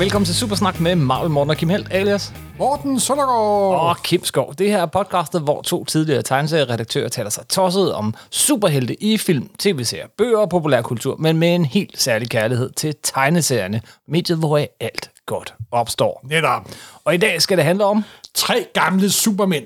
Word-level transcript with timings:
Ja, 0.00 0.02
og 0.02 0.06
velkommen 0.06 0.26
til 0.26 0.34
Supersnak 0.34 0.80
med 0.80 0.94
Marvel 0.96 1.30
Morten 1.30 1.50
og 1.50 1.56
Kim 1.56 1.68
Helt, 1.68 1.88
alias 1.90 2.32
Morten 2.58 3.00
Søndergaard. 3.00 3.80
og 3.80 3.96
Kim 4.02 4.24
Skov. 4.24 4.54
Det 4.58 4.70
her 4.70 4.82
er 4.82 4.86
podcastet, 4.86 5.42
hvor 5.42 5.62
to 5.62 5.84
tidligere 5.84 6.22
tegneserieredaktører 6.22 7.08
taler 7.08 7.30
sig 7.30 7.48
tosset 7.48 7.94
om 7.94 8.14
superhelte 8.30 9.02
i 9.02 9.18
film, 9.18 9.50
tv-serier, 9.58 10.06
bøger 10.18 10.38
og 10.38 10.50
populærkultur, 10.50 11.16
men 11.16 11.38
med 11.38 11.54
en 11.54 11.64
helt 11.64 12.00
særlig 12.02 12.30
kærlighed 12.30 12.70
til 12.70 12.94
tegneserierne, 13.02 13.80
mediet, 14.08 14.38
hvor 14.38 14.66
alt 14.80 15.10
godt 15.26 15.54
opstår. 15.72 16.20
Netop. 16.30 16.68
Og 17.04 17.14
i 17.14 17.18
dag 17.18 17.42
skal 17.42 17.56
det 17.56 17.64
handle 17.64 17.84
om 17.84 18.04
Tre 18.34 18.66
gamle 18.74 19.10
supermænd. 19.10 19.64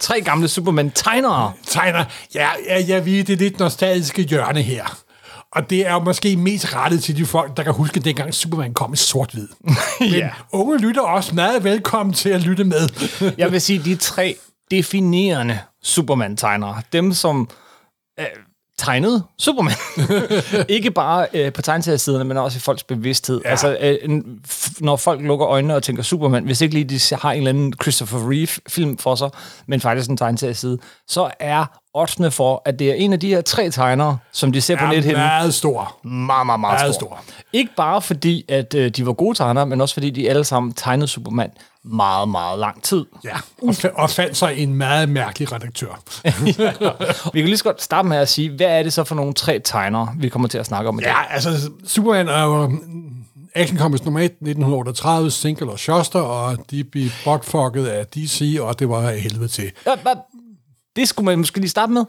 tre 0.00 0.20
gamle 0.20 0.48
Superman-tegnere. 0.48 1.52
Tegner. 1.66 2.04
Ja, 2.34 2.48
ja, 2.88 2.96
ved, 2.96 3.24
det 3.24 3.30
er 3.32 3.36
lidt 3.36 3.58
nostalgiske 3.58 4.22
hjørne 4.22 4.62
her. 4.62 5.03
Og 5.54 5.70
det 5.70 5.86
er 5.86 5.92
jo 5.92 5.98
måske 5.98 6.36
mest 6.36 6.74
rettet 6.76 7.02
til 7.02 7.16
de 7.16 7.26
folk, 7.26 7.56
der 7.56 7.62
kan 7.62 7.72
huske, 7.72 8.00
dengang 8.00 8.34
Superman 8.34 8.74
kom 8.74 8.92
i 8.92 8.96
sort-hvid. 8.96 9.48
Men 10.00 10.08
Ja. 10.10 10.30
unge 10.52 10.78
lytter 10.78 11.02
også 11.02 11.34
meget 11.34 11.64
velkommen 11.64 12.12
til 12.14 12.28
at 12.28 12.40
lytte 12.40 12.64
med. 12.64 12.88
Jeg 13.38 13.52
vil 13.52 13.60
sige, 13.60 13.78
de 13.84 13.96
tre 13.96 14.36
definerende 14.70 15.58
Superman-tegnere. 15.82 16.82
Dem, 16.92 17.12
som 17.12 17.48
øh, 18.20 18.26
tegnede 18.78 19.22
Superman. 19.38 19.74
ikke 20.68 20.90
bare 20.90 21.26
øh, 21.34 21.52
på 21.52 21.62
tegneseriesiderne, 21.62 22.24
men 22.24 22.36
også 22.36 22.56
i 22.56 22.60
folks 22.60 22.82
bevidsthed. 22.84 23.40
Ja. 23.44 23.50
Altså, 23.50 23.76
øh, 23.80 24.22
når 24.80 24.96
folk 24.96 25.20
lukker 25.22 25.48
øjnene 25.48 25.74
og 25.74 25.82
tænker 25.82 26.02
Superman, 26.02 26.44
hvis 26.44 26.60
ikke 26.60 26.74
lige 26.74 26.84
de 26.84 27.16
har 27.16 27.32
en 27.32 27.38
eller 27.38 27.50
anden 27.50 27.72
Christopher 27.82 28.30
Reeve-film 28.30 28.98
for 28.98 29.14
sig, 29.14 29.30
men 29.66 29.80
faktisk 29.80 30.10
en 30.10 30.16
tegneserieside, 30.16 30.78
så 31.08 31.30
er 31.40 31.64
oddsene 31.94 32.30
for, 32.30 32.62
at 32.64 32.78
det 32.78 32.90
er 32.90 32.94
en 32.94 33.12
af 33.12 33.20
de 33.20 33.28
her 33.28 33.40
tre 33.40 33.70
tegnere, 33.70 34.18
som 34.32 34.52
de 34.52 34.60
ser 34.60 34.76
på 34.76 34.84
er 34.84 34.88
nethinden, 34.88 35.20
meget 35.20 35.54
stor. 35.54 35.98
meget, 36.04 36.46
meget, 36.46 36.60
meget, 36.60 36.80
Meget 36.80 36.94
stor. 36.94 37.06
stor. 37.06 37.34
Ikke 37.52 37.70
bare 37.76 38.02
fordi, 38.02 38.44
at 38.48 38.74
øh, 38.74 38.90
de 38.90 39.06
var 39.06 39.12
gode 39.12 39.34
tegnere, 39.38 39.66
men 39.66 39.80
også 39.80 39.94
fordi 39.94 40.10
de 40.10 40.30
alle 40.30 40.44
sammen 40.44 40.72
tegnede 40.72 41.08
Superman 41.08 41.50
meget, 41.84 42.28
meget 42.28 42.58
lang 42.58 42.82
tid. 42.82 43.04
Ja, 43.24 43.36
og, 43.62 43.74
og 43.94 44.10
fandt 44.10 44.36
sig 44.36 44.54
en 44.58 44.74
meget 44.74 45.08
mærkelig 45.08 45.52
redaktør. 45.52 46.02
Vi 47.32 47.40
kan 47.40 47.48
lige 47.48 47.56
så 47.56 47.64
godt 47.64 47.82
starte 47.82 48.08
med 48.08 48.16
at 48.16 48.28
sige, 48.28 48.50
hvad 48.56 48.66
er 48.66 48.82
det 48.82 48.92
så 48.92 49.04
for 49.04 49.14
nogle 49.14 49.32
tre 49.34 49.60
tegnere, 49.64 50.14
vi 50.18 50.28
kommer 50.28 50.48
til 50.48 50.58
at 50.58 50.66
snakke 50.66 50.88
om 50.88 50.98
i 50.98 51.02
dag? 51.02 51.08
Ja, 51.08 51.34
altså, 51.34 51.70
Superman 51.86 52.28
er 52.28 52.44
jo 52.44 52.66
mm, 52.66 53.24
Action 53.54 53.78
Comics 53.78 54.04
nummer 54.04 54.20
1, 54.20 54.24
1938, 54.24 55.30
Single 55.30 55.70
og 55.70 55.78
Shuster, 55.78 56.20
og 56.20 56.70
de 56.70 56.84
blev 56.84 57.08
botfucket 57.24 57.86
af 57.86 58.06
DC, 58.06 58.56
og 58.60 58.78
det 58.78 58.88
var 58.88 59.10
helvede 59.10 59.48
til. 59.48 59.72
Ja? 59.86 59.94
Det 60.96 61.08
skulle 61.08 61.24
man 61.24 61.38
måske 61.38 61.60
lige 61.60 61.70
starte 61.70 61.92
med. 61.92 62.04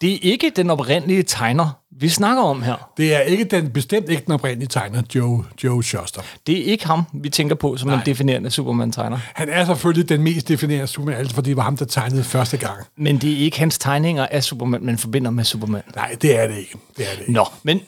Det 0.00 0.14
er 0.14 0.18
ikke 0.22 0.52
den 0.56 0.70
oprindelige 0.70 1.22
tegner, 1.22 1.80
vi 2.00 2.08
snakker 2.08 2.42
om 2.42 2.62
her. 2.62 2.90
Det 2.96 3.14
er 3.14 3.20
ikke 3.20 3.44
den, 3.44 3.70
bestemt 3.70 4.08
ikke 4.08 4.22
den 4.24 4.32
oprindelige 4.32 4.68
tegner, 4.68 5.02
Joe, 5.14 5.44
Joe 5.64 5.84
Shuster. 5.84 6.22
Det 6.46 6.58
er 6.58 6.64
ikke 6.64 6.86
ham, 6.86 7.04
vi 7.14 7.30
tænker 7.30 7.54
på 7.54 7.76
som 7.76 7.90
en 7.90 8.00
definerende 8.06 8.50
Superman-tegner. 8.50 9.18
Han 9.34 9.48
er 9.48 9.64
selvfølgelig 9.64 10.08
den 10.08 10.22
mest 10.22 10.48
definerende 10.48 10.86
Superman, 10.86 11.18
altså 11.18 11.34
fordi 11.34 11.48
det 11.48 11.56
var 11.56 11.62
ham, 11.62 11.76
der 11.76 11.84
tegnede 11.84 12.24
første 12.24 12.56
gang. 12.56 12.86
Men 12.96 13.18
det 13.18 13.32
er 13.32 13.36
ikke 13.38 13.58
hans 13.58 13.78
tegninger 13.78 14.26
af 14.26 14.44
Superman, 14.44 14.84
man 14.84 14.98
forbinder 14.98 15.30
med 15.30 15.44
Superman. 15.44 15.82
Nej, 15.94 16.16
det 16.22 16.38
er 16.40 16.48
det 16.48 16.58
ikke. 16.58 16.78
Det 16.96 17.06
er 17.10 17.14
det 17.14 17.20
ikke. 17.20 17.32
Nå, 17.32 17.44
men 17.62 17.80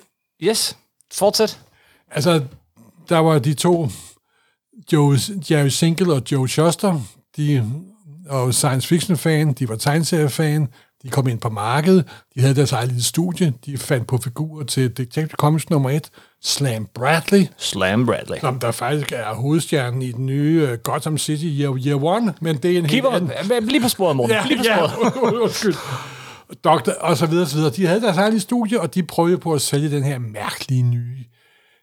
yes, 0.43 0.77
fortsæt. 1.15 1.61
Altså, 2.11 2.43
der 3.09 3.19
var 3.19 3.39
de 3.39 3.55
to, 3.55 3.89
Joe, 4.93 5.19
Jerry 5.51 5.69
Single 5.69 6.13
og 6.13 6.23
Joe 6.33 6.49
Shuster, 6.49 7.01
de 7.37 7.65
jo 8.33 8.53
science 8.53 8.89
fiction 8.89 9.17
fan, 9.17 9.53
de 9.53 9.69
var 9.69 9.77
tegneseriefan, 9.77 10.69
de 11.03 11.09
kom 11.09 11.29
ind 11.29 11.41
på 11.41 11.49
markedet, 11.49 12.05
de 12.35 12.41
havde 12.41 12.55
deres 12.55 12.73
eget 12.73 12.89
lille 12.89 13.03
studie, 13.03 13.53
de 13.67 13.79
fandt 13.79 14.07
på 14.07 14.19
figurer 14.19 14.65
til 14.65 14.97
Detective 14.97 15.29
Comics 15.29 15.71
nummer 15.71 15.91
1, 15.91 16.11
Slam 16.43 16.89
Bradley, 16.95 17.47
Slam 17.57 18.07
Bradley. 18.07 18.39
som 18.41 18.59
der 18.59 18.71
faktisk 18.71 19.13
er 19.13 19.35
hovedstjernen 19.35 20.03
i 20.03 20.13
den 20.13 20.27
nye 20.27 20.69
uh, 20.73 20.79
Gotham 20.79 21.19
City 21.19 21.45
Year, 21.45 21.87
year 21.87 22.05
One, 22.05 22.35
men 22.41 22.57
det 22.57 22.73
er 22.73 22.79
en 22.79 22.87
helt 22.87 22.91
Keeper, 22.91 23.11
anden... 23.11 23.69
lige 23.69 23.81
på 23.81 23.89
sporet, 23.89 24.17
Morten. 24.17 24.37
Ja, 24.37 24.47
lige 24.47 24.59
på 24.59 24.65
ja, 24.65 24.89
sporet. 24.89 25.35
undskyld. 25.43 25.75
Doktor, 26.65 26.93
og 26.93 27.17
så 27.17 27.27
videre, 27.27 27.47
så 27.47 27.57
videre. 27.57 27.71
De 27.71 27.87
havde 27.87 28.01
deres 28.01 28.17
eget 28.17 28.43
studie, 28.43 28.81
og 28.81 28.95
de 28.95 29.03
prøvede 29.03 29.39
på 29.39 29.53
at 29.53 29.61
sælge 29.61 29.91
den 29.91 30.03
her 30.03 30.19
mærkelige 30.19 30.83
nye 30.83 31.25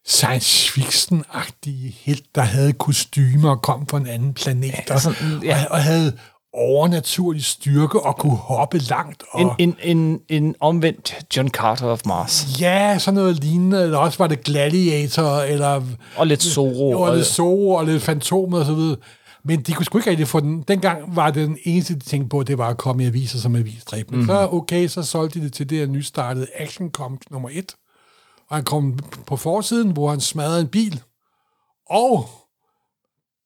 science 0.06 0.72
fiction-agtige 0.72 1.96
helt, 2.06 2.36
der 2.36 2.42
havde 2.42 2.74
kostymer 2.74 3.50
og 3.50 3.62
kom 3.62 3.88
fra 3.88 3.98
en 3.98 4.08
anden 4.08 4.34
planet, 4.34 4.90
og, 4.92 5.02
sådan, 5.02 5.44
ja. 5.44 5.66
og, 5.66 5.72
og 5.72 5.84
havde 5.84 6.18
overnaturlig 6.54 7.46
styrke 7.46 8.00
og 8.00 8.18
kunne 8.18 8.36
hoppe 8.36 8.78
langt. 8.78 9.24
Og, 9.32 9.42
En, 9.42 9.50
en, 9.60 9.98
en, 9.98 10.22
en 10.30 10.56
omvendt 10.60 11.16
John 11.38 11.50
Carter 11.50 11.88
of 11.88 12.02
Mars. 12.06 12.62
Ja, 12.62 12.98
sådan 13.00 13.16
noget 13.16 13.44
lignende. 13.44 13.84
Eller 13.84 13.98
også 13.98 14.18
var 14.18 14.28
det 14.28 14.44
Gladiator, 14.44 15.40
eller 15.42 15.82
Og 16.18 16.28
lidt 16.28 16.44
Zorro. 16.44 16.92
og 16.92 17.02
og, 17.02 17.16
lidt 17.16 17.28
Zorro, 17.28 17.70
og 17.72 17.86
lidt 17.86 18.04
Fantomet 18.04 18.60
og 18.60 18.66
så 18.66 18.74
videre. 18.74 18.98
Men 19.44 19.62
de 19.62 19.74
kunne 19.74 19.86
sgu 19.86 19.98
ikke 19.98 20.10
rigtig 20.10 20.28
få 20.28 20.40
den. 20.40 20.62
Dengang 20.62 21.16
var 21.16 21.32
det 21.32 21.48
den 21.48 21.58
eneste, 21.64 21.96
de 21.96 22.00
tænkte 22.00 22.30
på, 22.30 22.44
det 22.44 22.58
var 22.58 22.68
at 22.70 22.78
komme 22.78 23.04
i 23.04 23.08
aviser 23.08 23.40
som 23.40 23.56
avisdræb. 23.56 24.12
Men 24.12 24.20
mm. 24.20 24.26
så 24.26 24.48
okay, 24.52 24.88
så 24.88 25.04
solgte 25.04 25.40
de 25.40 25.44
det 25.46 25.54
til 25.54 25.70
det 25.70 25.78
her 25.78 25.86
nystartede 25.88 26.48
Action 26.56 26.92
Comics 26.92 27.32
nummer 27.32 27.50
1. 27.52 27.76
Og 28.50 28.56
han 28.56 28.64
kom 28.64 29.00
på 29.28 29.36
forsiden, 29.38 29.92
hvor 29.92 30.10
han 30.10 30.20
smadrede 30.20 30.62
en 30.62 30.68
bil. 30.68 31.02
Og 31.90 32.30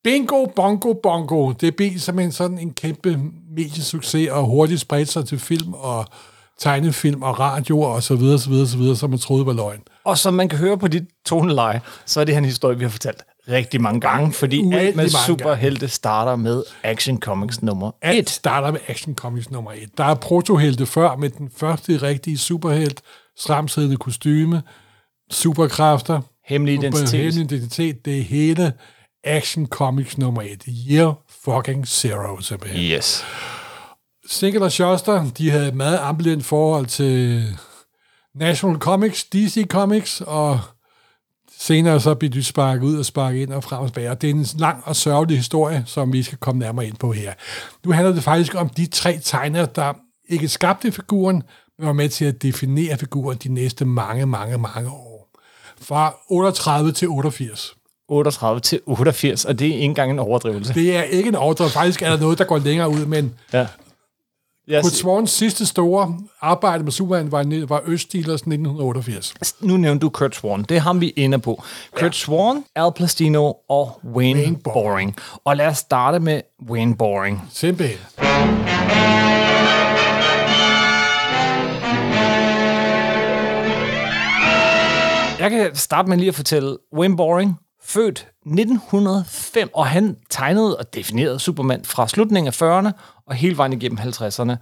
bingo, 0.03 0.45
bongo, 0.55 0.93
bongo. 0.93 1.51
Det 1.51 1.75
blev 1.75 1.99
simpelthen 1.99 2.31
sådan 2.31 2.59
en 2.59 2.73
kæmpe 2.73 3.19
mediesucces, 3.55 4.29
og 4.29 4.45
hurtigt 4.45 4.81
spredte 4.81 5.11
sig 5.11 5.27
til 5.27 5.39
film 5.39 5.73
og 5.73 6.05
tegnefilm 6.59 7.23
og 7.23 7.39
radio 7.39 7.81
og 7.81 8.03
så 8.03 8.15
videre, 8.15 8.39
så 8.39 8.49
videre, 8.49 8.67
så 8.67 8.77
videre, 8.77 8.95
som 8.95 9.09
man 9.09 9.19
troede 9.19 9.45
var 9.45 9.53
løgn. 9.53 9.81
og 10.03 10.17
som 10.17 10.33
man 10.33 10.49
kan 10.49 10.59
høre 10.59 10.77
på 10.77 10.87
dit 10.87 11.03
toneleje, 11.25 11.81
så 12.05 12.19
er 12.21 12.23
det 12.23 12.35
her 12.35 12.39
en 12.39 12.45
historie, 12.45 12.77
vi 12.77 12.83
har 12.83 12.89
fortalt 12.89 13.23
rigtig 13.49 13.81
mange 13.81 14.01
gange, 14.01 14.33
fordi 14.33 14.59
Uendelig 14.59 14.87
alt 14.87 14.95
med 14.95 15.09
superhelte 15.09 15.87
starter 15.87 16.35
med 16.35 16.63
Action 16.83 17.19
Comics 17.19 17.61
nummer 17.61 17.91
Alt 18.01 18.19
1. 18.19 18.29
starter 18.29 18.71
med 18.71 18.79
Action 18.87 19.15
Comics 19.15 19.51
nummer 19.51 19.71
1. 19.71 19.97
Der 19.97 20.03
er 20.03 20.15
protohelte 20.15 20.85
før 20.85 21.15
med 21.15 21.29
den 21.29 21.51
første 21.57 21.97
rigtige 21.97 22.37
superhelt, 22.37 23.01
stramsiddende 23.37 23.97
kostyme, 23.97 24.61
superkræfter, 25.31 26.21
Hemmelig 26.45 26.73
identitet. 26.75 27.09
hemmelig 27.09 27.51
identitet, 27.51 28.05
det 28.05 28.23
hele 28.23 28.73
Action 29.23 29.67
Comics 29.67 30.17
nummer 30.17 30.41
1. 30.41 30.63
Year 30.67 31.13
fucking 31.29 31.87
zero, 31.87 32.41
simpelthen. 32.41 32.81
Yes. 32.81 33.25
Single 34.27 34.63
og 34.63 34.71
Shuster, 34.71 35.31
de 35.37 35.51
havde 35.51 35.67
et 35.67 35.75
meget 35.75 35.97
ambivalent 35.97 36.45
forhold 36.45 36.85
til 36.85 37.43
National 38.35 38.79
Comics, 38.79 39.23
DC 39.23 39.67
Comics, 39.69 40.21
og 40.21 40.59
senere 41.57 41.99
så 41.99 42.15
blev 42.15 42.31
de 42.31 42.43
sparket 42.43 42.83
ud 42.83 42.99
og 42.99 43.05
sparket 43.05 43.39
ind 43.39 43.53
og 43.53 43.63
frem 43.63 43.81
og 43.81 43.87
tilbage. 43.87 44.11
Og 44.11 44.21
det 44.21 44.29
er 44.29 44.33
en 44.33 44.45
lang 44.57 44.83
og 44.85 44.95
sørgelig 44.95 45.37
historie, 45.37 45.83
som 45.85 46.13
vi 46.13 46.23
skal 46.23 46.37
komme 46.37 46.59
nærmere 46.59 46.87
ind 46.87 46.95
på 46.97 47.11
her. 47.11 47.33
Nu 47.85 47.91
handler 47.91 48.13
det 48.13 48.23
faktisk 48.23 48.55
om 48.55 48.69
de 48.69 48.85
tre 48.85 49.19
tegnere, 49.23 49.67
der 49.75 49.93
ikke 50.29 50.47
skabte 50.47 50.91
figuren, 50.91 51.43
men 51.77 51.87
var 51.87 51.93
med 51.93 52.09
til 52.09 52.25
at 52.25 52.41
definere 52.41 52.97
figuren 52.97 53.37
de 53.37 53.53
næste 53.53 53.85
mange, 53.85 54.25
mange, 54.25 54.57
mange 54.57 54.89
år. 54.89 55.29
Fra 55.81 56.15
38 56.29 56.91
til 56.91 57.07
88. 57.07 57.75
38 58.11 58.59
til 58.59 58.79
88, 58.85 59.45
og 59.45 59.59
det 59.59 59.67
er 59.67 59.73
ikke 59.73 59.83
engang 59.83 60.11
en 60.11 60.19
overdrivelse. 60.19 60.73
Det 60.73 60.95
er 60.95 61.03
ikke 61.03 61.27
en 61.27 61.35
overdriv. 61.35 61.69
Faktisk 61.69 62.01
er 62.01 62.09
der 62.09 62.19
noget, 62.19 62.37
der 62.37 62.43
går 62.43 62.57
længere 62.57 62.89
ud, 62.89 63.05
men 63.05 63.33
Ja. 63.53 63.67
Jeg, 64.67 64.83
Kurt 64.83 64.91
Swans 64.91 65.31
sidste 65.31 65.65
store 65.65 66.15
arbejde 66.41 66.83
med 66.83 66.91
Superman 66.91 67.31
var, 67.31 67.65
var 67.67 67.81
Øststeelers 67.85 68.41
1988. 68.41 69.33
nu 69.61 69.77
nævnte 69.77 70.01
du 70.03 70.09
Kurt 70.09 70.35
Swan. 70.35 70.63
Det 70.63 70.77
er 70.77 70.81
ham, 70.81 71.01
vi 71.01 71.07
er 71.07 71.11
inde 71.15 71.39
på. 71.39 71.63
Kurt 71.91 72.03
ja. 72.03 72.11
Swan, 72.11 72.63
Al 72.75 72.91
Plastino 72.95 73.53
og 73.69 73.99
Wayne, 74.03 74.15
Wayne 74.17 74.39
Wayne 74.39 74.57
Boring. 74.63 74.85
Boring. 74.85 75.15
Og 75.45 75.57
lad 75.57 75.67
os 75.67 75.77
starte 75.77 76.19
med 76.19 76.41
Wayne 76.69 76.95
Boring. 76.95 77.41
Simpelthen. 77.53 77.97
Jeg 85.39 85.49
kan 85.49 85.75
starte 85.75 86.09
med 86.09 86.17
lige 86.17 86.29
at 86.29 86.35
fortælle, 86.35 86.77
Wayne 86.97 87.17
Boring, 87.17 87.59
født 87.93 88.27
1905, 88.45 89.69
og 89.73 89.87
han 89.87 90.17
tegnede 90.29 90.77
og 90.77 90.93
definerede 90.93 91.39
Superman 91.39 91.85
fra 91.85 92.07
slutningen 92.07 92.47
af 92.47 92.61
40'erne 92.61 92.91
og 93.27 93.35
hele 93.35 93.57
vejen 93.57 93.73
igennem 93.73 93.99
50'erne. 93.99 94.55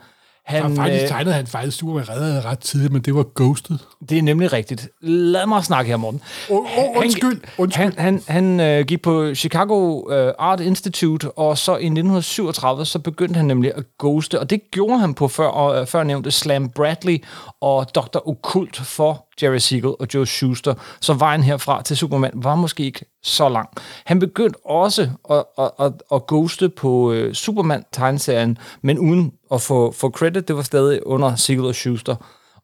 Han, 0.45 0.63
Og 0.63 0.71
faktisk 0.71 1.03
øh, 1.03 1.09
tegnede 1.09 1.35
han 1.35 1.47
faktisk 1.47 1.77
Superman 1.77 2.09
reddet 2.09 2.45
ret 2.45 2.59
tidligt, 2.59 2.93
men 2.93 3.01
det 3.01 3.15
var 3.15 3.25
Ghosted. 3.35 3.77
det 4.09 4.17
er 4.17 4.21
nemlig 4.21 4.53
rigtigt. 4.53 4.89
Lad 5.01 5.45
mig 5.45 5.63
snakke 5.63 5.89
her, 5.89 5.97
Morten. 5.97 6.21
Oh, 6.49 6.77
oh, 6.77 6.97
undskyld, 6.97 7.41
undskyld. 7.57 7.83
Han, 7.83 7.93
han, 7.97 8.23
han 8.27 8.59
øh, 8.59 8.85
gik 8.85 9.01
på 9.01 9.35
Chicago 9.35 10.09
øh, 10.11 10.33
Art 10.39 10.59
Institute, 10.59 11.31
og 11.31 11.57
så 11.57 11.71
i 11.71 11.75
1937, 11.75 12.85
så 12.85 12.99
begyndte 12.99 13.37
han 13.37 13.45
nemlig 13.45 13.71
at 13.75 13.83
ghoste, 13.99 14.39
og 14.39 14.49
det 14.49 14.61
gjorde 14.71 14.99
han 14.99 15.13
på 15.13 15.27
før, 15.27 15.51
øh, 15.51 15.87
før 15.87 16.03
nævnte 16.03 16.31
Slam 16.31 16.69
Bradley 16.69 17.23
og 17.61 17.95
Dr. 17.95 18.27
Occult 18.27 18.77
for 18.77 19.25
Jerry 19.43 19.57
Siegel 19.57 19.93
og 19.99 20.07
Joe 20.13 20.25
Schuster. 20.25 20.73
Så 21.01 21.13
vejen 21.13 21.43
herfra 21.43 21.81
til 21.81 21.97
Superman 21.97 22.31
var 22.35 22.55
måske 22.55 22.83
ikke 22.83 23.05
så 23.23 23.49
lang. 23.49 23.69
Han 24.05 24.19
begyndte 24.19 24.65
også 24.65 25.09
at, 25.29 25.43
at, 25.57 25.71
at, 25.79 25.91
at 26.11 26.27
ghoste 26.27 26.69
på 26.69 27.11
øh, 27.11 27.33
Superman-tegneserien, 27.33 28.57
men 28.81 28.99
uden 28.99 29.31
at 29.51 29.61
få, 29.61 29.91
få 29.91 30.09
credit, 30.09 30.47
det 30.47 30.55
var 30.55 30.61
stadig 30.61 31.07
under 31.07 31.35
Siegel 31.35 31.65
og 31.65 31.75
Schuster. 31.75 32.15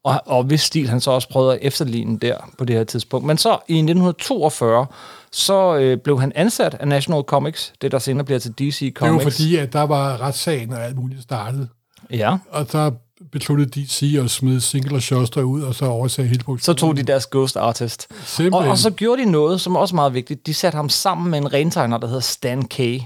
og, 0.04 0.20
og 0.26 0.44
hvis 0.44 0.60
stil 0.60 0.88
han 0.88 1.00
så 1.00 1.10
også 1.10 1.28
prøvede 1.28 1.54
at 1.54 1.58
efterligne 1.62 2.18
der 2.18 2.36
på 2.58 2.64
det 2.64 2.76
her 2.76 2.84
tidspunkt. 2.84 3.26
Men 3.26 3.38
så 3.38 3.50
i 3.50 3.74
1942, 3.74 4.86
så 5.32 5.76
øh, 5.76 5.98
blev 5.98 6.20
han 6.20 6.32
ansat 6.34 6.74
af 6.74 6.88
National 6.88 7.22
Comics, 7.22 7.72
det 7.82 7.92
der 7.92 7.98
senere 7.98 8.24
bliver 8.24 8.38
til 8.38 8.52
DC 8.52 8.92
Comics. 8.94 9.18
Det 9.18 9.24
var 9.24 9.30
fordi, 9.30 9.56
at 9.56 9.72
der 9.72 9.82
var 9.82 10.20
retssagen 10.20 10.72
og 10.72 10.84
alt 10.84 10.96
muligt 10.96 11.22
startet. 11.22 11.68
Ja. 12.10 12.36
Og 12.50 12.66
så 12.68 12.92
besluttede 13.32 13.70
DC 13.70 14.16
at 14.24 14.30
smide 14.30 14.60
Single 14.60 14.96
og 14.96 15.02
Schuster 15.02 15.42
ud, 15.42 15.62
og 15.62 15.74
så 15.74 15.86
oversagde 15.86 16.28
hele 16.28 16.44
produktionen. 16.44 16.78
Så 16.78 16.80
tog 16.80 16.96
de 16.96 17.02
deres 17.02 17.26
Ghost 17.26 17.56
Artist. 17.56 18.06
Og, 18.52 18.58
og 18.58 18.78
så 18.78 18.90
gjorde 18.90 19.22
de 19.22 19.30
noget, 19.30 19.60
som 19.60 19.74
er 19.74 19.80
også 19.80 19.94
meget 19.94 20.14
vigtigt. 20.14 20.46
De 20.46 20.54
satte 20.54 20.76
ham 20.76 20.88
sammen 20.88 21.30
med 21.30 21.38
en 21.38 21.52
rentegner, 21.52 21.98
der 21.98 22.06
hedder 22.06 22.20
Stan 22.20 22.62
Kay. 22.62 23.00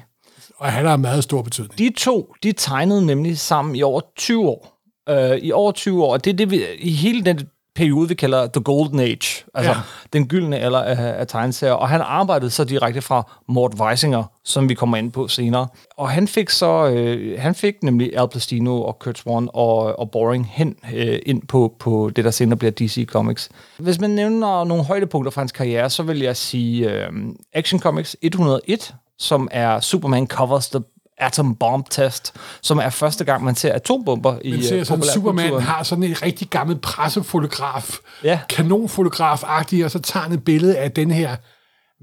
Og 0.56 0.72
han 0.72 0.86
har 0.86 0.96
meget 0.96 1.24
stor 1.24 1.42
betydning. 1.42 1.78
De 1.78 1.92
to, 1.96 2.34
de 2.42 2.52
tegnede 2.52 3.06
nemlig 3.06 3.38
sammen 3.38 3.76
i 3.76 3.82
over 3.82 4.00
20 4.16 4.48
år. 4.48 4.76
Uh, 5.10 5.36
I 5.36 5.52
over 5.52 5.72
20 5.72 6.04
år. 6.04 6.12
Og 6.12 6.24
det 6.24 6.32
er 6.32 6.36
det, 6.36 6.50
vi, 6.50 6.64
i 6.78 6.90
hele 6.90 7.24
den 7.24 7.40
periode, 7.74 8.08
vi 8.08 8.14
kalder 8.14 8.46
The 8.46 8.62
Golden 8.62 9.00
Age, 9.00 9.44
altså 9.54 9.70
ja. 9.70 9.76
den 10.12 10.28
gyldne 10.28 10.58
alder 10.58 10.82
af, 10.82 11.20
af 11.20 11.26
tegneserier. 11.26 11.72
Og 11.72 11.88
han 11.88 12.00
arbejdede 12.00 12.50
så 12.50 12.64
direkte 12.64 13.02
fra 13.02 13.32
Mort 13.48 13.74
Weisinger, 13.80 14.24
som 14.44 14.68
vi 14.68 14.74
kommer 14.74 14.96
ind 14.96 15.12
på 15.12 15.28
senere. 15.28 15.68
Og 15.96 16.10
han 16.10 16.28
fik 16.28 16.50
så, 16.50 16.86
øh, 16.86 17.40
han 17.40 17.54
fik 17.54 17.82
nemlig 17.82 18.18
Al 18.18 18.28
Plastino 18.28 18.82
og 18.82 18.98
Kurt 18.98 19.18
Swan 19.18 19.48
og, 19.54 19.98
og 19.98 20.10
Boring 20.10 20.50
hen 20.52 20.76
øh, 20.94 21.18
ind 21.26 21.42
på, 21.48 21.76
på 21.78 22.10
det, 22.16 22.24
der 22.24 22.30
senere 22.30 22.56
bliver 22.56 22.72
DC 22.72 23.06
Comics. 23.06 23.48
Hvis 23.78 24.00
man 24.00 24.10
nævner 24.10 24.64
nogle 24.64 24.84
højdepunkter 24.84 25.30
fra 25.30 25.40
hans 25.40 25.52
karriere, 25.52 25.90
så 25.90 26.02
vil 26.02 26.18
jeg 26.18 26.36
sige 26.36 26.90
øh, 26.90 27.12
Action 27.52 27.80
Comics 27.80 28.16
101, 28.22 28.94
som 29.18 29.48
er 29.50 29.80
Superman 29.80 30.26
Covers 30.26 30.68
the 30.68 30.80
Atom 31.20 31.56
Bomb 31.56 31.86
Test, 31.90 32.34
som 32.62 32.78
er 32.78 32.90
første 32.90 33.24
gang, 33.24 33.44
man 33.44 33.54
ser 33.54 33.74
atombomber 33.74 34.38
i 34.44 34.50
Man 34.50 34.62
ser 34.62 34.84
sådan, 34.84 35.04
Superman 35.04 35.60
har 35.60 35.82
sådan 35.82 36.04
en 36.04 36.22
rigtig 36.22 36.48
gammel 36.48 36.78
pressefotograf, 36.78 37.98
ja. 38.24 38.40
kanonfotograf-agtig, 38.52 39.84
og 39.84 39.90
så 39.90 39.98
tager 39.98 40.24
han 40.24 40.32
et 40.32 40.44
billede 40.44 40.78
af 40.78 40.92
den 40.92 41.10
her 41.10 41.36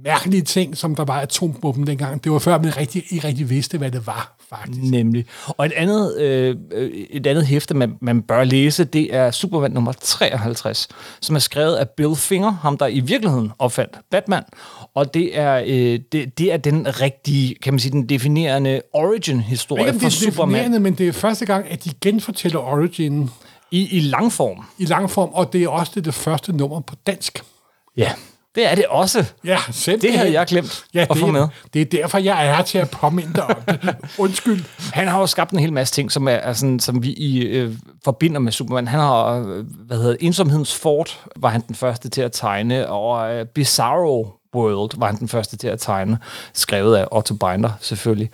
mærkelige 0.04 0.42
ting, 0.42 0.78
som 0.78 0.96
der 0.96 1.06
var 1.06 1.22
atombomben 1.22 1.88
dengang. 1.88 2.24
Det 2.24 2.32
var 2.32 2.40
før, 2.40 2.62
man 2.62 2.78
rigtig, 2.78 3.04
ikke 3.10 3.28
rigtig 3.28 3.50
vidste, 3.50 3.78
hvad 3.78 3.92
det 3.92 4.08
var, 4.08 4.36
faktisk. 4.50 4.92
Nemlig. 4.92 5.26
Og 5.48 5.66
et 5.66 5.72
andet, 5.72 6.18
øh, 6.18 6.56
et 7.10 7.28
andet 7.28 7.46
hæfte, 7.46 7.74
man, 7.74 7.98
man 8.02 8.22
bør 8.22 8.44
læse, 8.44 8.84
det 8.84 9.16
er 9.16 9.32
Superman 9.32 9.72
nummer 9.72 9.92
53, 10.02 10.88
som 11.22 11.36
er 11.36 11.40
skrevet 11.40 11.76
af 11.76 11.90
Bill 11.90 12.16
Finger, 12.16 12.52
ham 12.52 12.78
der 12.78 12.88
i 12.88 13.00
virkeligheden 13.00 13.52
opfandt 13.60 13.98
Batman. 14.12 14.44
Og 14.94 15.14
det 15.14 15.38
er, 15.38 15.64
øh, 15.68 16.00
det, 16.12 16.38
det 16.38 16.54
er 16.54 16.58
den 16.58 17.02
rigtige, 17.02 17.56
kan 17.56 17.74
man 17.74 17.80
sige, 17.80 17.92
den 17.92 18.10
definerende 18.10 18.82
origin-historie 18.94 19.94
for 19.94 20.00
det 20.00 20.06
er 20.06 20.10
Superman. 20.10 20.82
men 20.82 20.94
det 20.94 21.08
er 21.08 21.14
første 21.14 21.46
gang, 21.46 21.72
at 21.72 21.84
de 21.84 21.90
genfortæller 22.02 22.60
origin. 22.60 23.30
I, 23.72 23.98
I 23.98 24.00
lang 24.00 24.32
form. 24.32 24.66
I 24.78 24.86
lang 24.86 25.10
form, 25.10 25.30
og 25.34 25.54
det 25.54 25.64
er 25.64 25.68
også 25.68 25.92
det, 25.96 26.06
det 26.06 26.14
første 26.14 26.54
nummer 26.54 26.80
på 26.80 26.96
dansk. 27.08 27.44
Ja, 27.98 28.12
det 28.58 28.72
er 28.72 28.76
det 28.76 28.86
også. 28.86 29.26
Ja, 29.46 29.58
selv 29.72 30.02
Det 30.02 30.18
havde 30.18 30.32
jeg 30.32 30.48
glemt 30.48 30.86
ja, 30.94 31.02
at 31.02 31.10
det, 31.10 31.18
få 31.18 31.28
med. 31.28 31.48
Det 31.74 31.82
er 31.82 31.86
derfor, 31.86 32.18
jeg 32.18 32.48
er 32.48 32.56
her 32.56 32.64
til 32.64 32.78
at 32.78 32.90
påminde 32.90 33.34
dig 33.34 33.44
om 33.44 33.56
det. 33.68 33.96
Undskyld. 34.18 34.64
Han 34.94 35.08
har 35.08 35.20
jo 35.20 35.28
skabt 35.28 35.52
en 35.52 35.60
hel 35.60 35.74
masse 35.74 35.94
ting, 35.94 36.12
som, 36.12 36.28
er, 36.28 36.32
er 36.32 36.54
sådan, 36.54 36.80
som 36.80 37.04
vi 37.04 37.14
i, 37.14 37.40
øh, 37.40 37.74
forbinder 38.04 38.40
med 38.40 38.52
Superman. 38.52 38.88
Han 38.88 39.00
har, 39.00 39.40
øh, 39.40 39.66
hvad 39.86 39.98
hedder 39.98 40.16
Ensomhedens 40.20 40.76
Fort 40.76 41.20
var 41.36 41.50
han 41.50 41.62
den 41.68 41.76
første 41.76 42.10
til 42.10 42.22
at 42.22 42.32
tegne, 42.32 42.90
og 42.90 43.34
øh, 43.34 43.46
Bizarro 43.46 44.30
World 44.56 44.92
var 44.98 45.08
han 45.08 45.20
den 45.20 45.28
første 45.28 45.58
til 45.58 45.68
at 45.68 45.80
tegne, 45.80 46.18
skrevet 46.54 46.96
af 46.96 47.08
Otto 47.12 47.34
Binder 47.34 47.72
selvfølgelig. 47.82 48.30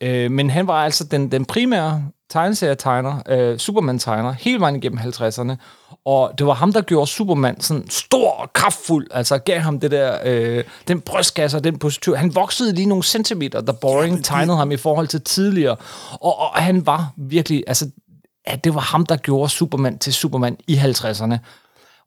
Øh, 0.00 0.30
men 0.30 0.50
han 0.50 0.66
var 0.66 0.84
altså 0.84 1.04
den, 1.04 1.32
den 1.32 1.44
primære 1.44 2.02
tegneserietegner, 2.28 3.22
øh, 3.28 3.58
Superman-tegner, 3.58 4.32
hele 4.32 4.60
vejen 4.60 4.76
igennem 4.76 4.98
50'erne. 4.98 5.56
Og 6.06 6.32
det 6.38 6.46
var 6.46 6.54
ham, 6.54 6.72
der 6.72 6.80
gjorde 6.80 7.06
Superman 7.06 7.60
sådan 7.60 7.90
stor 7.90 8.30
og 8.30 8.52
kraftfuld, 8.52 9.06
altså 9.10 9.38
gav 9.38 9.60
ham 9.60 9.80
det 9.80 9.90
der, 9.90 10.18
øh, 10.24 10.64
den 10.88 11.00
brystkasse 11.00 11.56
og 11.56 11.64
den 11.64 11.78
positiv. 11.78 12.16
Han 12.16 12.34
voksede 12.34 12.74
lige 12.74 12.86
nogle 12.86 13.04
centimeter, 13.04 13.60
da 13.60 13.72
Boring 13.72 14.10
ja, 14.10 14.16
det... 14.16 14.24
tegnede 14.24 14.56
ham 14.56 14.72
i 14.72 14.76
forhold 14.76 15.08
til 15.08 15.20
tidligere. 15.20 15.76
Og, 16.12 16.38
og 16.38 16.48
han 16.54 16.86
var 16.86 17.12
virkelig, 17.16 17.64
altså, 17.66 17.90
ja, 18.48 18.56
det 18.56 18.74
var 18.74 18.80
ham, 18.80 19.06
der 19.06 19.16
gjorde 19.16 19.48
Superman 19.48 19.98
til 19.98 20.14
Superman 20.14 20.56
i 20.66 20.76
50'erne. 20.76 21.34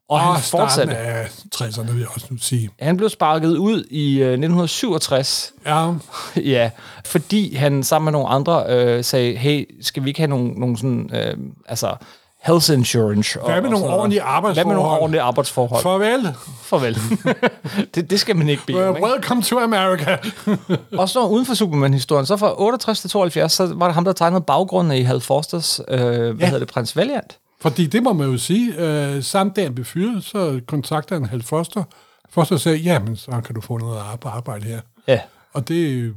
Og, 0.08 0.16
Og 0.16 0.20
han 0.20 0.42
fortsatte. 0.42 0.96
af 0.96 1.26
60'erne, 1.54 1.92
vil 1.92 1.98
jeg 1.98 2.08
også 2.14 2.26
nu 2.30 2.38
sige. 2.38 2.70
Han 2.80 2.96
blev 2.96 3.08
sparket 3.08 3.56
ud 3.56 3.84
i 3.90 4.12
øh, 4.12 4.32
1967, 4.32 5.52
Ja, 5.66 5.92
ja, 6.54 6.70
fordi 7.04 7.54
han 7.54 7.82
sammen 7.82 8.04
med 8.04 8.12
nogle 8.12 8.28
andre 8.28 8.64
øh, 8.68 9.04
sagde, 9.04 9.36
hey, 9.36 9.84
skal 9.84 10.04
vi 10.04 10.10
ikke 10.10 10.20
have 10.20 10.28
nogle, 10.28 10.52
nogle 10.52 10.76
sådan, 10.76 11.10
øh, 11.14 11.36
altså, 11.66 11.96
health 12.42 12.70
insurance? 12.72 13.38
Hvad 13.44 13.54
med 13.62 13.64
og 13.64 13.70
nogle 13.70 13.86
ordentlige 13.86 14.22
Hvad 14.22 14.64
med 14.64 14.74
nogle 14.74 14.80
arbejdsforhold? 14.80 15.00
ordentlige 15.02 15.22
arbejdsforhold? 15.22 15.82
For... 15.82 15.98
farvel. 15.98 16.34
Farvel. 16.62 16.98
det, 17.94 18.10
det 18.10 18.20
skal 18.20 18.36
man 18.36 18.48
ikke 18.48 18.62
bede 18.66 18.88
om, 18.88 18.96
ikke? 18.96 19.08
welcome 19.08 19.42
to 19.42 19.58
America. 19.58 20.18
Og 21.00 21.08
så 21.08 21.20
uden 21.26 21.46
for 21.46 21.54
Superman-historien, 21.54 22.26
så 22.26 22.36
fra 22.36 22.62
68 22.62 23.00
til 23.00 23.10
72, 23.10 23.52
så 23.52 23.74
var 23.74 23.86
det 23.86 23.94
ham, 23.94 24.04
der 24.04 24.12
tegnede 24.12 24.40
baggrunden 24.40 24.98
i 24.98 25.02
Hal 25.02 25.20
Forsters, 25.20 25.80
øh, 25.88 25.98
hvad 25.98 26.34
Ja. 26.34 26.44
hedder 26.44 26.58
det, 26.58 26.68
Prins 26.68 26.96
Valiant. 26.96 27.38
Fordi 27.60 27.86
det 27.86 28.02
må 28.02 28.12
man 28.12 28.30
jo 28.30 28.38
sige. 28.38 28.74
Øh, 28.78 29.22
samme 29.22 29.52
dag 29.56 29.64
han 29.64 29.74
blev 29.74 29.84
fyret, 29.84 30.24
så 30.24 30.60
kontakter 30.68 31.14
han 31.16 31.24
Hal 31.24 31.42
Foster. 31.42 31.82
Foster 32.30 32.56
sagde, 32.56 32.78
jamen, 32.78 33.16
så 33.16 33.30
kan 33.46 33.54
du 33.54 33.60
få 33.60 33.78
noget 33.78 33.98
arbe- 33.98 34.28
arbejde 34.28 34.64
her. 34.64 34.80
Ja. 35.08 35.20
Og 35.52 35.68
det... 35.68 36.14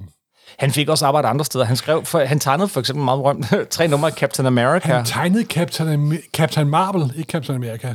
Han 0.59 0.71
fik 0.71 0.89
også 0.89 1.05
arbejde 1.05 1.27
andre 1.27 1.45
steder. 1.45 1.65
Han, 1.65 1.75
skrev 1.75 2.05
for, 2.05 2.19
han 2.19 2.39
tegnede 2.39 2.67
for 2.67 2.79
eksempel 2.79 3.05
meget 3.05 3.17
berømt 3.17 3.45
tre 3.71 3.87
numre 3.87 4.07
af 4.09 4.13
Captain 4.13 4.45
America. 4.45 4.93
Han 4.93 5.05
tegnede 5.05 5.43
Captain, 5.43 6.17
Captain 6.33 6.69
Marvel, 6.69 7.13
ikke 7.17 7.31
Captain 7.31 7.55
America. 7.55 7.93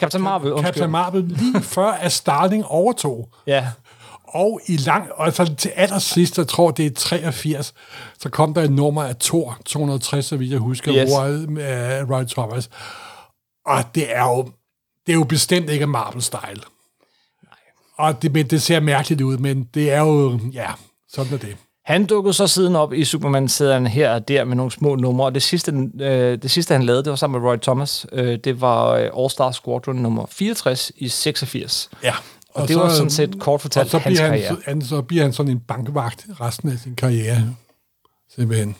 Captain 0.00 0.22
Marvel, 0.24 0.52
undskyld. 0.52 0.72
Captain 0.74 0.90
Marvel 0.90 1.24
lige 1.24 1.60
før, 1.74 1.90
at 1.90 2.12
Starling 2.12 2.64
overtog. 2.64 3.28
Ja. 3.46 3.66
Og 4.24 4.60
i 4.66 4.76
lang, 4.76 5.12
og 5.12 5.32
så 5.32 5.54
til 5.54 5.68
allersidst, 5.68 6.38
jeg 6.38 6.48
tror, 6.48 6.70
det 6.70 6.86
er 6.86 6.90
83, 6.94 7.74
så 8.18 8.28
kom 8.28 8.54
der 8.54 8.62
et 8.62 8.72
nummer 8.72 9.02
af 9.02 9.16
Thor, 9.16 9.58
260, 9.66 10.24
så 10.26 10.36
vidt 10.36 10.50
jeg 10.50 10.58
husker, 10.58 10.94
Yes. 10.94 11.48
med 11.48 12.02
uh, 12.02 12.10
Roy 12.10 12.24
Thomas. 12.24 12.70
Og 13.66 13.84
det 13.94 14.16
er 14.16 14.24
jo, 14.24 14.42
det 15.06 15.12
er 15.12 15.16
jo 15.16 15.24
bestemt 15.24 15.70
ikke 15.70 15.86
Marvel-style. 15.86 16.62
Og 17.98 18.22
det, 18.22 18.32
men 18.32 18.46
det 18.46 18.62
ser 18.62 18.80
mærkeligt 18.80 19.20
ud, 19.20 19.36
men 19.38 19.64
det 19.74 19.92
er 19.92 20.00
jo, 20.00 20.40
ja, 20.52 20.70
sådan 21.08 21.34
er 21.34 21.38
det. 21.38 21.56
Han 21.84 22.06
dukkede 22.06 22.34
så 22.34 22.46
siden 22.46 22.76
op 22.76 22.92
i 22.92 23.04
Superman-serien 23.04 23.86
her 23.86 24.10
og 24.14 24.28
der 24.28 24.44
med 24.44 24.56
nogle 24.56 24.72
små 24.72 24.94
numre, 24.94 25.26
og 25.26 25.34
det 25.34 25.42
sidste, 25.42 25.72
øh, 26.00 26.42
det 26.42 26.50
sidste 26.50 26.72
han 26.74 26.82
lavede, 26.82 27.04
det 27.04 27.10
var 27.10 27.16
sammen 27.16 27.42
med 27.42 27.50
Roy 27.50 27.56
Thomas. 27.56 28.06
Øh, 28.12 28.38
det 28.44 28.60
var 28.60 28.88
øh, 28.90 29.06
All-Star 29.06 29.52
Squadron 29.52 29.96
nummer 29.96 30.26
64 30.30 30.92
i 30.96 31.08
86. 31.08 31.90
Ja. 32.04 32.14
Og, 32.54 32.68
det 32.68 32.76
var 32.76 32.88
sådan 32.88 33.10
set 33.10 33.40
kort 33.40 33.60
fortalt 33.60 33.84
og 33.84 33.90
så 33.90 33.98
hans 33.98 34.18
bliver 34.18 34.28
karriere. 34.28 34.48
han, 34.48 34.58
han, 34.64 34.82
så 34.82 35.02
bliver 35.02 35.22
han 35.22 35.32
sådan 35.32 35.52
en 35.52 35.60
bankvagt 35.60 36.26
resten 36.40 36.72
af 36.72 36.78
sin 36.78 36.94
karriere. 36.94 37.54
Simpelthen. 38.34 38.76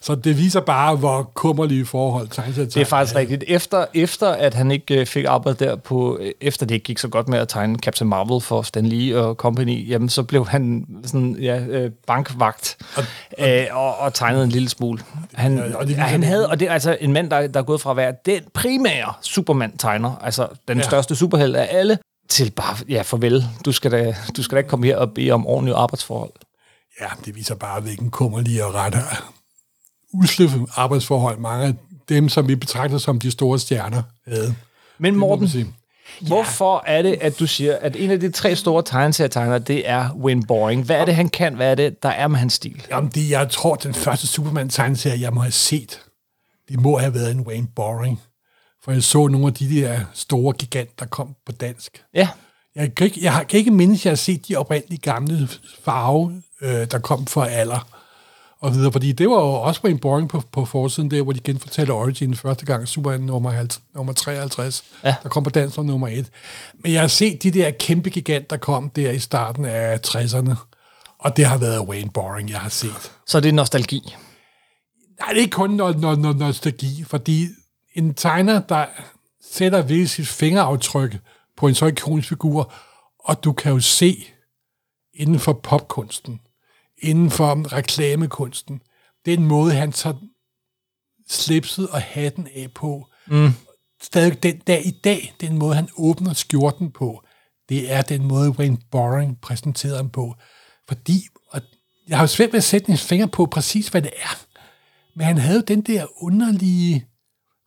Så 0.00 0.14
det 0.14 0.38
viser 0.38 0.60
bare, 0.60 0.96
hvor 0.96 1.30
kummerlige 1.34 1.86
forhold 1.86 2.28
tegneserier 2.28 2.68
Det 2.70 2.80
er 2.80 2.84
faktisk 2.84 3.16
rigtigt. 3.16 3.44
Efter, 3.48 3.86
efter 3.94 4.28
at 4.28 4.54
han 4.54 4.70
ikke 4.70 5.00
øh, 5.00 5.06
fik 5.06 5.24
arbejde 5.24 5.64
der 5.64 5.76
på, 5.76 6.18
øh, 6.20 6.32
efter 6.40 6.66
det 6.66 6.74
ikke 6.74 6.84
gik 6.84 6.98
så 6.98 7.08
godt 7.08 7.28
med 7.28 7.38
at 7.38 7.48
tegne 7.48 7.78
Captain 7.78 8.08
Marvel 8.08 8.40
for 8.40 8.62
Stan 8.62 8.86
Lee 8.86 9.20
og 9.20 9.34
company, 9.34 9.88
jamen 9.88 10.08
så 10.08 10.22
blev 10.22 10.46
han 10.48 10.86
sådan, 11.04 11.36
ja, 11.40 11.60
øh, 11.60 11.90
bankvagt 12.06 12.76
og, 12.96 13.04
øh, 13.38 13.66
og, 13.70 13.98
og 13.98 14.14
tegnede 14.14 14.44
en 14.44 14.50
lille 14.50 14.68
smule. 14.68 14.98
Han, 15.34 15.58
Ja, 15.58 15.76
og 15.76 15.86
det 15.86 15.96
han 15.96 16.22
havde, 16.22 16.48
og 16.48 16.60
det 16.60 16.68
er 16.68 16.72
altså 16.72 16.96
en 17.00 17.12
mand, 17.12 17.30
der, 17.30 17.46
der 17.46 17.60
er 17.60 17.64
gået 17.64 17.80
fra 17.80 17.90
at 17.90 17.96
være 17.96 18.14
den 18.26 18.42
primære 18.54 19.12
Superman-tegner, 19.20 20.16
altså 20.22 20.48
den 20.68 20.78
ja. 20.78 20.82
Største 20.82 21.16
superheld 21.16 21.54
af 21.54 21.68
alle, 21.70 21.98
til 22.28 22.50
bare, 22.50 22.76
ja, 22.88 23.02
farvel, 23.02 23.44
du 23.64 23.72
skal 23.72 23.90
da, 23.90 24.16
du 24.36 24.42
skal 24.42 24.56
da 24.56 24.58
ikke 24.58 24.70
komme 24.70 24.86
her 24.86 24.96
og 24.96 25.14
bede 25.14 25.30
om 25.30 25.46
ordentlige 25.46 25.76
arbejdsforhold. 25.76 26.32
Ja, 27.00 27.06
det 27.24 27.34
viser 27.34 27.54
bare, 27.54 27.80
hvilken 27.80 28.10
kummerlige 28.10 28.64
og 28.64 28.74
ret 28.74 28.94
usle 30.14 30.50
arbejdsforhold 30.76 31.38
mange 31.38 31.66
af 31.66 31.74
dem, 32.08 32.28
som 32.28 32.48
vi 32.48 32.54
betragter 32.54 32.98
som 32.98 33.18
de 33.18 33.30
store 33.30 33.58
stjerner, 33.58 34.02
havde. 34.26 34.54
Men 34.98 35.16
Morten. 35.16 35.74
Hvorfor 36.20 36.82
er 36.86 37.02
det, 37.02 37.18
at 37.20 37.38
du 37.38 37.46
siger, 37.46 37.76
at 37.80 37.96
en 37.96 38.10
af 38.10 38.20
de 38.20 38.30
tre 38.30 38.56
store 38.56 38.82
tegneserietegnere, 38.82 39.58
det 39.58 39.88
er 39.88 40.10
Wayne 40.10 40.42
Boring? 40.42 40.84
Hvad 40.84 40.96
er 40.96 41.04
det, 41.04 41.14
han 41.14 41.28
kan? 41.28 41.54
Hvad 41.54 41.70
er 41.70 41.74
det, 41.74 42.02
der 42.02 42.08
er 42.08 42.28
med 42.28 42.38
hans 42.38 42.52
stil? 42.52 42.86
Jamen, 42.90 43.10
det, 43.10 43.30
jeg 43.30 43.50
tror, 43.50 43.74
den 43.74 43.94
første 43.94 44.26
Superman-tegneserie, 44.26 45.20
jeg 45.20 45.32
må 45.32 45.40
have 45.40 45.52
set, 45.52 46.00
det 46.68 46.80
må 46.80 46.98
have 46.98 47.14
været 47.14 47.30
en 47.30 47.40
Wayne 47.40 47.68
Boring. 47.76 48.20
For 48.84 48.92
jeg 48.92 49.02
så 49.02 49.28
nogle 49.28 49.46
af 49.46 49.54
de 49.54 49.80
der 49.80 50.00
store 50.14 50.52
gigant, 50.52 51.00
der 51.00 51.06
kom 51.06 51.34
på 51.46 51.52
dansk. 51.52 52.04
Ja, 52.14 52.28
Jeg 52.76 52.94
kan 52.94 53.04
ikke, 53.04 53.24
jeg 53.24 53.44
kan 53.48 53.58
ikke 53.58 53.70
mindes, 53.70 54.00
at 54.00 54.04
jeg 54.04 54.10
har 54.10 54.16
set 54.16 54.48
de 54.48 54.56
oprindelige 54.56 55.00
gamle 55.00 55.48
farve, 55.84 56.42
øh, 56.60 56.90
der 56.90 56.98
kom 56.98 57.26
fra 57.26 57.48
alder 57.48 57.88
og 58.64 58.72
videre. 58.74 58.92
Fordi 58.92 59.12
det 59.12 59.30
var 59.30 59.36
jo 59.36 59.52
også 59.52 59.80
Wayne 59.84 59.98
Boring 59.98 60.28
på, 60.28 60.42
på 60.52 60.64
forsiden 60.64 61.10
der, 61.10 61.22
hvor 61.22 61.32
de 61.32 61.40
genfortalte 61.40 61.90
Origin 61.90 62.34
første 62.34 62.66
gang, 62.66 62.88
Superman 62.88 63.20
nummer, 63.20 63.50
50, 63.50 63.82
nummer 63.94 64.12
53, 64.12 64.84
Ja. 65.04 65.14
der 65.22 65.28
kom 65.28 65.42
på 65.42 65.50
dansk 65.50 65.74
som 65.74 65.86
nummer 65.86 66.08
1. 66.08 66.30
Men 66.82 66.92
jeg 66.92 67.00
har 67.00 67.08
set 67.08 67.42
de 67.42 67.50
der 67.50 67.70
kæmpe 67.70 68.10
gigant, 68.10 68.50
der 68.50 68.56
kom 68.56 68.90
der 68.90 69.10
i 69.10 69.18
starten 69.18 69.64
af 69.64 69.98
60'erne. 70.06 70.54
Og 71.18 71.36
det 71.36 71.44
har 71.46 71.58
været 71.58 71.80
Wayne 71.80 72.10
Boring, 72.10 72.50
jeg 72.50 72.58
har 72.60 72.68
set. 72.68 73.12
så 73.26 73.40
det 73.40 73.48
er 73.48 73.52
nostalgi. 73.52 74.00
Nej, 75.20 75.28
det 75.28 75.36
er 75.36 75.40
ikke 75.40 75.50
kun 75.50 75.80
no- 75.80 75.94
no- 75.94 76.16
no- 76.24 76.38
nostalgi, 76.38 77.04
fordi 77.06 77.48
en 77.94 78.14
tegner, 78.14 78.60
der 78.60 78.86
sætter 79.52 79.82
virkelig 79.82 80.10
sit 80.10 80.28
fingeraftryk 80.28 81.16
på 81.56 81.68
en 81.68 81.74
så 81.74 81.86
ikonisk 81.86 82.28
figur, 82.28 82.72
og 83.18 83.44
du 83.44 83.52
kan 83.52 83.72
jo 83.72 83.80
se 83.80 84.24
inden 85.14 85.38
for 85.38 85.52
popkunsten, 85.52 86.40
inden 87.02 87.30
for 87.30 87.72
reklamekunsten, 87.72 88.80
den 89.26 89.44
måde, 89.44 89.74
han 89.74 89.92
tager 89.92 90.16
slipset 91.28 91.88
og 91.88 92.02
hatten 92.02 92.48
af 92.54 92.68
på, 92.74 93.06
mm. 93.26 93.52
stadig 94.02 94.42
den 94.42 94.58
dag 94.58 94.86
i 94.86 94.90
dag, 94.90 95.34
den 95.40 95.58
måde, 95.58 95.74
han 95.74 95.88
åbner 95.96 96.32
skjorten 96.32 96.90
på, 96.90 97.24
det 97.68 97.92
er 97.92 98.02
den 98.02 98.24
måde, 98.24 98.50
Wayne 98.50 98.78
Boring 98.90 99.40
præsenterede 99.40 99.96
ham 99.96 100.10
på. 100.10 100.34
Fordi, 100.88 101.26
og 101.50 101.60
jeg 102.08 102.16
har 102.16 102.22
jo 102.22 102.28
svært 102.28 102.52
ved 102.52 102.58
at 102.58 102.64
sætte 102.64 102.90
en 102.90 102.98
finger 102.98 103.26
på 103.26 103.46
præcis, 103.46 103.88
hvad 103.88 104.02
det 104.02 104.12
er, 104.16 104.46
men 105.16 105.26
han 105.26 105.38
havde 105.38 105.62
den 105.62 105.80
der 105.80 106.22
underlige, 106.22 107.06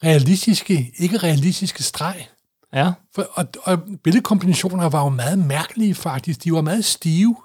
realistiske, 0.03 0.91
ikke 0.97 1.17
realistiske 1.17 1.83
streg. 1.83 2.27
Ja. 2.73 2.91
For, 3.15 3.21
og, 3.33 3.47
og 3.63 3.79
billedkombinationer 4.03 4.89
var 4.89 5.03
jo 5.03 5.09
meget 5.09 5.39
mærkelige 5.39 5.95
faktisk. 5.95 6.43
De 6.43 6.53
var 6.53 6.61
meget 6.61 6.85
stive. 6.85 7.35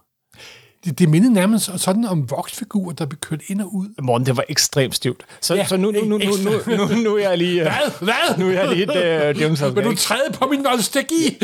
Det, 0.84 0.98
det 0.98 1.08
mindede 1.08 1.32
nærmest 1.32 1.70
sådan 1.76 2.04
om 2.04 2.30
voksfigurer, 2.30 2.92
der 2.94 3.06
blev 3.06 3.18
kørt 3.20 3.40
ind 3.48 3.60
og 3.60 3.74
ud. 3.74 3.86
Morten, 4.02 4.26
det 4.26 4.36
var 4.36 4.44
ekstremt 4.48 4.94
stivt. 4.94 5.22
Så, 5.40 5.54
Ja, 5.54 5.66
så 5.66 5.76
nu, 5.76 5.90
nu, 5.90 6.00
nu, 6.04 6.18
nu, 6.18 6.18
nu, 6.66 6.76
nu, 6.76 6.94
nu 7.02 7.16
er 7.16 7.28
jeg 7.28 7.38
lige... 7.38 7.60
øh, 7.60 7.62
Hvad? 7.66 7.90
Hvad? 8.00 8.38
Nu 8.38 8.48
er 8.48 8.52
jeg 8.52 8.68
lige 8.68 8.82
et 8.82 9.34
uh, 9.36 9.40
James 9.40 9.62
Vil 9.74 9.84
du 9.84 9.94
træde 9.94 10.32
på 10.32 10.46
min 10.50 10.60
nostalgi? 10.60 11.38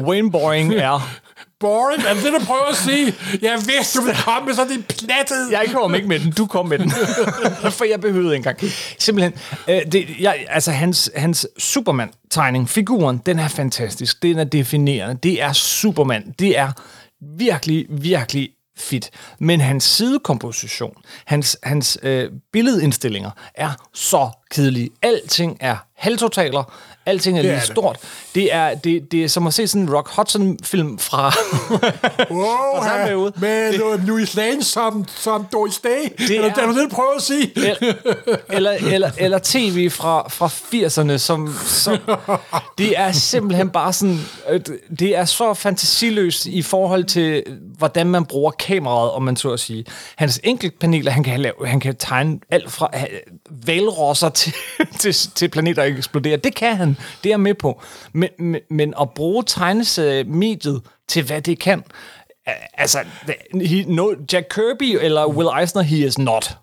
Wayne 0.00 0.30
Boring 0.30 0.74
er... 0.74 1.08
Boring, 1.60 2.02
er 2.06 2.14
det 2.14 2.22
det, 2.22 2.32
du 2.40 2.44
prøver 2.46 2.64
at 2.70 2.76
sige? 2.76 3.14
Jeg 3.42 3.58
vidste, 3.66 3.98
du 3.98 4.04
ville 4.04 4.18
komme 4.24 4.46
med 4.46 4.54
sådan 4.54 4.72
en 4.72 4.82
plattet. 4.82 5.50
Jeg 5.50 5.66
kom 5.72 5.94
ikke 5.94 6.08
med 6.08 6.18
den, 6.20 6.32
du 6.32 6.46
kom 6.46 6.66
med 6.68 6.78
den. 6.78 6.90
For 7.78 7.84
jeg 7.84 8.00
behøvede 8.00 8.36
ikke 8.36 8.48
engang. 8.50 8.72
Simpelthen, 8.98 9.32
øh, 9.68 9.92
det, 9.92 10.06
jeg, 10.20 10.44
altså 10.48 10.70
hans, 10.70 11.10
hans 11.16 11.46
Superman-tegning, 11.58 12.68
figuren, 12.68 13.22
den 13.26 13.38
er 13.38 13.48
fantastisk. 13.48 14.22
Den 14.22 14.38
er 14.38 14.44
definerende. 14.44 15.18
Det 15.22 15.42
er 15.42 15.52
Superman. 15.52 16.34
Det 16.38 16.58
er 16.58 16.72
virkelig, 17.20 17.86
virkelig 17.88 18.50
fedt. 18.76 19.10
Men 19.38 19.60
hans 19.60 19.84
sidekomposition, 19.84 20.94
hans, 21.24 21.58
hans 21.62 21.98
øh, 22.02 22.30
billedindstillinger 22.52 23.30
er 23.54 23.88
så 23.94 24.30
kedelige. 24.50 24.90
Alting 25.02 25.56
er 25.60 25.76
halvtotaler. 25.94 26.74
Alting 27.08 27.38
er 27.38 27.42
Det 27.42 27.48
er 27.50 27.54
lige 27.54 27.60
det. 27.60 27.70
stort. 27.70 27.98
Det 28.34 28.54
er, 28.54 28.74
det, 28.74 29.12
det 29.12 29.24
er 29.24 29.28
som 29.28 29.46
at 29.46 29.54
se 29.54 29.66
sådan 29.68 29.82
en 29.82 29.94
Rock 29.94 30.08
Hudson-film 30.16 30.98
fra... 30.98 31.32
Wow, 32.30 32.82
samme 32.82 32.90
ja, 33.00 33.04
periode. 33.04 33.32
med 33.36 33.72
det, 33.72 34.04
Louis 34.06 34.34
Lane 34.34 34.64
som, 34.64 35.04
som 35.16 35.46
Doris 35.52 35.78
Day. 35.78 35.88
Det 36.18 36.30
eller, 36.30 36.50
er- 36.50 36.54
det, 36.66 36.74
det, 36.76 36.90
du 36.90 36.94
prøver 36.94 37.14
at 37.16 37.22
sige? 37.22 37.52
eller, 38.48 38.70
eller, 38.70 39.10
eller 39.18 39.38
tv 39.42 39.90
fra, 39.90 40.28
fra 40.28 40.46
80'erne, 40.46 41.18
som, 41.18 41.54
som 41.66 41.98
det 42.78 42.98
er 42.98 43.12
simpelthen 43.12 43.70
bare 43.70 43.92
sådan, 43.92 44.18
øh, 44.50 44.60
det 44.98 45.16
er 45.16 45.24
så 45.24 45.54
fantasiløst 45.54 46.46
i 46.46 46.62
forhold 46.62 47.04
til, 47.04 47.42
hvordan 47.78 48.06
man 48.06 48.24
bruger 48.24 48.50
kameraet, 48.50 49.10
om 49.10 49.22
man 49.22 49.36
så 49.36 49.50
at 49.52 49.60
sige. 49.60 49.84
Hans 50.16 50.40
enkeltpaneler, 50.44 51.10
han 51.12 51.22
kan, 51.24 51.40
lave, 51.40 51.54
han 51.66 51.80
kan 51.80 51.96
tegne 51.96 52.38
alt 52.50 52.72
fra 52.72 52.90
øh, 52.94 53.02
valrosser 53.66 54.28
til, 54.28 54.52
til, 55.00 55.14
til 55.34 55.48
planeter, 55.48 55.82
der 55.84 55.96
eksploderer. 55.96 56.36
Det 56.36 56.54
kan 56.54 56.76
han, 56.76 56.96
det 57.24 57.28
er 57.28 57.32
jeg 57.32 57.40
med 57.40 57.54
på. 57.54 57.82
Men, 58.12 58.28
men, 58.38 58.60
men 58.70 58.94
at 59.00 59.10
bruge 59.10 59.44
tegneseriemediet 59.46 60.82
til, 61.08 61.24
hvad 61.24 61.42
det 61.42 61.58
kan, 61.58 61.84
altså, 62.74 62.98
he, 63.54 63.84
no, 63.88 64.12
Jack 64.32 64.46
Kirby 64.54 64.98
eller 65.00 65.26
Will 65.26 65.48
Eisner, 65.60 65.82
he 65.82 66.06
is 66.06 66.18
not. 66.18 66.58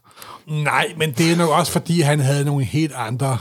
Nej, 0.47 0.93
men 0.97 1.11
det 1.11 1.31
er 1.31 1.35
nok 1.35 1.49
også, 1.49 1.71
fordi 1.71 2.01
han 2.01 2.19
havde 2.19 2.45
nogle 2.45 2.65
helt 2.65 2.93
andre 2.95 3.37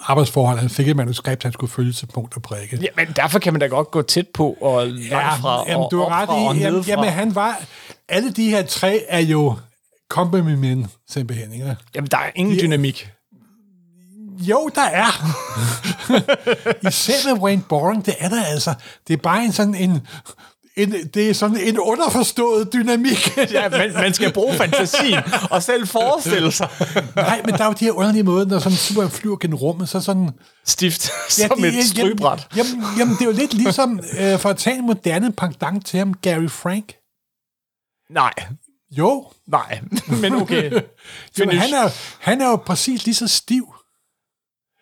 arbejdsforhold. 0.00 0.58
Han 0.58 0.70
fik 0.70 0.88
et 0.88 0.96
manuskript, 0.96 1.42
han 1.42 1.52
skulle 1.52 1.72
følge 1.72 1.92
til 1.92 2.06
punkt 2.06 2.36
og 2.36 2.42
prikke. 2.42 2.78
Ja, 2.82 2.86
men 2.96 3.06
derfor 3.16 3.38
kan 3.38 3.52
man 3.52 3.60
da 3.60 3.66
godt 3.66 3.90
gå 3.90 4.02
tæt 4.02 4.28
på 4.28 4.56
og 4.60 4.86
langt 4.86 5.40
fra 5.40 5.64
jamen, 5.68 5.84
og 5.84 5.88
du 5.90 6.02
og 6.02 6.10
ret 6.10 6.28
i. 6.28 6.42
Jamen, 6.42 6.72
nedefra. 6.72 6.90
jamen, 6.90 7.10
han 7.10 7.34
var... 7.34 7.60
Alle 8.08 8.32
de 8.32 8.50
her 8.50 8.62
tre 8.62 9.04
er 9.08 9.20
jo 9.20 9.56
men, 10.56 10.86
simpelthen. 11.08 11.52
Ikke? 11.52 11.76
Jamen, 11.94 12.08
der 12.10 12.18
er 12.18 12.30
ingen 12.34 12.58
dynamik. 12.58 13.10
Jo, 14.38 14.70
der 14.74 14.82
er. 14.82 15.06
Især 16.88 17.32
med 17.34 17.42
Wayne 17.42 17.62
Boring, 17.68 18.06
det 18.06 18.14
er 18.18 18.28
der 18.28 18.44
altså. 18.44 18.74
Det 19.08 19.12
er 19.12 19.16
bare 19.22 19.44
en 19.44 19.52
sådan 19.52 19.74
en... 19.74 20.06
En, 20.76 20.92
det 21.14 21.30
er 21.30 21.34
sådan 21.34 21.56
en 21.56 21.78
underforstået 21.78 22.72
dynamik. 22.72 23.36
Ja, 23.36 23.68
man, 23.68 23.92
man 23.92 24.14
skal 24.14 24.32
bruge 24.32 24.54
fantasien 24.54 25.20
og 25.50 25.62
selv 25.62 25.86
forestille 25.86 26.52
sig. 26.52 26.68
Nej, 27.16 27.42
men 27.44 27.54
der 27.54 27.60
er 27.62 27.66
jo 27.66 27.72
de 27.72 27.84
her 27.84 27.92
underlige 27.92 28.22
måder, 28.22 28.46
når 28.46 28.58
sådan 28.58 28.78
Superman 28.78 29.10
flyver 29.10 29.36
gennem 29.36 29.56
rummet, 29.56 29.88
så 29.88 30.00
sådan... 30.00 30.30
Stift 30.66 31.02
som 31.30 31.60
det- 31.60 31.78
et 31.78 31.84
strybræt. 31.84 32.46
Jamen, 32.56 32.72
jamen, 32.72 32.84
jamen, 32.98 33.14
det 33.14 33.20
er 33.20 33.26
jo 33.26 33.32
lidt 33.32 33.54
ligesom, 33.54 34.00
øh, 34.20 34.38
for 34.38 34.48
at 34.50 34.56
tage 34.56 34.76
en 34.78 34.86
moderne 34.86 35.32
pendant 35.32 35.86
til 35.86 35.98
ham, 35.98 36.14
Gary 36.14 36.48
Frank. 36.48 36.92
Nej, 38.10 38.32
Jo, 38.98 39.26
nej, 39.48 39.80
men 40.22 40.34
okay. 40.34 40.80
jamen, 41.38 41.58
han, 41.58 41.74
er, 41.74 41.88
han 42.20 42.40
er 42.40 42.46
jo 42.46 42.56
præcis 42.56 43.04
lige 43.04 43.14
så 43.14 43.28
stiv. 43.28 43.74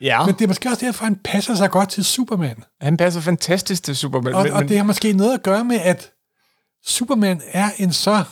Ja, 0.03 0.27
Men 0.27 0.35
det 0.35 0.45
er 0.45 0.49
måske 0.49 0.69
også 0.69 0.87
derfor, 0.87 1.05
han 1.05 1.17
passer 1.17 1.55
sig 1.55 1.71
godt 1.71 1.89
til 1.89 2.05
Superman. 2.05 2.65
han 2.81 2.97
passer 2.97 3.21
fantastisk 3.21 3.83
til 3.83 3.97
Superman. 3.97 4.35
Og, 4.35 4.43
men, 4.43 4.53
og 4.53 4.69
det 4.69 4.77
har 4.77 4.85
måske 4.85 5.13
noget 5.13 5.35
at 5.35 5.43
gøre 5.43 5.65
med, 5.65 5.77
at 5.77 6.13
Superman 6.85 7.43
er 7.47 7.71
en 7.79 7.93
så 7.93 8.25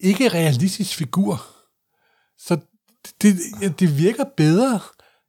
ikke 0.00 0.28
realistisk 0.28 0.96
figur. 0.96 1.46
Så 2.38 2.56
det, 3.22 3.36
det 3.80 3.98
virker 3.98 4.24
bedre, 4.36 4.80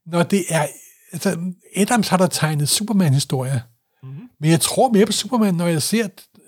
når 0.06 0.24
det 0.24 0.46
er... 0.50 0.68
Altså, 1.12 1.38
Adams 1.76 2.08
har 2.08 2.18
der 2.18 2.28
tegnet 2.28 2.70
Superman-historier. 2.70 3.60
Mm-hmm. 4.04 4.30
Men 4.40 4.52
jeg 4.52 4.62
tror 4.62 4.90
mere 4.90 5.06
på 5.06 5.12
Superman, 5.12 5.56
når 5.56 5.68
jeg 5.68 5.82
ser 5.82 6.08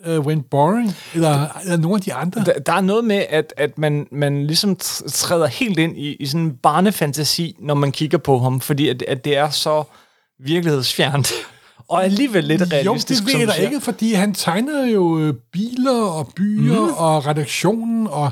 uh, 0.10 0.26
Wayne 0.26 0.44
Boring, 0.44 0.96
eller, 1.14 1.48
eller 1.62 1.78
nogle 1.78 1.96
af 1.96 2.02
de 2.02 2.14
andre. 2.14 2.44
der, 2.46 2.54
der 2.60 2.74
er 2.74 2.82
noget 2.82 3.06
med, 3.06 3.26
at, 3.30 3.54
at 3.58 3.78
man, 3.78 4.08
man 4.12 4.48
ligesom 4.48 4.78
tr- 4.84 5.10
træder 5.12 5.48
helt 5.48 5.80
ind 5.80 5.98
i, 5.98 6.16
i 6.20 6.26
sådan 6.26 6.42
en 6.42 6.56
barnefantasi, 6.64 7.56
når 7.60 7.74
man 7.74 7.92
kigger 7.92 8.18
på 8.18 8.40
ham, 8.40 8.60
fordi 8.62 8.90
at, 8.90 9.02
at 9.02 9.26
det 9.26 9.38
er 9.38 9.50
så 9.50 9.84
virkelighedsfjernt. 10.40 11.32
Og 11.90 12.04
alligevel 12.04 12.44
lidt 12.44 12.62
Jo, 12.62 12.68
realistisk, 12.72 13.24
det 13.26 13.34
ved 13.34 13.54
jeg 13.58 13.64
ikke, 13.64 13.82
fordi 13.82 14.14
han 14.14 14.34
tegner 14.34 14.86
jo 14.86 15.20
øh, 15.20 15.34
biler 15.54 16.02
og 16.02 16.32
byer 16.36 16.86
mm. 16.86 16.94
og 16.94 17.28
redaktionen 17.28 18.08
og 18.08 18.32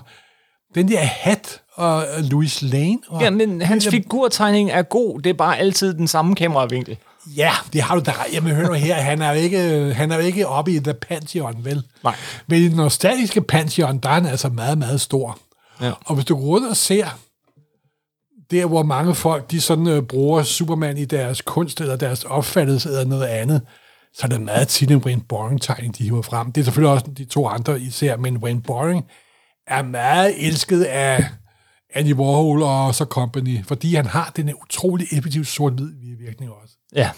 den 0.75 0.87
der 0.87 0.99
hat 0.99 1.61
og 1.73 2.05
øh, 2.17 2.23
Louis 2.23 2.61
Lane. 2.61 2.97
Og, 3.07 3.21
Ja, 3.21 3.29
men 3.29 3.61
hans 3.61 3.87
figurtegning 3.87 4.71
er 4.71 4.81
god. 4.81 5.19
Det 5.19 5.29
er 5.29 5.33
bare 5.33 5.57
altid 5.57 5.93
den 5.93 6.07
samme 6.07 6.35
kameravinkel. 6.35 6.97
Ja, 7.27 7.51
det 7.73 7.81
har 7.81 7.95
du 7.95 8.01
da. 8.05 8.13
Jamen 8.33 8.55
hør 8.55 8.67
nu 8.67 8.73
her, 8.73 8.95
han 8.95 9.21
er 9.21 9.31
jo 9.31 9.39
ikke, 9.39 9.93
han 9.93 10.11
er 10.11 10.15
jo 10.15 10.21
ikke 10.21 10.47
oppe 10.47 10.71
i 10.71 10.79
The 10.79 10.93
Pantheon, 10.93 11.65
vel? 11.65 11.83
Nej. 12.03 12.15
Men 12.47 12.61
i 12.61 12.67
den 12.67 12.77
nostalgiske 12.77 13.41
Pantheon, 13.41 13.97
der 13.97 14.09
er 14.09 14.13
han 14.13 14.25
altså 14.25 14.49
meget, 14.49 14.77
meget 14.77 15.01
stor. 15.01 15.39
Ja. 15.81 15.91
Og 16.05 16.15
hvis 16.15 16.25
du 16.25 16.35
går 16.35 16.43
rundt 16.43 16.69
og 16.69 16.77
ser, 16.77 17.19
der 18.51 18.65
hvor 18.65 18.83
mange 18.83 19.15
folk, 19.15 19.51
de 19.51 19.61
sådan 19.61 19.87
øh, 19.87 20.03
bruger 20.03 20.43
Superman 20.43 20.97
i 20.97 21.05
deres 21.05 21.41
kunst, 21.41 21.81
eller 21.81 21.95
deres 21.95 22.23
opfattelse, 22.23 22.89
eller 22.89 23.05
noget 23.05 23.25
andet, 23.25 23.61
så 24.13 24.21
er 24.23 24.27
det 24.27 24.41
meget 24.41 24.67
tit 24.67 24.91
en 24.91 24.97
Wayne 24.97 25.21
Boring-tegning, 25.29 25.97
de 25.97 26.03
hiver 26.03 26.21
frem. 26.21 26.51
Det 26.51 26.61
er 26.61 26.65
selvfølgelig 26.65 26.93
også 26.93 27.05
de 27.17 27.25
to 27.25 27.47
andre 27.47 27.81
især, 27.81 28.17
men 28.17 28.37
Wayne 28.37 28.61
Boring 28.61 29.05
er 29.67 29.83
meget 29.83 30.47
elsket 30.47 30.83
af 30.83 31.25
Andy 31.93 32.13
Warhol 32.13 32.63
og 32.63 32.95
så 32.95 33.05
Company, 33.05 33.65
fordi 33.65 33.95
han 33.95 34.05
har 34.05 34.31
den 34.35 34.53
utrolig 34.63 35.07
effektive 35.11 35.45
sort-hvid 35.45 36.17
virkning 36.19 36.51
også. 36.51 36.75
Ja. 36.95 37.09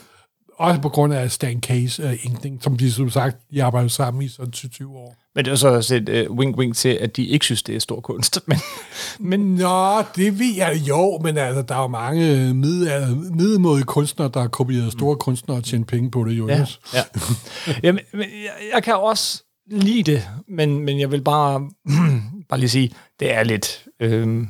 Også 0.58 0.82
på 0.82 0.90
grund 0.90 1.14
af 1.14 1.32
Stan 1.32 1.62
Case 1.62 2.04
uh, 2.04 2.26
inkning, 2.26 2.64
som 2.64 2.78
de 2.78 2.92
som 2.92 3.10
sagt, 3.10 3.38
de 3.54 3.64
arbejder 3.64 3.88
sammen 3.88 4.24
i 4.24 4.28
sådan 4.28 4.52
20 4.52 4.98
år. 4.98 5.16
Men 5.36 5.46
det 5.46 5.52
er 5.52 5.56
så 5.56 5.68
også 5.68 5.96
et 5.96 6.28
uh, 6.30 6.38
wink-wink 6.38 6.74
til, 6.74 6.90
at 6.90 7.16
de 7.18 7.26
ikke 7.26 7.46
synes, 7.46 7.64
det 7.64 7.76
er 7.76 7.80
stor 7.80 8.00
kunst. 8.02 8.40
Men, 8.48 8.58
men 9.30 9.56
Nå, 9.56 10.02
det 10.16 10.40
ved 10.40 10.54
jeg 10.56 10.82
jo, 10.88 11.20
men 11.24 11.38
altså, 11.38 11.62
der 11.62 11.76
er 11.76 11.82
jo 11.82 11.88
mange 11.88 12.54
middel- 12.54 13.16
middelmådige 13.16 13.86
kunstnere, 13.86 14.32
der 14.34 14.40
har 14.42 14.48
kopieret 14.48 14.92
store 14.92 15.16
kunstnere 15.16 15.58
og 15.58 15.64
tjent 15.64 15.88
penge 15.88 16.12
på 16.12 16.24
det, 16.24 16.32
jo. 16.32 16.48
ja, 16.48 16.66
ja. 16.94 17.04
Jamen, 17.84 18.04
men 18.14 18.22
jeg, 18.22 18.52
jeg 18.74 18.84
kan 18.84 18.96
også 18.96 19.44
lide 19.72 20.12
det, 20.12 20.28
men, 20.48 20.80
men 20.80 21.00
jeg 21.00 21.12
vil 21.12 21.22
bare, 21.22 21.70
bare 22.50 22.60
lige 22.60 22.70
sige, 22.70 22.92
det 23.20 23.34
er 23.34 23.44
lidt... 23.44 23.86
Øh, 24.00 24.48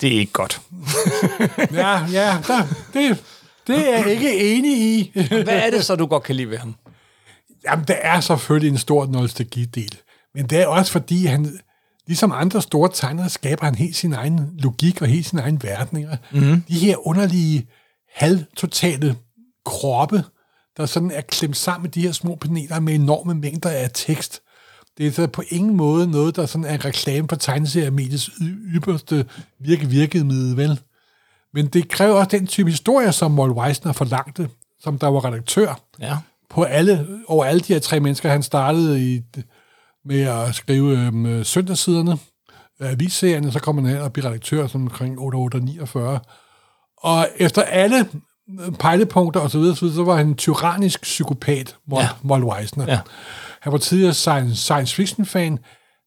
det 0.00 0.14
er 0.14 0.18
ikke 0.18 0.32
godt. 0.32 0.60
ja, 1.72 2.06
ja 2.12 2.38
der, 2.46 2.66
det, 2.94 3.22
det 3.66 3.94
er 3.94 3.98
jeg 3.98 4.06
ikke 4.06 4.56
enig 4.56 4.78
i. 4.78 5.12
Hvad 5.28 5.46
er 5.48 5.70
det 5.70 5.84
så, 5.84 5.96
du 5.96 6.06
godt 6.06 6.22
kan 6.22 6.36
lide 6.36 6.50
ved 6.50 6.58
ham? 6.58 6.74
Jamen, 7.64 7.84
der 7.88 7.94
er 7.94 8.20
selvfølgelig 8.20 8.70
en 8.70 8.78
stor 8.78 9.06
nostalgidel, 9.06 9.98
men 10.34 10.46
det 10.46 10.60
er 10.60 10.66
også 10.66 10.92
fordi, 10.92 11.26
han, 11.26 11.58
ligesom 12.06 12.32
andre 12.32 12.62
store 12.62 12.90
tegnere, 12.94 13.28
skaber 13.28 13.64
han 13.64 13.74
helt 13.74 13.96
sin 13.96 14.12
egen 14.12 14.40
logik 14.58 15.02
og 15.02 15.08
helt 15.08 15.26
sin 15.26 15.38
egen 15.38 15.62
verden. 15.62 15.98
Ikke? 15.98 16.18
Mm-hmm. 16.32 16.62
De 16.68 16.74
her 16.74 17.06
underlige, 17.06 17.66
halvtotale 18.14 19.16
kroppe, 19.64 20.24
der 20.76 20.86
sådan 20.86 21.10
er 21.10 21.20
klemt 21.20 21.56
sammen 21.56 21.82
med 21.82 21.90
de 21.90 22.00
her 22.00 22.12
små 22.12 22.34
paneler 22.34 22.80
med 22.80 22.94
enorme 22.94 23.34
mængder 23.34 23.70
af 23.70 23.90
tekst. 23.94 24.42
Det 24.98 25.06
er 25.06 25.10
så 25.10 25.26
på 25.26 25.42
ingen 25.48 25.76
måde 25.76 26.10
noget, 26.10 26.36
der 26.36 26.46
sådan 26.46 26.64
er 26.64 26.74
en 26.74 26.84
reklame 26.84 27.28
for 27.28 27.36
tegneseriemediets 27.36 28.30
ypperste 28.74 29.26
virke 29.60 29.88
virkemiddel, 29.88 30.56
vel? 30.56 30.80
Men 31.54 31.66
det 31.66 31.88
kræver 31.88 32.14
også 32.14 32.28
den 32.38 32.46
type 32.46 32.70
historie, 32.70 33.12
som 33.12 33.38
Walt 33.38 33.52
Weisner 33.52 33.92
forlangte, 33.92 34.48
som 34.80 34.98
der 34.98 35.06
var 35.06 35.24
redaktør 35.24 35.80
Ja. 36.00 36.16
på 36.50 36.62
alle, 36.62 37.08
over 37.26 37.44
alle 37.44 37.60
de 37.60 37.72
her 37.72 37.80
tre 37.80 38.00
mennesker. 38.00 38.28
Han 38.30 38.42
startede 38.42 39.12
i, 39.14 39.22
med 40.04 40.20
at 40.20 40.54
skrive 40.54 40.98
øhm, 40.98 41.44
søndagssiderne, 41.44 42.18
avisserierne, 42.80 43.52
så 43.52 43.58
kom 43.60 43.78
han 43.78 43.86
hen 43.86 43.96
og 43.98 44.12
blev 44.12 44.24
redaktør 44.24 44.66
sådan 44.66 44.80
omkring 44.80 45.18
849. 45.18 46.20
Og 46.96 47.28
efter 47.36 47.62
alle 47.62 48.08
pejlepunkter 48.78 49.40
og 49.40 49.50
så 49.50 49.58
videre, 49.58 49.76
så, 49.76 50.02
var 50.04 50.16
han 50.16 50.26
en 50.26 50.34
tyrannisk 50.36 51.02
psykopat, 51.02 51.76
Walt, 51.92 52.08
Ja. 52.24 52.28
Walt 52.30 52.44
Weisner. 52.44 52.84
Ja. 52.88 53.00
Han 53.60 53.72
var 53.72 53.78
tidligere 53.78 54.14
science, 54.14 54.56
science 54.56 54.94
fiction 54.94 55.26
fan, 55.26 55.58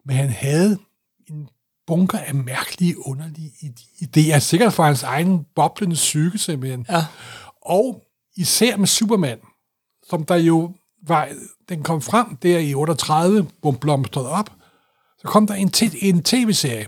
men 0.06 0.16
han 0.16 0.30
havde 0.30 0.78
en 1.30 1.48
bunker 1.88 2.20
af 2.20 2.36
mærkelige, 2.36 3.08
underlige 3.08 3.52
idéer, 4.02 4.40
sikkert 4.40 4.74
for 4.74 4.84
hans 4.84 5.04
egen 5.04 5.46
boblende 5.56 5.96
psyke 5.96 6.38
simpelthen. 6.38 6.86
Ja. 6.90 7.06
Og 7.62 8.04
især 8.38 8.78
med 8.78 8.88
Superman, 8.88 9.40
som 10.10 10.26
der 10.26 10.36
jo 10.36 10.72
var, 11.08 11.30
den 11.70 11.84
kom 11.84 12.02
frem 12.02 12.36
der 12.36 12.60
i 12.60 12.74
38, 12.74 13.48
hvor 13.62 13.72
blomstrede 13.72 14.30
op, 14.30 14.50
så 15.18 15.28
kom 15.28 15.48
der 15.48 15.54
en, 15.54 15.72
en 16.02 16.24
tv-serie, 16.24 16.88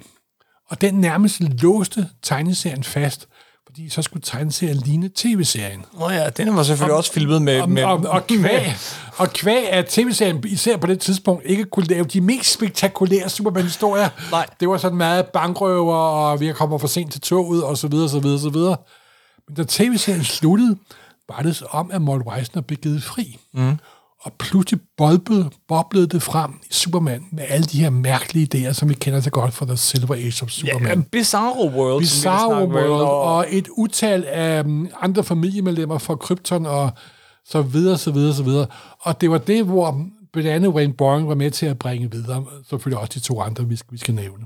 og 0.69 0.81
den 0.81 0.93
nærmest 0.93 1.39
låste 1.39 2.09
tegneserien 2.21 2.83
fast, 2.83 3.27
fordi 3.67 3.89
så 3.89 4.01
skulle 4.01 4.23
tegneserien 4.23 4.77
ligne 4.77 5.09
tv-serien. 5.15 5.85
Oh 5.99 6.13
ja, 6.13 6.29
den 6.29 6.55
var 6.55 6.63
selvfølgelig 6.63 6.95
også 6.95 7.13
filmet 7.13 7.41
med... 7.41 7.61
Og, 7.61 7.69
med, 7.69 7.83
og, 7.83 8.05
og, 8.07 8.27
kvæg, 8.27 8.75
og 9.17 9.29
kvæg 9.29 9.69
at 9.69 9.85
tv-serien, 9.85 10.43
især 10.47 10.77
på 10.77 10.87
det 10.87 10.99
tidspunkt, 10.99 11.45
ikke 11.45 11.65
kunne 11.65 11.85
lave 11.85 12.05
de 12.05 12.21
mest 12.21 12.53
spektakulære 12.53 13.29
Superman-historier. 13.29 14.09
Nej. 14.31 14.45
Det 14.59 14.69
var 14.69 14.77
sådan 14.77 14.97
meget 14.97 15.25
bankrøver, 15.25 15.95
og 15.95 16.39
vi 16.39 16.53
kommer 16.53 16.77
for 16.77 16.87
sent 16.87 17.11
til 17.11 17.21
toget, 17.21 17.63
og 17.63 17.77
så 17.77 17.87
videre, 17.87 18.09
så 18.09 18.19
videre, 18.19 18.39
så 18.39 18.49
videre. 18.49 18.77
Men 19.47 19.55
da 19.55 19.63
tv-serien 19.67 20.23
sluttede, 20.23 20.77
var 21.29 21.41
det 21.41 21.63
om, 21.69 21.91
at 21.91 22.01
Walt 22.01 22.23
Weisner 22.25 22.61
blev 22.61 22.77
givet 22.77 23.03
fri. 23.03 23.39
Mm. 23.53 23.77
Og 24.27 24.33
pludselig 24.39 24.79
boblede, 24.97 25.49
boblede 25.67 26.07
det 26.07 26.23
frem 26.23 26.51
i 26.69 26.73
Superman 26.73 27.25
med 27.31 27.43
alle 27.49 27.65
de 27.65 27.79
her 27.79 27.89
mærkelige 27.89 28.47
idéer, 28.53 28.73
som 28.73 28.89
vi 28.89 28.93
kender 28.93 29.19
så 29.21 29.29
godt 29.29 29.53
fra 29.53 29.65
The 29.65 29.77
Silver 29.77 30.15
Age 30.15 30.43
of 30.43 30.49
Superman. 30.49 30.97
ja, 30.97 31.03
Bizarro 31.11 31.69
World. 31.69 32.01
Bizarro 32.01 32.65
World, 32.65 33.01
og 33.01 33.45
et 33.49 33.67
utal 33.77 34.23
af 34.27 34.63
um, 34.63 34.87
andre 35.01 35.23
familiemedlemmer 35.23 35.97
fra 35.97 36.15
Krypton, 36.15 36.65
og 36.65 36.91
så 37.45 37.61
videre, 37.61 37.97
så 37.97 38.11
videre, 38.11 38.33
så 38.33 38.43
videre. 38.43 38.67
Og 38.99 39.21
det 39.21 39.31
var 39.31 39.37
det, 39.37 39.63
hvor 39.63 40.05
blandt 40.33 40.49
andet 40.49 40.69
Wayne 40.69 40.93
Boring 40.93 41.27
var 41.27 41.35
med 41.35 41.51
til 41.51 41.65
at 41.65 41.79
bringe 41.79 42.11
videre. 42.11 42.45
Selvfølgelig 42.69 42.99
også 42.99 43.11
de 43.13 43.19
to 43.19 43.41
andre, 43.41 43.67
vi 43.67 43.75
skal, 43.75 43.91
vi 43.91 43.97
skal 43.97 44.13
nævne. 44.13 44.43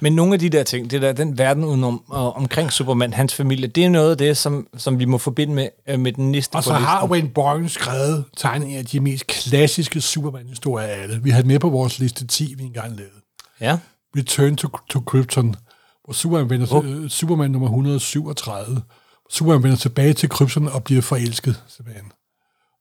Men 0.00 0.12
nogle 0.12 0.32
af 0.32 0.38
de 0.38 0.48
der 0.48 0.62
ting, 0.62 0.90
det 0.90 1.02
der, 1.02 1.12
den 1.12 1.38
verden 1.38 1.64
udenom, 1.64 2.02
og 2.08 2.36
omkring 2.36 2.72
Superman, 2.72 3.12
hans 3.12 3.34
familie, 3.34 3.66
det 3.66 3.84
er 3.84 3.88
noget 3.88 4.10
af 4.10 4.18
det, 4.18 4.36
som, 4.36 4.66
som 4.76 4.98
vi 4.98 5.04
må 5.04 5.18
forbinde 5.18 5.54
med, 5.54 5.68
øh, 5.88 6.00
med 6.00 6.12
den 6.12 6.30
næste 6.30 6.56
Og 6.56 6.64
så 6.64 6.70
listen. 6.70 6.84
har 6.84 7.06
Wayne 7.06 7.28
Boring 7.28 7.70
skrevet 7.70 8.24
tegninger 8.36 8.78
af 8.78 8.86
de 8.86 9.00
mest 9.00 9.26
klassiske 9.26 10.00
Superman-historier 10.00 10.86
af 10.86 11.02
alle. 11.02 11.22
Vi 11.22 11.30
havde 11.30 11.46
med 11.46 11.58
på 11.58 11.68
vores 11.68 11.98
liste 11.98 12.26
10, 12.26 12.54
vi 12.58 12.64
engang 12.64 12.96
lavede. 12.96 13.20
Ja. 13.60 13.78
Return 14.16 14.56
to, 14.56 14.68
to 14.90 15.00
Krypton, 15.00 15.56
hvor 16.04 16.12
Superman, 16.12 16.50
vender, 16.50 16.74
oh. 16.74 17.08
Superman 17.08 17.50
nummer 17.50 17.68
137. 17.68 18.82
Superman 19.30 19.62
vender 19.62 19.76
tilbage 19.76 20.12
til 20.12 20.28
Krypton 20.28 20.68
og 20.68 20.84
bliver 20.84 21.02
forelsket, 21.02 21.62
simpelthen. 21.68 22.04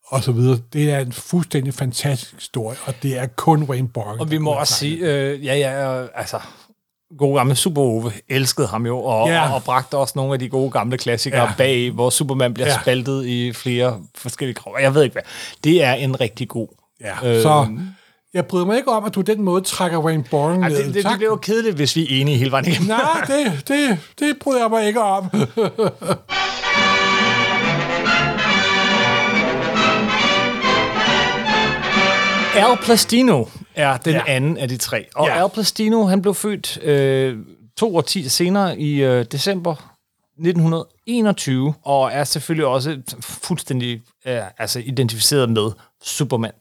Og 0.07 0.23
så 0.23 0.31
videre. 0.31 0.57
Det 0.73 0.91
er 0.91 0.99
en 0.99 1.11
fuldstændig 1.11 1.73
fantastisk 1.73 2.33
historie, 2.35 2.77
og 2.85 2.93
det 3.03 3.17
er 3.17 3.25
kun 3.25 3.63
Wayne 3.63 3.87
Boring. 3.87 4.21
Og 4.21 4.31
vi 4.31 4.37
må 4.37 4.51
også 4.51 4.73
sige, 4.73 4.97
øh, 4.97 5.45
ja, 5.45 5.55
ja, 5.55 6.05
altså, 6.15 6.39
gode 7.17 7.37
gamle 7.37 7.55
Super 7.55 7.81
Ove 7.81 8.11
elskede 8.29 8.67
ham 8.67 8.85
jo, 8.85 8.99
og, 8.99 9.27
Ja. 9.29 9.47
og, 9.49 9.55
og 9.55 9.63
bragte 9.63 9.97
også 9.97 10.13
nogle 10.15 10.33
af 10.33 10.39
de 10.39 10.49
gode 10.49 10.71
gamle 10.71 10.97
klassikere 10.97 11.41
ja. 11.41 11.51
bag, 11.57 11.91
hvor 11.91 12.09
Superman 12.09 12.53
bliver 12.53 12.67
ja. 12.67 12.81
spaltet 12.81 13.25
i 13.25 13.53
flere 13.53 13.99
forskellige 14.15 14.55
kroppe. 14.55 14.79
Jeg 14.79 14.95
ved 14.95 15.03
ikke 15.03 15.13
hvad. 15.13 15.23
Det 15.63 15.83
er 15.83 15.93
en 15.93 16.21
rigtig 16.21 16.47
god. 16.49 16.67
Ja, 17.01 17.35
øh, 17.35 17.41
så 17.41 17.67
jeg 18.33 18.45
bryder 18.45 18.65
mig 18.65 18.77
ikke 18.77 18.91
om, 18.91 19.05
at 19.05 19.15
du 19.15 19.21
den 19.21 19.41
måde 19.41 19.61
trækker 19.61 19.97
Wayne 19.99 20.23
Boring 20.31 20.63
Ej, 20.63 20.69
ned. 20.69 20.77
det, 20.77 20.93
det, 20.93 21.03
det 21.03 21.11
bliver 21.17 21.31
jo 21.31 21.35
kedeligt, 21.35 21.75
hvis 21.75 21.95
vi 21.95 22.01
er 22.03 22.21
enige 22.21 22.37
hele 22.37 22.51
vejen 22.51 22.65
igennem. 22.67 22.87
Nej, 22.87 23.25
det, 23.27 23.67
det, 23.67 23.99
det 24.19 24.35
bryder 24.41 24.61
jeg 24.61 24.69
mig 24.69 24.87
ikke 24.87 25.01
om. 25.01 25.29
Al 32.55 32.77
Plastino 32.83 33.45
er 33.75 33.97
den 33.97 34.13
Ja. 34.13 34.21
anden 34.27 34.57
af 34.57 34.67
de 34.69 34.77
tre. 34.77 35.05
Og 35.15 35.27
Ja. 35.27 35.43
Al 35.43 35.49
Plastino, 35.49 36.05
han 36.05 36.21
blev 36.21 36.33
født 36.33 36.77
øh, 36.83 37.37
to 37.77 38.01
ti 38.01 38.29
senere 38.29 38.79
i 38.79 39.03
øh, 39.03 39.25
december 39.31 39.71
1921, 40.39 41.73
og 41.85 42.11
er 42.13 42.23
selvfølgelig 42.23 42.65
også 42.65 42.97
fuldstændig 43.21 44.01
øh, 44.25 44.39
altså 44.57 44.79
identificeret 44.79 45.49
med 45.49 45.71
Superman. 46.03 46.51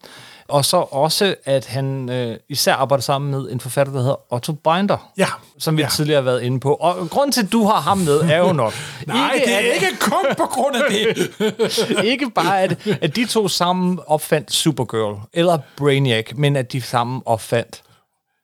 Og 0.49 0.65
så 0.65 0.77
også, 0.77 1.35
at 1.45 1.67
han 1.67 2.11
øh, 2.11 2.37
især 2.49 2.75
arbejder 2.75 3.03
sammen 3.03 3.31
med 3.31 3.51
en 3.51 3.61
forfatter, 3.61 3.93
der 3.93 4.01
hedder 4.01 4.33
Otto 4.35 4.53
Binder. 4.53 5.11
Ja. 5.19 5.27
Som 5.59 5.77
vi 5.77 5.83
Ja. 5.83 5.89
tidligere 5.89 6.17
har 6.23 6.25
været 6.31 6.43
inde 6.43 6.61
på. 6.61 6.75
Og 6.75 7.11
grunden 7.11 7.33
til, 7.33 7.43
at 7.43 7.53
du 7.53 7.65
har 7.65 7.81
ham 7.81 7.99
med, 7.99 8.21
er 8.21 8.39
jo 8.39 8.53
nok... 8.53 8.73
Nej, 9.07 9.41
det 9.45 9.55
er 9.55 9.59
at- 9.59 9.65
ikke 9.65 9.99
kun 10.01 10.25
på 10.37 10.45
grund 10.47 10.77
af 10.77 10.83
det. 10.91 12.05
ikke 12.13 12.31
bare, 12.31 12.61
at, 12.63 12.87
at 13.03 13.17
de 13.17 13.27
to 13.27 13.49
sammen 13.49 13.99
opfandt 14.07 14.53
Supergirl, 14.53 15.15
eller 15.33 15.59
Brainiac, 15.77 16.27
men 16.37 16.57
at 16.57 16.73
de 16.73 16.81
sammen 16.81 17.23
opfandt. 17.27 17.83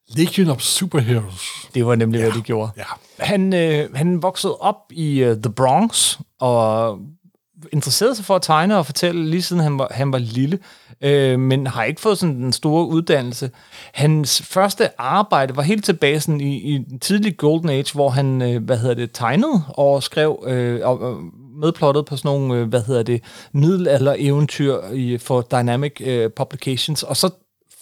Legion 0.08 0.50
of 0.50 0.60
Superheroes. 0.60 1.42
Det 1.74 1.86
var 1.86 1.94
nemlig, 1.94 2.18
ja. 2.18 2.24
hvad 2.24 2.32
de 2.32 2.40
gjorde. 2.42 2.70
Ja. 2.76 2.82
Han, 3.24 3.54
øh, 3.54 3.94
han 3.94 4.22
voksede 4.22 4.56
op 4.56 4.76
i 4.90 5.24
uh, 5.24 5.36
The 5.36 5.52
Bronx, 5.52 6.18
og 6.40 6.98
interesserede 7.72 8.14
sig 8.16 8.24
for 8.24 8.36
at 8.36 8.42
tegne 8.42 8.78
og 8.78 8.86
fortælle, 8.86 9.30
lige 9.30 9.42
siden 9.42 9.62
han 9.62 9.78
var, 9.78 9.88
han 9.90 10.12
var 10.12 10.18
lille, 10.18 10.58
øh, 11.00 11.40
men 11.40 11.66
har 11.66 11.84
ikke 11.84 12.00
fået 12.00 12.18
sådan 12.18 12.42
den 12.42 12.52
store 12.52 12.86
uddannelse. 12.86 13.50
Hans 13.94 14.42
første 14.42 15.00
arbejde 15.00 15.56
var 15.56 15.62
helt 15.62 15.84
tilbage 15.84 16.20
sådan 16.20 16.40
i, 16.40 16.56
i 16.56 16.78
den 16.78 16.98
tidlige 16.98 17.32
Golden 17.32 17.68
Age, 17.68 17.94
hvor 17.94 18.08
han, 18.08 18.42
øh, 18.42 18.64
hvad 18.64 18.78
hedder 18.78 18.94
det, 18.94 19.10
tegnede 19.12 19.62
og 19.68 20.02
skrev 20.02 20.44
øh, 20.46 20.80
og, 20.84 21.16
medplottet 21.58 22.06
på 22.06 22.16
sådan 22.16 22.28
nogle, 22.28 22.54
øh, 22.54 22.68
hvad 22.68 22.82
hedder 22.82 23.02
det, 23.02 23.22
middelalder-eventyr 23.52 24.92
i, 24.92 25.18
for 25.18 25.40
Dynamic 25.40 26.00
øh, 26.00 26.30
Publications, 26.30 27.02
og 27.02 27.16
så 27.16 27.30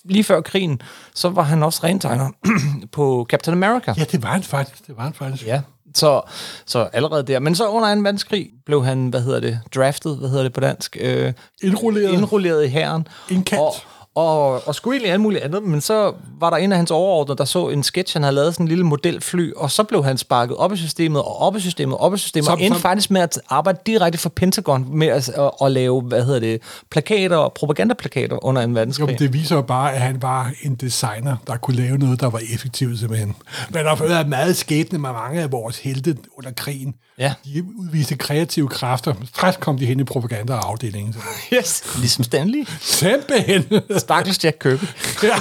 lige 0.04 0.24
før 0.24 0.40
krigen, 0.40 0.80
så 1.14 1.28
var 1.28 1.42
han 1.42 1.62
også 1.62 1.80
rentegner 1.84 2.30
på 2.92 3.26
Captain 3.30 3.64
America. 3.64 3.94
Ja, 3.98 4.04
det 4.04 4.22
var 4.22 4.28
han 4.28 4.42
faktisk. 4.42 4.86
Det 4.86 4.96
var 4.96 5.02
han 5.02 5.12
faktisk. 5.12 5.46
Ja, 5.46 5.60
så, 5.96 6.20
så 6.66 6.88
allerede 6.92 7.22
der. 7.22 7.38
Men 7.38 7.54
så 7.54 7.68
under 7.68 7.94
2. 7.94 8.00
verdenskrig 8.00 8.50
blev 8.66 8.84
han, 8.84 9.08
hvad 9.08 9.20
hedder 9.20 9.40
det, 9.40 9.60
draftet, 9.74 10.16
hvad 10.16 10.28
hedder 10.28 10.42
det 10.42 10.52
på 10.52 10.60
dansk? 10.60 10.96
Øh, 11.00 11.32
Indrulleret. 11.62 12.12
indrulleret 12.12 12.64
i 12.64 12.68
hæren. 12.68 13.08
Indkaldt. 13.30 13.62
Og, 13.62 13.74
og, 14.16 14.68
og 14.68 14.74
skulle 14.74 14.94
egentlig 14.94 15.12
alt 15.12 15.20
muligt 15.20 15.42
andet, 15.44 15.62
men 15.62 15.80
så 15.80 16.12
var 16.40 16.50
der 16.50 16.56
en 16.56 16.72
af 16.72 16.78
hans 16.78 16.90
overordnede, 16.90 17.38
der 17.38 17.44
så 17.44 17.68
en 17.68 17.82
sketch, 17.82 18.14
han 18.14 18.22
havde 18.22 18.34
lavet 18.34 18.54
sådan 18.54 18.64
en 18.64 18.68
lille 18.68 18.84
modelfly, 18.84 19.52
og 19.56 19.70
så 19.70 19.82
blev 19.82 20.04
han 20.04 20.18
sparket 20.18 20.56
op 20.56 20.72
i 20.72 20.76
systemet, 20.76 21.22
og 21.22 21.40
op 21.40 21.56
i 21.56 21.60
systemet, 21.60 21.94
og 21.96 22.00
op 22.00 22.14
i 22.14 22.18
systemet, 22.18 22.44
Som- 22.44 22.52
og 22.54 22.60
endte 22.62 22.74
som- 22.78 22.82
faktisk 22.82 23.10
med 23.10 23.20
at 23.20 23.40
arbejde 23.48 23.78
direkte 23.86 24.18
for 24.18 24.28
Pentagon 24.28 24.86
med 24.98 25.06
at, 25.06 25.28
at, 25.28 25.50
at 25.62 25.72
lave, 25.72 26.00
hvad 26.02 26.24
hedder 26.24 26.40
det, 26.40 26.60
plakater 26.90 27.36
og 27.36 27.52
propagandaplakater 27.52 28.44
under 28.44 28.62
en 28.62 28.74
verdenskrig. 28.74 29.08
Jo, 29.10 29.16
det 29.18 29.32
viser 29.32 29.56
jo 29.56 29.62
bare, 29.62 29.92
at 29.94 30.00
han 30.00 30.22
var 30.22 30.50
en 30.62 30.74
designer, 30.74 31.36
der 31.46 31.56
kunne 31.56 31.76
lave 31.76 31.98
noget, 31.98 32.20
der 32.20 32.30
var 32.30 32.40
effektivt 32.54 32.98
simpelthen. 32.98 33.34
Men 33.70 33.84
der 33.84 33.96
har 33.96 34.06
været 34.06 34.28
meget 34.28 34.56
skæbne 34.56 34.98
med 34.98 35.10
mange 35.12 35.42
af 35.42 35.52
vores 35.52 35.78
helte 35.78 36.16
under 36.38 36.50
krigen. 36.56 36.94
Ja. 37.18 37.34
De 37.44 37.64
udviste 37.78 38.16
kreative 38.16 38.68
kræfter. 38.68 39.14
Straks 39.34 39.56
kom 39.60 39.78
de 39.78 39.86
hen 39.86 40.00
i 40.00 40.04
propagandaafdelingen. 40.04 41.14
Yes. 41.52 41.82
Ligesom 41.98 42.24
Stanley. 42.24 42.68
Simpelthen. 42.80 43.64
Stakkels 44.06 44.44
Jack 44.44 44.58
Kirby. 44.60 44.84
ja. 45.22 45.36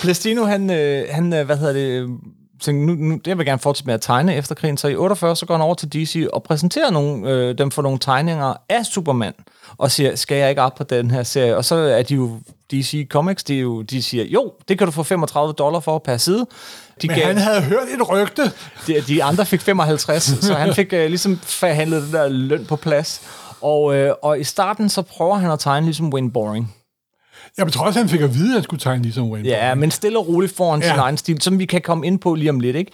Plastino, 0.00 0.44
han, 0.44 0.70
øh, 0.70 1.04
han 1.10 1.32
øh, 1.32 1.46
hvad 1.46 1.56
hedder 1.56 1.72
det, 1.72 1.88
øh, 1.88 2.08
så 2.60 2.72
nu, 2.72 2.94
nu, 2.94 3.14
det 3.14 3.26
vil 3.26 3.36
jeg 3.36 3.46
gerne 3.46 3.58
fortsætte 3.58 3.86
med 3.86 3.94
at 3.94 4.00
tegne 4.00 4.34
efter 4.34 4.54
krigen, 4.54 4.76
så 4.76 4.88
i 4.88 4.96
48 4.96 5.36
så 5.36 5.46
går 5.46 5.54
han 5.54 5.62
over 5.62 5.74
til 5.74 5.92
DC 5.92 6.26
og 6.32 6.42
præsenterer 6.42 6.90
nogle, 6.90 7.30
øh, 7.30 7.58
dem 7.58 7.70
for 7.70 7.82
nogle 7.82 7.98
tegninger 7.98 8.54
af 8.68 8.86
Superman, 8.86 9.32
og 9.78 9.90
siger, 9.90 10.16
skal 10.16 10.36
jeg 10.36 10.50
ikke 10.50 10.62
op 10.62 10.74
på 10.74 10.84
den 10.84 11.10
her 11.10 11.22
serie? 11.22 11.56
Og 11.56 11.64
så 11.64 11.74
er 11.74 12.02
de 12.02 12.14
jo 12.14 12.38
DC 12.72 13.08
Comics, 13.10 13.44
de, 13.44 13.56
er 13.56 13.60
jo, 13.60 13.82
de 13.82 14.02
siger, 14.02 14.24
jo, 14.24 14.52
det 14.68 14.78
kan 14.78 14.86
du 14.86 14.90
få 14.90 15.02
35 15.02 15.52
dollar 15.52 15.80
for 15.80 15.98
per 15.98 16.16
side. 16.16 16.46
De, 17.02 17.06
Men 17.06 17.16
han 17.16 17.38
havde 17.38 17.62
hørt 17.62 17.88
et 17.94 18.08
rygte. 18.08 18.52
de, 18.86 19.00
de 19.00 19.24
andre 19.24 19.46
fik 19.46 19.60
55, 19.60 20.22
så 20.46 20.54
han 20.54 20.74
fik 20.74 20.92
øh, 20.92 21.08
ligesom 21.08 21.38
forhandlet 21.42 22.02
det 22.02 22.12
der 22.12 22.28
løn 22.28 22.64
på 22.64 22.76
plads. 22.76 23.22
Og, 23.60 23.96
øh, 23.96 24.14
og 24.22 24.40
i 24.40 24.44
starten 24.44 24.88
så 24.88 25.02
prøver 25.02 25.36
han 25.36 25.50
at 25.50 25.60
tegne 25.60 25.86
ligesom 25.86 26.12
Wayne 26.12 26.30
Boring. 26.30 26.74
Jeg 27.58 27.72
tror 27.72 27.84
også, 27.84 27.98
han 27.98 28.08
fik 28.08 28.20
at 28.20 28.34
vide, 28.34 28.48
at 28.48 28.54
han 28.54 28.62
skulle 28.62 28.80
tegne 28.80 29.02
ligesom 29.02 29.30
Wayne 29.30 29.48
Ja, 29.48 29.74
men 29.74 29.90
stille 29.90 30.18
og 30.18 30.28
roligt 30.28 30.56
foran 30.56 30.80
ja. 30.82 30.88
sin 30.90 30.98
egen 30.98 31.16
stil, 31.16 31.40
som 31.40 31.58
vi 31.58 31.66
kan 31.66 31.80
komme 31.80 32.06
ind 32.06 32.18
på 32.18 32.34
lige 32.34 32.50
om 32.50 32.60
lidt, 32.60 32.76
ikke? 32.76 32.92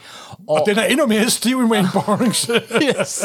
Og 0.48 0.62
den 0.66 0.79
er 0.79 0.85
endnu 0.85 1.07
mere 1.07 1.31
stiv 1.31 1.59
end 1.61 1.70
Wayne 1.72 1.88
Borings. 1.94 2.50
yes. 2.83 3.22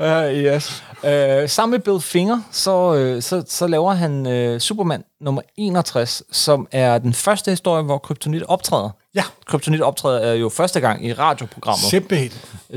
Uh, 0.00 0.06
yes. 0.32 0.82
Uh, 1.02 1.48
sammen 1.48 1.70
med 1.70 1.78
Bill 1.78 2.00
Finger, 2.00 2.40
så, 2.50 3.14
uh, 3.16 3.22
så, 3.22 3.42
så 3.46 3.66
laver 3.66 3.92
han 3.92 4.26
uh, 4.54 4.58
Superman 4.58 5.04
nummer 5.20 5.42
61, 5.56 6.22
som 6.32 6.68
er 6.72 6.98
den 6.98 7.14
første 7.14 7.50
historie, 7.50 7.82
hvor 7.82 7.98
Kryptonit 7.98 8.42
optræder. 8.42 8.90
Ja. 9.14 9.24
Kryptonit 9.46 9.80
optræder 9.80 10.18
er 10.18 10.34
jo 10.34 10.48
første 10.48 10.80
gang 10.80 11.06
i 11.06 11.12
radioprogrammet. 11.12 11.80
Simpelthen. 11.90 12.30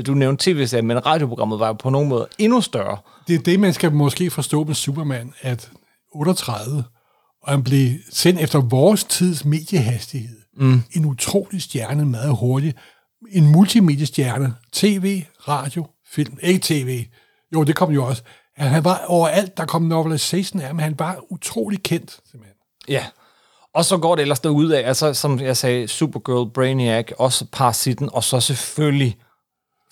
Du 0.06 0.14
nævnte 0.14 0.44
tv-serien, 0.44 0.86
men 0.86 1.06
radioprogrammet 1.06 1.58
var 1.58 1.66
jo 1.66 1.72
på 1.72 1.90
nogen 1.90 2.08
måde 2.08 2.26
endnu 2.38 2.60
større. 2.60 2.98
Det 3.28 3.34
er 3.34 3.38
det, 3.38 3.60
man 3.60 3.72
skal 3.72 3.92
måske 3.92 4.30
forstå 4.30 4.64
med 4.64 4.74
Superman, 4.74 5.32
at 5.40 5.68
38, 6.14 6.84
og 7.44 7.52
han 7.52 7.64
blev 7.64 7.90
sendt 8.10 8.40
efter 8.40 8.60
vores 8.60 9.04
tids 9.04 9.44
mediehastighed. 9.44 10.38
Mm. 10.56 10.82
En 10.92 11.04
utrolig 11.04 11.62
stjerne, 11.62 12.06
meget 12.06 12.36
hurtigt. 12.36 12.76
En 13.32 13.52
multimediestjerne. 13.52 14.54
TV, 14.72 15.22
radio, 15.48 15.86
film. 16.14 16.38
Ikke 16.42 16.60
tv. 16.62 17.06
Jo, 17.54 17.62
det 17.62 17.76
kom 17.76 17.90
jo 17.90 18.04
også. 18.04 18.22
Han 18.56 18.84
var 18.84 19.04
overalt, 19.06 19.56
der 19.56 19.64
kom 19.66 19.82
novelization 19.82 20.60
af 20.60 20.66
ham. 20.66 20.78
Han 20.78 20.98
var 20.98 21.18
utrolig 21.30 21.82
kendt, 21.82 22.20
simpelthen. 22.30 22.56
Ja. 22.88 23.06
Og 23.74 23.84
så 23.84 23.98
går 23.98 24.14
det 24.14 24.22
ellers 24.22 24.40
derud 24.40 24.70
af, 24.70 24.88
altså 24.88 25.14
som 25.14 25.40
jeg 25.40 25.56
sagde, 25.56 25.88
Supergirl, 25.88 26.50
Brainiac, 26.50 27.06
også 27.18 27.46
Parasitten, 27.52 28.10
og 28.12 28.24
så 28.24 28.40
selvfølgelig 28.40 29.16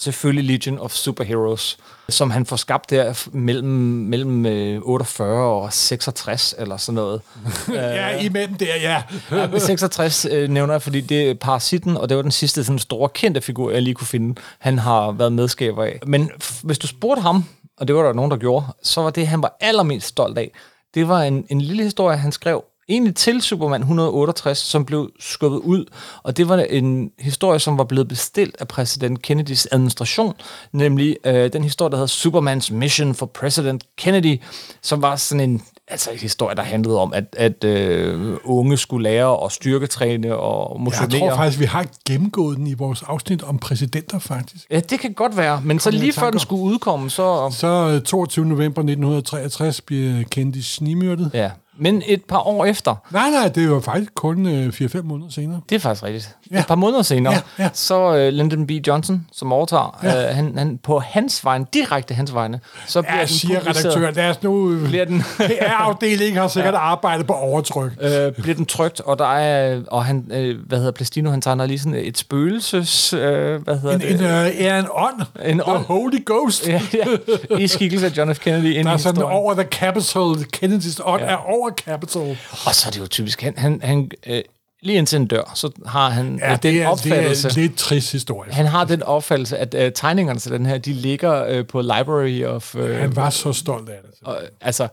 selvfølgelig 0.02 0.44
Legion 0.44 0.78
of 0.78 0.92
Superheroes, 0.92 1.78
som 2.08 2.30
han 2.30 2.46
får 2.46 2.56
skabt 2.56 2.90
der 2.90 3.28
mellem, 3.32 3.68
mellem 3.68 4.82
48 4.84 5.62
og 5.62 5.72
66 5.72 6.54
eller 6.58 6.76
sådan 6.76 6.94
noget. 6.94 7.20
ja, 7.68 8.20
imellem 8.20 8.54
der, 8.54 8.76
ja. 8.76 9.02
ja 9.30 9.58
66 9.58 10.24
øh, 10.30 10.48
nævner 10.48 10.74
jeg, 10.74 10.82
fordi 10.82 11.00
det 11.00 11.30
er 11.30 11.34
Parasitten, 11.34 11.96
og 11.96 12.08
det 12.08 12.16
var 12.16 12.22
den 12.22 12.30
sidste 12.30 12.64
sådan 12.64 12.78
store 12.78 13.08
kendte 13.08 13.40
figur, 13.40 13.70
jeg 13.70 13.82
lige 13.82 13.94
kunne 13.94 14.06
finde. 14.06 14.40
Han 14.58 14.78
har 14.78 15.12
været 15.12 15.32
medskaber 15.32 15.84
af. 15.84 16.00
Men 16.06 16.30
hvis 16.62 16.78
du 16.78 16.86
spurgte 16.86 17.22
ham, 17.22 17.44
og 17.80 17.88
det 17.88 17.96
var 17.96 18.02
der 18.02 18.12
nogen, 18.12 18.30
der 18.30 18.36
gjorde, 18.36 18.66
så 18.82 19.00
var 19.00 19.10
det, 19.10 19.26
han 19.26 19.42
var 19.42 19.56
allermest 19.60 20.06
stolt 20.06 20.38
af, 20.38 20.52
det 20.94 21.08
var 21.08 21.22
en, 21.22 21.46
en 21.48 21.60
lille 21.60 21.82
historie, 21.82 22.16
han 22.16 22.32
skrev 22.32 22.64
egentlig 22.88 23.14
til 23.14 23.42
Superman 23.42 23.80
168, 23.80 24.58
som 24.58 24.84
blev 24.84 25.10
skubbet 25.20 25.58
ud. 25.58 25.84
Og 26.22 26.36
det 26.36 26.48
var 26.48 26.56
en 26.58 27.10
historie, 27.18 27.58
som 27.58 27.78
var 27.78 27.84
blevet 27.84 28.08
bestilt 28.08 28.56
af 28.60 28.68
præsident 28.68 29.22
Kennedys 29.22 29.68
administration, 29.72 30.34
nemlig 30.72 31.16
øh, 31.26 31.52
den 31.52 31.64
historie, 31.64 31.90
der 31.90 31.96
hedder 31.96 32.06
Supermans 32.06 32.70
Mission 32.70 33.14
for 33.14 33.26
President 33.26 33.84
Kennedy, 33.96 34.42
som 34.82 35.02
var 35.02 35.16
sådan 35.16 35.50
en 35.50 35.62
altså 35.88 36.10
en 36.10 36.18
historie, 36.18 36.56
der 36.56 36.62
handlede 36.62 36.98
om, 36.98 37.12
at, 37.12 37.36
at 37.38 37.64
øh, 37.64 38.36
unge 38.44 38.76
skulle 38.76 39.02
lære 39.02 39.44
at 39.44 39.52
styrketræne 39.52 40.36
og 40.36 40.80
motionere. 40.80 41.12
Jeg 41.12 41.20
tror 41.20 41.36
faktisk, 41.36 41.60
vi 41.60 41.64
har 41.64 41.86
gennemgået 42.06 42.56
den 42.56 42.66
i 42.66 42.74
vores 42.74 43.02
afsnit 43.02 43.42
om 43.42 43.58
præsidenter, 43.58 44.18
faktisk. 44.18 44.66
Ja, 44.70 44.80
det 44.80 45.00
kan 45.00 45.12
godt 45.12 45.36
være, 45.36 45.60
men 45.64 45.78
så 45.78 45.90
lige 45.90 46.12
før 46.12 46.30
den 46.30 46.40
skulle 46.40 46.62
udkomme, 46.62 47.10
så... 47.10 47.54
Så 47.56 48.00
22. 48.04 48.46
november 48.46 48.80
1963 48.80 49.80
bliver 49.80 50.24
Kennedy 50.30 50.60
snimyrdet. 50.60 51.30
Ja, 51.34 51.50
men 51.76 52.02
et 52.06 52.24
par 52.24 52.46
år 52.46 52.64
efter. 52.64 52.94
Nej, 53.10 53.30
nej, 53.30 53.48
det 53.48 53.70
var 53.70 53.80
faktisk 53.80 54.14
kun 54.14 54.46
øh, 54.46 54.68
4-5 54.68 55.02
måneder 55.02 55.30
senere. 55.30 55.60
Det 55.68 55.74
er 55.76 55.80
faktisk 55.80 56.02
rigtigt. 56.02 56.36
Ja. 56.50 56.60
Et 56.60 56.66
par 56.66 56.74
måneder 56.74 57.02
senere, 57.02 57.32
ja, 57.32 57.40
ja. 57.58 57.68
så 57.72 58.16
øh, 58.16 58.32
Lyndon 58.32 58.66
B. 58.66 58.70
Johnson, 58.70 59.26
som 59.32 59.52
overtager, 59.52 59.98
ja. 60.02 60.28
øh, 60.28 60.36
han, 60.36 60.58
han, 60.58 60.78
på 60.82 60.98
hans 60.98 61.44
vegne, 61.44 61.66
direkte 61.74 62.14
hans 62.14 62.34
vegne, 62.34 62.60
så 62.86 63.02
bliver 63.02 63.14
ja, 63.14 63.20
den 63.20 63.28
siger 63.28 63.60
redaktøren, 63.60 64.14
lad 64.14 64.30
os 64.30 64.42
nu... 64.42 64.78
Bliver 64.84 65.04
den... 65.04 65.22
PR-afdelingen 65.48 66.40
har 66.40 66.48
sikkert 66.48 66.74
ja. 66.80 66.80
arbejdet 66.80 67.26
på 67.26 67.32
overtryk. 67.32 67.92
Øh, 68.00 68.32
bliver 68.32 68.54
den 68.54 68.66
trygt, 68.66 69.00
og 69.00 69.18
der 69.18 69.34
er... 69.34 69.80
Og 69.86 70.04
han, 70.04 70.30
øh, 70.32 70.58
hvad 70.66 70.78
hedder 70.78 70.92
Plastino, 70.92 71.30
han 71.30 71.40
tegner 71.40 71.66
lige 71.66 71.78
sådan 71.78 71.94
et 71.94 72.18
spøgelses... 72.18 73.12
Øh, 73.12 73.62
hvad 73.62 73.78
hedder 73.78 73.94
en, 73.94 74.00
det? 74.00 74.10
En, 74.10 74.20
øh, 74.24 74.66
er 74.66 74.78
en 74.78 74.86
ånd. 74.92 75.22
En 75.44 75.58
The 75.58 75.68
ånd. 75.68 75.84
Holy 75.84 76.24
Ghost. 76.26 76.68
ja, 76.68 76.80
ja. 76.94 77.56
I 77.58 77.66
skikkelse 77.66 78.06
af 78.06 78.16
John 78.16 78.34
F. 78.34 78.38
Kennedy. 78.38 78.84
Der 78.84 78.90
er 78.90 78.96
sådan 78.96 79.22
over 79.22 79.54
the 79.54 79.64
Capitol. 79.64 80.44
Kennedys 80.44 81.00
ånd 81.04 81.22
ja. 81.22 81.28
er 81.28 81.36
over 81.36 81.61
Capitol. 81.70 82.36
Og 82.66 82.74
så 82.74 82.88
er 82.88 82.90
det 82.90 83.00
jo 83.00 83.06
typisk, 83.06 83.42
han, 83.42 83.58
han, 83.58 83.80
han 83.82 84.10
øh, 84.26 84.42
lige 84.82 84.98
indtil 84.98 85.16
en 85.16 85.26
dør, 85.26 85.52
så 85.54 85.70
har 85.86 86.10
han 86.10 86.38
ja, 86.42 86.50
den 86.50 86.58
det 86.62 86.82
er, 86.82 86.88
opfattelse... 86.88 87.48
Det 87.48 87.56
er 87.56 87.60
en 87.60 87.66
lidt 87.66 87.78
trist 87.78 88.12
historie. 88.12 88.52
Han 88.52 88.66
har 88.66 88.84
den 88.84 89.02
opfattelse, 89.02 89.58
at 89.58 89.74
øh, 89.74 89.92
tegningerne 89.92 90.40
til 90.40 90.52
den 90.52 90.66
her, 90.66 90.78
de 90.78 90.92
ligger 90.92 91.44
øh, 91.44 91.66
på 91.66 91.80
Library 91.80 92.44
of... 92.44 92.74
Øh, 92.74 93.00
han 93.00 93.16
var 93.16 93.30
så 93.30 93.52
stolt 93.52 93.88
af 93.88 93.98
det. 94.02 94.10
Og, 94.22 94.38
altså, 94.60 94.88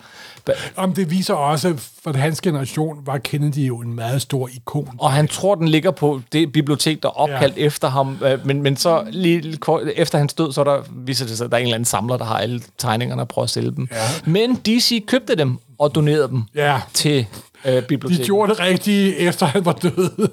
Om 0.75 0.93
det 0.93 1.11
viser 1.11 1.33
også, 1.33 1.73
for 2.03 2.17
hans 2.17 2.41
generation 2.41 2.97
var 3.05 3.17
Kennedy 3.17 3.57
jo 3.57 3.77
en 3.77 3.93
meget 3.93 4.21
stor 4.21 4.49
ikon. 4.55 4.89
Og 4.97 5.11
han 5.11 5.27
tror, 5.27 5.55
den 5.55 5.67
ligger 5.67 5.91
på 5.91 6.21
det 6.31 6.51
bibliotek, 6.51 7.03
der 7.03 7.09
er 7.09 7.13
opkaldt 7.13 7.57
ja. 7.57 7.61
efter 7.61 7.89
ham. 7.89 8.17
Øh, 8.25 8.45
men, 8.45 8.61
men 8.61 8.77
så 8.77 9.03
lige 9.09 9.57
kort, 9.57 9.81
efter 9.95 10.17
hans 10.17 10.33
død, 10.33 10.51
så 10.51 10.63
der, 10.63 10.81
viser 10.91 11.25
det 11.25 11.37
sig, 11.37 11.45
at 11.45 11.51
der 11.51 11.57
er 11.57 11.61
en 11.61 11.65
eller 11.65 11.75
anden 11.75 11.85
samler, 11.85 12.17
der 12.17 12.25
har 12.25 12.37
alle 12.37 12.61
tegningerne 12.77 13.21
og 13.21 13.27
prøver 13.27 13.43
at 13.43 13.49
sælge 13.49 13.71
dem. 13.71 13.87
Ja. 13.91 14.07
Men 14.25 14.55
DC 14.55 15.05
købte 15.05 15.35
dem 15.35 15.57
og 15.79 15.95
donerede 15.95 16.27
dem 16.27 16.43
ja. 16.55 16.81
til 16.93 17.25
øh, 17.65 17.83
biblioteket. 17.83 18.21
De 18.21 18.25
gjorde 18.25 18.51
det 18.51 18.59
rigtige, 18.59 19.15
efter 19.15 19.45
han 19.45 19.65
var 19.65 19.73
død. 19.73 20.29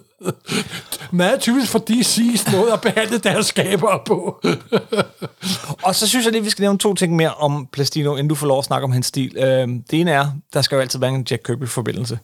Meget 1.10 1.40
typisk 1.40 1.72
for 1.72 1.78
DC's 1.90 2.56
måde 2.56 2.72
at 2.72 2.80
behandle 2.80 3.18
deres 3.18 3.46
skabere 3.46 4.00
på. 4.06 4.44
og 5.82 5.94
så 5.94 6.08
synes 6.08 6.24
jeg 6.24 6.32
lige, 6.32 6.44
vi 6.44 6.50
skal 6.50 6.62
nævne 6.62 6.78
to 6.78 6.94
ting 6.94 7.16
mere 7.16 7.34
om 7.34 7.68
Plastino, 7.72 8.12
inden 8.12 8.28
du 8.28 8.34
får 8.34 8.46
lov 8.46 8.58
at 8.58 8.64
snakke 8.64 8.84
om 8.84 8.92
hans 8.92 9.06
stil. 9.06 9.36
Øh, 9.36 9.68
det 9.90 10.00
ene 10.00 10.10
er, 10.10 10.26
der 10.54 10.62
skal 10.62 10.76
jo 10.76 10.80
altid 10.80 10.98
være 10.98 11.10
en 11.10 11.26
Jack 11.30 11.42
Kirby-forbindelse. 11.42 12.18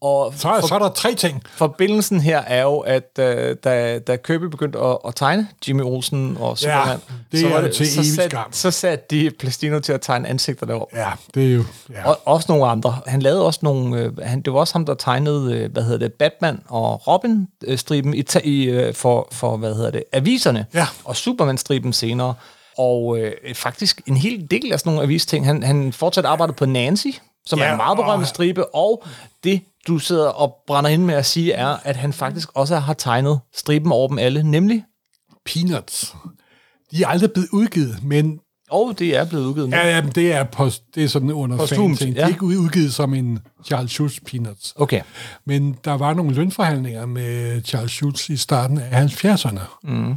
Og 0.00 0.34
så, 0.36 0.56
for, 0.60 0.66
så 0.66 0.74
er 0.74 0.78
der 0.78 0.88
tre 0.88 1.14
ting. 1.14 1.42
Forbindelsen 1.50 2.20
her 2.20 2.38
er 2.38 2.62
jo, 2.62 2.78
at 2.78 3.18
uh, 3.18 3.24
da, 3.64 3.98
da 3.98 4.16
Kirby 4.16 4.44
begyndte 4.44 4.78
at, 4.78 4.98
at 5.06 5.14
tegne 5.14 5.48
Jimmy 5.68 5.82
Olsen 5.82 6.36
og 6.40 6.58
Superman, 6.58 6.86
ja, 6.88 7.14
det 7.32 7.40
så, 7.40 7.48
var 7.48 7.60
det, 7.60 7.74
til 7.74 7.92
så, 7.92 8.14
sat, 8.14 8.34
så 8.50 8.70
satte 8.70 9.04
de 9.10 9.30
Plastino 9.30 9.78
til 9.80 9.92
at 9.92 10.00
tegne 10.00 10.28
ansigter 10.28 10.66
deroppe. 10.66 10.96
Ja, 10.96 11.10
det 11.34 11.50
er 11.50 11.54
jo... 11.54 11.64
Ja. 11.92 12.08
Og 12.08 12.18
også 12.24 12.46
nogle 12.48 12.66
andre. 12.66 12.98
Han 13.06 13.22
lavede 13.22 13.46
også 13.46 13.60
nogle... 13.62 14.06
Uh, 14.06 14.18
han, 14.18 14.40
det 14.40 14.52
var 14.52 14.58
også 14.58 14.74
ham, 14.74 14.86
der 14.86 14.94
tegnede, 14.94 15.64
uh, 15.64 15.72
hvad 15.72 15.82
hedder 15.82 15.98
det, 15.98 16.12
Batman 16.12 16.60
og 16.68 17.08
Robin-striben 17.08 18.14
i, 18.14 18.24
i, 18.44 18.78
uh, 18.78 18.94
for, 18.94 19.28
for, 19.32 19.56
hvad 19.56 19.74
hedder 19.74 19.90
det, 19.90 20.04
aviserne. 20.12 20.66
Ja. 20.74 20.86
Og 21.04 21.16
Superman-striben 21.16 21.92
senere. 21.92 22.34
Og 22.80 23.18
øh, 23.18 23.54
faktisk 23.54 24.00
en 24.06 24.16
hel 24.16 24.46
del 24.50 24.72
af 24.72 24.78
sådan 24.78 24.90
nogle 24.90 25.02
avisting. 25.02 25.46
Han, 25.46 25.62
han 25.62 25.92
fortsat 25.92 26.24
arbejdet 26.24 26.56
på 26.56 26.66
Nancy, 26.66 27.06
som 27.46 27.58
ja, 27.58 27.64
er 27.64 27.70
en 27.70 27.76
meget 27.76 27.96
berømt 27.96 28.22
og... 28.22 28.28
stribe, 28.28 28.74
og 28.74 29.04
det, 29.44 29.62
du 29.88 29.98
sidder 29.98 30.28
og 30.28 30.56
brænder 30.66 30.90
ind 30.90 31.04
med 31.04 31.14
at 31.14 31.26
sige, 31.26 31.52
er, 31.52 31.76
at 31.84 31.96
han 31.96 32.12
faktisk 32.12 32.48
også 32.54 32.76
har 32.76 32.94
tegnet 32.94 33.40
striben 33.54 33.92
over 33.92 34.08
dem 34.08 34.18
alle, 34.18 34.42
nemlig... 34.42 34.84
Peanuts. 35.44 36.14
De 36.90 37.02
er 37.02 37.06
aldrig 37.06 37.32
blevet 37.32 37.48
udgivet, 37.52 38.04
men... 38.04 38.38
Og 38.70 38.98
det 38.98 39.16
er 39.16 39.24
blevet 39.24 39.44
udgivet 39.44 39.68
nu. 39.68 39.76
Ja, 39.76 39.88
ja 39.88 40.02
men 40.02 40.12
det 40.12 40.32
er, 40.32 40.44
post, 40.44 40.82
det 40.94 41.04
er 41.04 41.08
sådan 41.08 41.30
under 41.32 41.56
Postumt, 41.56 41.98
fan 41.98 42.08
ja. 42.08 42.14
Det 42.14 42.22
er 42.22 42.28
ikke 42.28 42.42
udgivet 42.42 42.94
som 42.94 43.14
en 43.14 43.38
Charles 43.64 43.90
Schultz 43.90 44.18
Peanuts. 44.26 44.74
Okay. 44.76 45.02
Men 45.44 45.76
der 45.84 45.92
var 45.92 46.14
nogle 46.14 46.34
lønforhandlinger 46.34 47.06
med 47.06 47.62
Charles 47.62 47.92
Schultz 47.92 48.28
i 48.28 48.36
starten 48.36 48.78
af 48.78 49.06
70'erne. 49.06 49.60
Mm. 49.82 50.14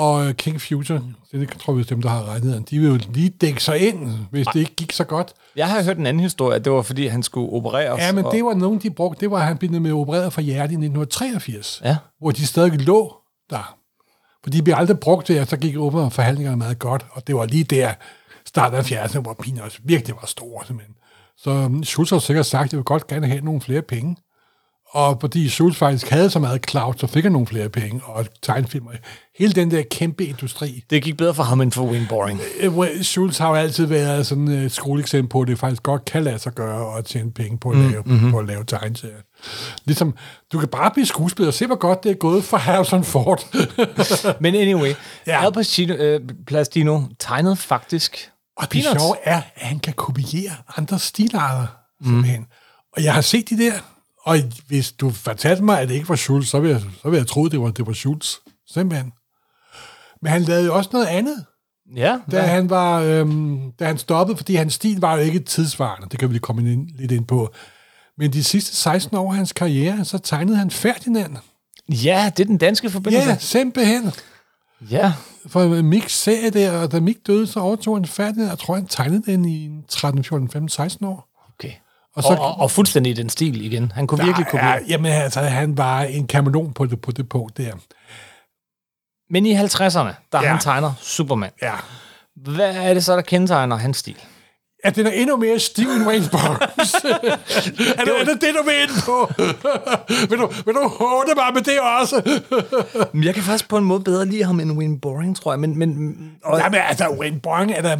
Og 0.00 0.36
King 0.36 0.60
Future, 0.60 1.02
det 1.32 1.48
tror 1.48 1.76
jeg, 1.76 1.88
dem, 1.88 2.02
der 2.02 2.08
har 2.08 2.24
regnet 2.24 2.70
de 2.70 2.78
vil 2.78 2.88
jo 2.88 2.98
lige 3.08 3.28
dække 3.28 3.62
sig 3.62 3.88
ind, 3.88 4.10
hvis 4.30 4.46
det 4.46 4.60
ikke 4.60 4.74
gik 4.76 4.92
så 4.92 5.04
godt. 5.04 5.32
Jeg 5.56 5.68
har 5.68 5.82
hørt 5.82 5.98
en 5.98 6.06
anden 6.06 6.22
historie, 6.22 6.56
at 6.56 6.64
det 6.64 6.72
var, 6.72 6.82
fordi 6.82 7.06
han 7.06 7.22
skulle 7.22 7.52
opereres. 7.52 8.00
Ja, 8.00 8.12
men 8.12 8.24
og... 8.24 8.32
det 8.32 8.44
var 8.44 8.54
nogen, 8.54 8.78
de 8.78 8.90
brugte. 8.90 9.20
Det 9.20 9.30
var, 9.30 9.36
at 9.36 9.46
han 9.46 9.56
blev 9.56 9.80
med 9.80 9.92
opereret 9.92 10.32
for 10.32 10.40
hjertet 10.40 10.72
i 10.72 10.74
1983, 10.74 11.80
ja. 11.84 11.96
hvor 12.18 12.30
de 12.30 12.46
stadig 12.46 12.80
lå 12.80 13.16
der. 13.50 13.76
For 14.42 14.50
de 14.50 14.62
blev 14.62 14.74
aldrig 14.76 15.00
brugt 15.00 15.28
der, 15.28 15.44
så 15.44 15.56
gik 15.56 15.76
åbner 15.76 16.08
forhandlingerne 16.08 16.56
meget 16.56 16.78
godt, 16.78 17.06
og 17.12 17.26
det 17.26 17.34
var 17.34 17.46
lige 17.46 17.64
der, 17.64 17.92
start 18.46 18.74
af 18.74 18.92
70'erne, 18.92 19.20
hvor 19.20 19.36
Peanuts 19.44 19.80
virkelig 19.84 20.16
var 20.16 20.26
store, 20.26 20.66
simpelthen. 20.66 20.94
Så 21.36 21.80
Schultz 21.84 22.10
har 22.10 22.18
sikkert 22.18 22.46
sagt, 22.46 22.64
at 22.64 22.72
jeg 22.72 22.78
vil 22.78 22.84
godt 22.84 23.06
gerne 23.06 23.26
have 23.26 23.40
nogle 23.40 23.60
flere 23.60 23.82
penge. 23.82 24.16
Og 24.92 25.18
fordi 25.20 25.48
Schultz 25.48 25.78
faktisk 25.78 26.08
havde 26.08 26.30
så 26.30 26.38
meget 26.38 26.70
cloud, 26.70 26.94
så 26.96 27.06
fik 27.06 27.22
han 27.22 27.32
nogle 27.32 27.46
flere 27.46 27.68
penge, 27.68 28.00
og 28.04 28.26
tegnfilmer. 28.42 28.90
Hele 29.38 29.52
den 29.52 29.70
der 29.70 29.82
kæmpe 29.90 30.24
industri. 30.24 30.84
Det 30.90 31.02
gik 31.02 31.16
bedre 31.16 31.34
for 31.34 31.42
ham 31.42 31.60
end 31.60 31.72
for 31.72 31.84
Wayne 31.84 32.06
Boring. 32.08 32.40
Schultz 33.02 33.38
har 33.38 33.48
jo 33.48 33.54
altid 33.54 33.86
været 33.86 34.26
sådan 34.26 34.48
et 34.48 34.72
skoleeksempel 34.72 35.28
på, 35.28 35.40
at 35.40 35.48
det 35.48 35.58
faktisk 35.58 35.82
godt 35.82 36.04
kan 36.04 36.24
lade 36.24 36.38
sig 36.38 36.52
gøre 36.52 36.86
og 36.86 37.04
tjene 37.04 37.32
penge 37.32 37.58
på 37.58 37.70
at 37.70 37.76
lave, 37.76 38.02
mm-hmm. 38.06 38.30
på 38.30 38.38
at 38.38 38.46
lave 38.46 38.64
tegneserier. 38.64 39.14
Ligesom, 39.84 40.14
du 40.52 40.58
kan 40.58 40.68
bare 40.68 40.90
blive 40.90 41.06
skuespiller. 41.06 41.52
Se, 41.52 41.66
hvor 41.66 41.76
godt 41.76 42.04
det 42.04 42.10
er 42.10 42.14
gået 42.14 42.44
for 42.44 42.56
Harrison 42.56 43.04
Ford. 43.04 43.56
Men 44.42 44.54
anyway, 44.54 44.94
ja. 45.26 45.44
Al 45.44 45.52
Pacino, 45.52 45.94
øh, 45.94 46.20
Plastino 46.46 47.00
tegnede 47.18 47.56
faktisk 47.56 48.30
Og 48.56 48.72
det 48.72 48.82
sjove 48.82 49.14
er, 49.24 49.36
at 49.36 49.42
han 49.56 49.78
kan 49.78 49.92
kopiere 49.92 50.52
andre 50.76 50.98
stilarter. 50.98 51.66
Mm. 52.00 52.24
Og 52.96 53.04
jeg 53.04 53.14
har 53.14 53.20
set 53.20 53.50
de 53.50 53.58
der, 53.58 53.72
og 54.22 54.36
hvis 54.66 54.92
du 54.92 55.10
fortalte 55.10 55.62
mig, 55.64 55.80
at 55.80 55.88
det 55.88 55.94
ikke 55.94 56.08
var 56.08 56.16
Schultz, 56.16 56.48
så 56.48 56.60
ville 56.60 56.74
jeg, 56.74 56.82
så 56.82 57.08
ville 57.08 57.18
jeg 57.18 57.26
tro, 57.26 57.48
det 57.48 57.60
var, 57.60 57.70
det 57.70 57.86
var 57.86 57.92
Schultz. 57.92 58.34
Simpelthen. 58.72 59.12
Men 60.22 60.32
han 60.32 60.42
lavede 60.42 60.66
jo 60.66 60.74
også 60.74 60.90
noget 60.92 61.06
andet, 61.06 61.44
Ja, 61.96 62.18
da 62.30 62.36
ja. 62.36 62.46
han 62.46 62.70
var, 62.70 63.00
øhm, 63.00 63.72
da 63.78 63.86
han 63.86 63.98
stoppede, 63.98 64.36
fordi 64.36 64.54
hans 64.54 64.74
stil 64.74 65.00
var 65.00 65.14
jo 65.14 65.20
ikke 65.22 65.38
tidsvarende, 65.38 66.08
det 66.10 66.18
kan 66.18 66.28
vi 66.28 66.34
lige 66.34 66.40
komme 66.40 66.72
ind, 66.72 66.88
lidt 66.98 67.12
ind 67.12 67.26
på. 67.26 67.52
Men 68.18 68.32
de 68.32 68.44
sidste 68.44 68.76
16 68.76 69.16
år 69.16 69.30
af 69.30 69.36
hans 69.36 69.52
karriere, 69.52 70.04
så 70.04 70.18
tegnede 70.18 70.56
han 70.58 70.70
Ferdinand. 70.70 71.36
ja, 71.88 72.30
det 72.36 72.42
er 72.42 72.46
den 72.46 72.58
danske 72.58 72.90
forbindelse. 72.90 73.28
Ja, 73.28 73.36
simpelthen. 73.38 74.12
Ja. 74.90 75.12
For 75.46 75.82
Mick 75.82 76.08
serie 76.08 76.50
der, 76.50 76.72
og 76.78 76.92
da 76.92 77.00
Mick 77.00 77.26
døde, 77.26 77.46
så 77.46 77.60
overtog 77.60 77.96
han 77.96 78.04
færdig. 78.06 78.40
Jeg 78.40 78.58
tror, 78.58 78.74
han 78.74 78.86
tegnede 78.86 79.32
den 79.32 79.44
i 79.44 79.64
en 79.64 79.84
13, 79.88 80.24
14, 80.24 80.48
15, 80.48 80.68
16 80.68 81.06
år. 81.06 81.28
Okay. 81.54 81.72
Og 82.16 82.22
så- 82.22 82.28
og, 82.28 82.58
og, 82.60 82.70
fuldstændig 82.70 83.10
i 83.10 83.14
den 83.14 83.28
stil 83.28 83.64
igen. 83.64 83.92
Han 83.94 84.06
kunne 84.06 84.24
virkelig 84.24 84.46
kopiere. 84.46 84.66
Ja, 84.72 84.78
jamen, 84.88 85.12
altså, 85.12 85.40
han 85.40 85.78
var 85.78 86.00
en 86.02 86.26
kameleon 86.26 86.72
på 86.72 86.86
det, 86.86 87.00
på 87.00 87.12
det 87.12 87.28
punkt 87.28 87.56
der. 87.56 87.72
Men 89.32 89.46
i 89.46 89.54
50'erne, 89.54 90.28
der 90.32 90.42
Ja. 90.42 90.48
han 90.48 90.58
tegner 90.60 90.92
Superman. 91.00 91.50
Ja. 91.62 91.72
Hvad 92.36 92.76
er 92.76 92.94
det 92.94 93.04
så, 93.04 93.16
der 93.16 93.22
kendetegner 93.22 93.76
hans 93.76 93.96
stil? 93.96 94.16
Ja, 94.84 94.90
den 94.90 95.06
er 95.06 95.10
endnu 95.10 95.36
mere 95.36 95.58
stiv 95.58 95.88
end 95.88 96.06
Wayne 96.06 96.28
Barnes. 96.32 96.94
er, 97.98 98.04
det, 98.04 98.20
er 98.20 98.24
det 98.24 98.40
det, 98.40 98.54
du 98.58 98.62
vil 98.64 98.74
ind 98.82 99.02
på? 99.04 99.30
vil, 100.30 100.38
du, 100.38 100.46
vil 100.66 100.74
du 100.74 100.88
håne 101.00 101.34
mig 101.36 101.54
med 101.54 101.62
det 101.62 101.80
også? 102.00 102.40
Men 103.14 103.24
jeg 103.24 103.34
kan 103.34 103.42
faktisk 103.42 103.68
på 103.68 103.76
en 103.78 103.84
måde 103.84 104.00
bedre 104.00 104.26
lide 104.26 104.44
ham 104.44 104.60
end 104.60 104.72
Win 104.72 105.00
Boring, 105.00 105.36
tror 105.36 105.52
jeg. 105.52 105.60
Men, 105.60 105.78
men, 105.78 106.16
og, 106.44 106.58
Jamen, 106.58 106.80
altså, 106.80 107.08
Wayne 107.20 107.40
Barnes 107.40 107.76
er 107.78 107.82
der, 107.82 107.96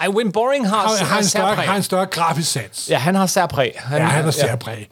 ej, 0.00 0.08
Win 0.08 0.32
Boring 0.32 0.68
har, 0.68 0.76
har, 0.76 1.04
har, 1.04 1.18
en 1.18 1.24
større, 1.24 1.54
har 1.54 1.76
en 1.76 1.82
større 1.82 2.06
grafisk 2.06 2.52
sans. 2.52 2.90
Ja, 2.90 2.98
han 2.98 3.14
har 3.14 3.26
særpræg. 3.26 3.72
Han, 3.76 3.98
Ja, 3.98 4.06
han 4.06 4.26
er 4.26 4.30
særpræg. 4.30 4.88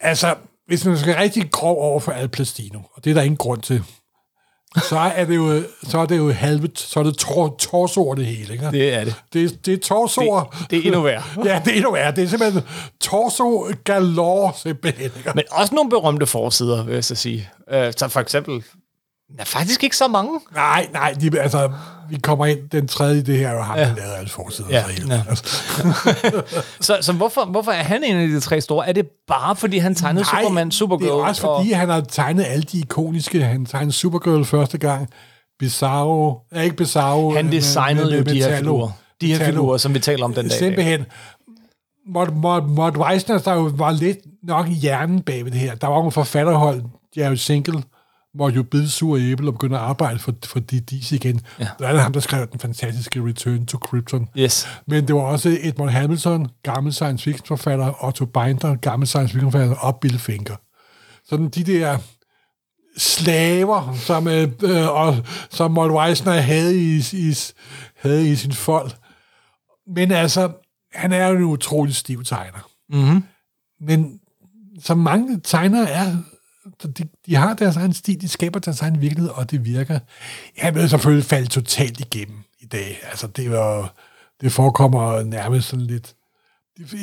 Altså, 0.00 0.34
hvis 0.66 0.84
man 0.84 0.98
skal 0.98 1.14
rigtig 1.14 1.50
grov 1.50 1.78
over 1.82 2.00
for 2.00 2.12
Al 2.12 2.28
Plastino, 2.28 2.78
og 2.94 3.04
det 3.04 3.10
er 3.10 3.14
der 3.14 3.22
ingen 3.22 3.36
grund 3.36 3.62
til, 3.62 3.84
så 4.76 4.98
er 4.98 5.24
det 5.24 5.36
jo, 5.36 5.62
så 5.82 5.98
er 5.98 6.06
det 6.06 6.16
jo 6.16 6.32
halve, 6.32 6.68
så 6.74 7.00
er 7.00 7.04
det 7.04 7.16
tor, 7.16 7.56
torsoer 7.58 8.14
det 8.14 8.26
hele, 8.26 8.52
ikke? 8.52 8.70
Det 8.70 8.94
er 8.94 9.04
det. 9.04 9.14
Det, 9.32 9.66
det 9.66 9.74
er 9.74 9.78
torsoer. 9.78 10.44
Det, 10.44 10.70
det 10.70 10.78
er 10.78 10.82
endnu 10.82 11.00
værre. 11.00 11.22
Ja, 11.44 11.62
det 11.64 11.72
er 11.72 11.76
endnu 11.76 11.92
værre. 11.92 12.10
Det 12.10 12.24
er 12.24 12.28
simpelthen 12.28 12.62
torso 13.00 13.66
galore, 13.84 14.52
simpelthen. 14.56 15.10
Ikke? 15.16 15.32
Men 15.34 15.44
også 15.50 15.74
nogle 15.74 15.90
berømte 15.90 16.26
forsider, 16.26 16.84
vil 16.84 16.94
jeg 16.94 17.04
så 17.04 17.14
sige. 17.14 17.50
Øh, 17.70 17.92
så 17.96 18.08
for 18.08 18.20
eksempel, 18.20 18.64
der 19.36 19.42
er 19.42 19.44
faktisk 19.44 19.84
ikke 19.84 19.96
så 19.96 20.08
mange. 20.08 20.40
Nej, 20.54 20.88
nej, 20.92 21.14
de, 21.20 21.40
altså, 21.40 21.70
vi 22.10 22.18
kommer 22.22 22.46
ind, 22.46 22.70
den 22.72 22.88
tredje, 22.88 23.22
det 23.22 23.38
her 23.38 23.48
er 23.48 23.54
jo 23.54 23.62
ham, 23.62 23.76
der 23.76 23.94
lavede 23.94 24.16
alle 24.16 24.28
forsider. 24.28 24.68
Ja, 24.70 24.84
hele. 24.86 25.14
ja. 25.14 25.22
Altså, 25.28 25.62
Så, 26.80 26.98
så 27.00 27.12
hvorfor, 27.12 27.44
hvorfor 27.44 27.72
er 27.72 27.82
han 27.82 28.04
en 28.04 28.16
af 28.16 28.28
de 28.28 28.40
tre 28.40 28.60
store? 28.60 28.88
Er 28.88 28.92
det 28.92 29.06
bare, 29.28 29.56
fordi 29.56 29.78
han 29.78 29.94
tegnede 29.94 30.24
nej, 30.32 30.42
Superman, 30.42 30.70
Supergirl? 30.70 31.08
det 31.08 31.18
er 31.18 31.24
også 31.24 31.40
fordi, 31.40 31.70
og, 31.70 31.78
han 31.78 31.88
har 31.88 32.00
tegnet 32.00 32.44
alle 32.44 32.62
de 32.62 32.78
ikoniske. 32.78 33.44
Han 33.44 33.66
tegnede 33.66 33.92
Supergirl 33.92 34.44
første 34.44 34.78
gang. 34.78 35.08
Bizarro, 35.58 36.40
ja, 36.54 36.60
ikke 36.60 36.76
Bizarro. 36.76 37.34
han 37.34 37.52
designede 37.52 38.16
jo 38.16 38.22
de 38.22 38.42
her 38.42 38.58
figurer. 38.58 38.90
De 39.20 39.26
her 39.26 39.34
Metallo. 39.34 39.52
figurer, 39.52 39.76
som 39.76 39.94
vi 39.94 39.98
taler 39.98 40.24
om 40.24 40.34
den 40.34 40.48
dag. 40.48 40.58
Simpelthen. 40.58 41.04
Mod, 42.08 42.26
mod, 42.26 42.62
mod 42.62 42.96
Weisner, 42.96 43.38
der 43.38 43.54
jo 43.54 43.70
var 43.74 43.90
lidt 43.90 44.18
nok 44.42 44.68
i 44.68 44.72
hjernen 44.72 45.22
bag 45.22 45.44
ved 45.44 45.52
det 45.52 45.60
her. 45.60 45.74
Der 45.74 45.86
var 45.86 45.96
nogle 45.96 46.12
forfatterhold, 46.12 46.82
Jerry 47.16 47.34
Single, 47.34 47.82
måtte 48.38 48.56
jo 48.56 48.62
bide 48.62 48.90
sur 48.90 49.16
æble 49.16 49.48
og 49.48 49.52
begynde 49.52 49.76
at 49.76 49.82
arbejde 49.82 50.18
for, 50.18 50.34
for 50.44 50.60
de 50.60 50.80
DC 50.80 51.12
igen. 51.12 51.40
Ja. 51.60 51.68
Der 51.78 51.88
er 51.88 51.92
det 51.92 52.02
ham, 52.02 52.12
der 52.12 52.20
skrev 52.20 52.46
den 52.52 52.60
fantastiske 52.60 53.24
Return 53.26 53.66
to 53.66 53.78
Krypton. 53.78 54.28
Yes. 54.38 54.68
Men 54.86 55.08
det 55.08 55.14
var 55.14 55.20
også 55.20 55.58
Edmund 55.62 55.90
Hamilton, 55.90 56.48
gammel 56.62 56.92
science 56.92 57.24
fiction 57.24 57.46
forfatter, 57.46 58.04
Otto 58.04 58.24
Binder, 58.24 58.76
gammel 58.76 59.08
science 59.08 59.32
fiction 59.32 59.52
forfatter, 59.52 59.76
og 59.76 59.96
Bill 59.96 60.18
Finger. 60.18 60.56
Sådan 61.28 61.48
de 61.48 61.64
der 61.64 61.98
slaver, 62.96 63.94
som, 63.94 64.28
øh, 64.28 64.48
øh, 64.62 64.88
og, 64.88 65.16
som 65.50 65.78
Walt 65.78 65.92
Weisner 65.92 66.32
havde 66.32 66.78
i, 66.78 67.02
i, 67.12 67.34
havde 67.96 68.30
i 68.30 68.36
sin 68.36 68.52
fold. 68.52 68.90
Men 69.94 70.12
altså, 70.12 70.52
han 70.92 71.12
er 71.12 71.26
jo 71.26 71.36
en 71.36 71.44
utrolig 71.44 71.94
stiv 71.94 72.24
tegner. 72.24 72.70
Mm-hmm. 72.90 73.24
Men 73.80 74.20
som 74.82 74.98
mange 74.98 75.40
tegnere 75.44 75.90
er, 75.90 76.16
de, 76.86 77.08
de 77.26 77.34
har 77.34 77.54
deres 77.54 77.76
egen 77.76 77.92
stil, 77.92 78.20
de 78.20 78.28
skaber 78.28 78.60
deres 78.60 78.80
egen 78.80 79.00
virkelighed, 79.00 79.30
og 79.30 79.50
det 79.50 79.64
virker. 79.64 79.98
Jeg 80.62 80.74
vil 80.74 80.88
selvfølgelig 80.88 81.24
falde 81.24 81.46
totalt 81.46 82.00
igennem 82.00 82.38
i 82.60 82.66
dag. 82.66 82.98
Altså, 83.10 83.26
det, 83.26 83.50
var, 83.50 83.94
det 84.40 84.52
forekommer 84.52 85.22
nærmest 85.22 85.68
sådan 85.68 85.86
lidt... 85.86 86.14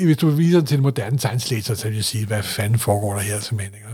Hvis 0.03 0.17
du 0.17 0.29
viser 0.29 0.57
den 0.57 0.67
til 0.67 0.77
en 0.77 0.83
moderne 0.83 1.17
tegnslæser, 1.17 1.75
så 1.75 1.87
vil 1.87 1.95
jeg 1.95 2.03
sige, 2.03 2.25
hvad 2.25 2.43
fanden 2.43 2.79
foregår 2.79 3.13
der 3.13 3.21
her 3.21 3.39
simpelthen, 3.39 3.75
ikke? 3.75 3.87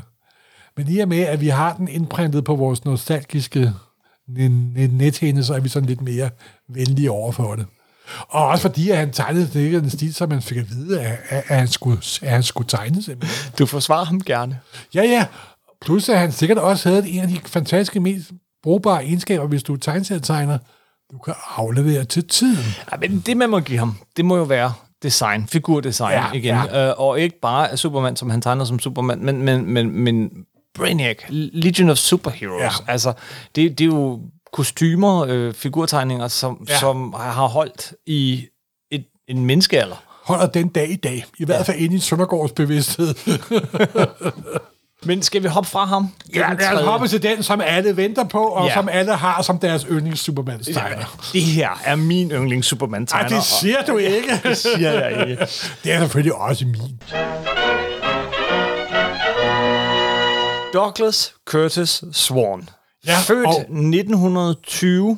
Men 0.77 0.87
i 0.87 0.99
og 0.99 1.07
med, 1.07 1.19
at 1.19 1.41
vi 1.41 1.47
har 1.47 1.75
den 1.75 1.87
indprintet 1.87 2.43
på 2.43 2.55
vores 2.55 2.85
nostalgiske 2.85 3.73
nethænde, 4.27 5.43
så 5.43 5.53
er 5.53 5.59
vi 5.59 5.69
sådan 5.69 5.89
lidt 5.89 6.01
mere 6.01 6.29
venlige 6.69 7.11
over 7.11 7.31
for 7.31 7.55
det. 7.55 7.65
Og 8.27 8.47
også 8.47 8.61
fordi, 8.61 8.89
at 8.89 8.97
han 8.97 9.11
tegnede 9.11 9.49
det 9.53 9.59
ikke 9.59 9.77
en 9.77 9.89
stil, 9.89 10.13
så 10.13 10.27
man 10.27 10.41
fik 10.41 10.57
at 10.57 10.69
vide, 10.69 11.01
at, 11.01 11.19
at, 11.29 11.43
at, 11.47 11.57
han, 11.57 11.67
skulle, 11.67 12.01
at 12.21 12.29
han 12.29 12.43
skulle 12.43 12.67
tegne 12.67 13.03
simpelthen. 13.03 13.53
Du 13.59 13.65
forsvarer 13.65 14.05
ham 14.05 14.21
gerne. 14.21 14.59
Ja, 14.95 15.01
ja. 15.01 15.25
Plus, 15.81 16.09
at 16.09 16.19
han 16.19 16.31
sikkert 16.31 16.57
også 16.57 16.89
havde 16.89 17.09
en 17.09 17.19
af 17.21 17.27
de 17.27 17.39
fantastiske, 17.45 17.99
mest 17.99 18.31
brugbare 18.63 19.03
egenskaber, 19.05 19.47
hvis 19.47 19.63
du 19.63 19.73
er 19.73 19.77
tegneserietegner. 19.77 20.57
Du 21.11 21.17
kan 21.17 21.33
aflevere 21.55 22.03
til 22.05 22.27
tiden. 22.27 22.65
Ja, 22.91 22.97
men 22.97 23.19
det, 23.25 23.37
man 23.37 23.49
må 23.49 23.59
give 23.59 23.77
ham, 23.79 23.95
det 24.17 24.25
må 24.25 24.37
jo 24.37 24.43
være 24.43 24.73
design, 25.03 25.47
figurdesign 25.47 26.11
Ja, 26.13 26.31
igen. 26.33 26.55
ja. 26.55 26.89
Øh, 26.89 26.93
og 26.97 27.19
ikke 27.19 27.39
bare 27.41 27.77
Superman, 27.77 28.15
som 28.15 28.29
han 28.29 28.41
tegner 28.41 28.65
som 28.65 28.79
Superman, 28.79 29.25
men, 29.25 29.41
men, 29.41 29.65
men, 29.73 29.91
men 29.91 30.29
Brainiac, 30.75 31.17
Legion 31.29 31.89
of 31.89 31.97
Superheroes. 31.97 32.61
Ja. 32.63 32.91
Altså, 32.91 33.13
det, 33.55 33.77
det 33.77 33.83
er 33.83 33.87
jo 33.87 34.19
kostymer, 34.53 35.25
øh, 35.29 35.53
figurtegninger, 35.53 36.27
som, 36.27 36.65
Ja. 36.67 36.73
ja. 36.73 36.79
som 36.79 37.13
har 37.17 37.47
holdt 37.47 37.93
i 38.05 38.47
et, 38.91 39.05
en 39.27 39.45
menneskealder. 39.45 40.03
Holder 40.23 40.47
den 40.47 40.67
dag 40.67 40.89
i 40.91 40.95
dag. 40.95 41.25
I 41.39 41.45
hvert 41.45 41.65
fald 41.65 41.79
inde 41.79 41.95
i 41.95 41.99
Søndergaards 41.99 42.51
bevidsthed. 42.51 43.15
Men 45.05 45.21
skal 45.21 45.43
vi 45.43 45.47
hoppe 45.47 45.69
fra 45.69 45.85
ham? 45.85 46.07
Det 46.27 46.35
Ja, 46.35 46.53
lad 46.53 46.73
os 46.79 46.85
hoppe 46.85 47.07
til 47.07 47.23
den, 47.23 47.43
som 47.43 47.61
alle 47.61 47.97
venter 47.97 48.23
på, 48.23 48.39
og 48.43 48.67
Ja. 48.67 48.73
som 48.73 48.89
alle 48.89 49.15
har 49.15 49.41
som 49.41 49.59
deres 49.59 49.85
yndlings 49.91 50.19
superman 50.19 50.63
tegner 50.63 51.17
Det 51.33 51.41
her 51.41 51.69
er 51.85 51.95
min 51.95 52.31
yndlings 52.31 52.67
superman 52.67 53.07
tegner 53.07 53.29
det 53.29 53.43
siger 53.43 53.81
du 53.87 53.97
ikke. 53.97 54.39
Det 54.43 54.57
siger 54.57 54.91
jeg 54.91 55.29
ikke. 55.29 55.45
Det 55.83 55.93
er 55.93 55.99
selvfølgelig 55.99 56.35
også 56.35 56.65
min. 56.65 56.99
Douglas 60.73 61.33
Curtis 61.45 62.03
Swan. 62.13 62.69
Ja, 63.07 63.17
Født 63.19 63.47
og- 63.47 63.59
1920, 63.61 65.17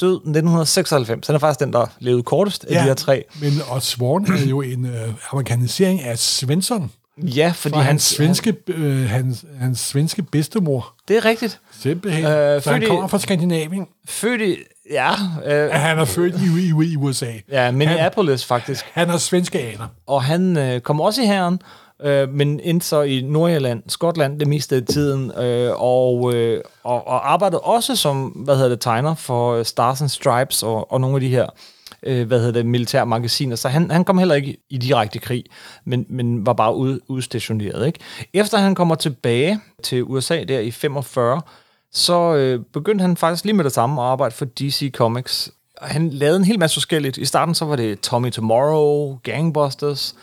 død 0.00 0.14
1996. 0.14 1.26
Han 1.26 1.34
er 1.36 1.40
faktisk 1.40 1.60
den, 1.60 1.72
der 1.72 1.86
levede 1.98 2.22
kortest 2.22 2.64
af 2.64 2.74
de 2.74 2.80
her 2.80 2.94
tre. 2.94 3.24
Men 3.40 3.52
og 3.68 3.82
Swan 3.82 4.32
er 4.32 4.46
jo 4.48 4.60
en 4.60 4.86
øh, 4.86 5.08
amerikanisering 5.32 6.02
af 6.02 6.18
Svensson. 6.18 6.90
Ja, 7.28 7.52
fordi 7.56 7.72
Fra 7.74 7.80
hans, 7.80 7.90
hans, 7.90 8.02
svenske, 8.02 8.54
øh, 8.68 9.08
hans, 9.08 9.44
hans 9.60 9.80
svenske 9.80 10.22
bedstemor. 10.22 10.94
Det 11.08 11.16
er 11.16 11.24
rigtigt. 11.24 11.60
Simpelthen. 11.80 12.24
Øh, 12.24 12.54
Øh, 12.56 12.62
så 12.62 12.72
han 12.72 12.82
kommer 12.86 13.06
fra 13.06 13.18
Skandinavien. 13.18 13.86
Født 14.08 14.40
i... 14.40 14.56
Ja, 14.90 15.10
øh, 15.46 15.70
han 15.72 15.98
er 15.98 16.04
født 16.04 16.34
i, 16.34 16.84
i, 16.84 16.92
i 16.92 16.96
USA. 16.96 17.26
ja 17.50 17.70
Minneapolis 17.70 18.44
faktisk. 18.44 18.84
Han 18.92 19.08
har 19.08 19.18
svenske 19.18 19.60
aner. 19.60 19.86
Og 20.06 20.22
han 20.22 20.56
øh, 20.56 20.80
kom 20.80 21.00
også 21.00 21.22
i 21.22 21.26
herren, 21.26 21.60
øh, 22.02 22.28
men 22.28 22.60
endte 22.60 22.86
så 22.86 23.02
i 23.02 23.22
Nordjylland, 23.22 23.82
Skotland 23.88 24.40
det 24.40 24.48
meste 24.48 24.76
af 24.76 24.82
tiden, 24.82 25.32
øh, 25.38 25.70
og, 25.76 26.34
øh, 26.34 26.60
og, 26.84 27.06
og 27.08 27.32
arbejdede 27.32 27.60
også 27.60 27.96
som, 27.96 28.24
hvad 28.26 28.54
hedder 28.56 28.68
det, 28.68 28.80
tegner 28.80 29.14
for 29.14 29.54
øh, 29.54 29.64
Stars 29.64 30.00
and 30.00 30.08
Stripes 30.08 30.62
og, 30.62 30.92
og 30.92 31.00
nogle 31.00 31.16
af 31.16 31.20
de 31.20 31.28
her 31.28 31.46
øh, 32.02 32.26
hvad 32.26 32.38
hedder 32.38 32.52
det, 32.52 32.66
militære 32.66 33.06
magasiner. 33.06 33.56
Så 33.56 33.68
han, 33.68 33.90
han 33.90 34.04
kom 34.04 34.18
heller 34.18 34.34
ikke 34.34 34.56
i 34.70 34.78
direkte 34.78 35.18
krig, 35.18 35.44
men, 35.84 36.06
men 36.08 36.46
var 36.46 36.52
bare 36.52 36.76
ud, 36.76 37.00
udstationeret. 37.08 37.86
Ikke? 37.86 37.98
Efter 38.32 38.58
han 38.58 38.74
kommer 38.74 38.94
tilbage 38.94 39.60
til 39.82 40.04
USA 40.04 40.44
der 40.44 40.60
i 40.60 40.70
45, 40.70 41.40
så 41.92 42.34
øh, 42.34 42.60
begyndte 42.72 43.02
han 43.02 43.16
faktisk 43.16 43.44
lige 43.44 43.56
med 43.56 43.64
det 43.64 43.72
samme 43.72 44.02
at 44.02 44.08
arbejde 44.08 44.34
for 44.34 44.44
DC 44.44 44.90
Comics. 44.94 45.50
Han 45.82 46.10
lavede 46.10 46.36
en 46.36 46.44
hel 46.44 46.58
masse 46.58 46.74
forskelligt. 46.74 47.16
I 47.16 47.24
starten 47.24 47.54
så 47.54 47.64
var 47.64 47.76
det 47.76 48.00
Tommy 48.00 48.30
Tomorrow, 48.30 49.18
Gangbusters, 49.22 50.14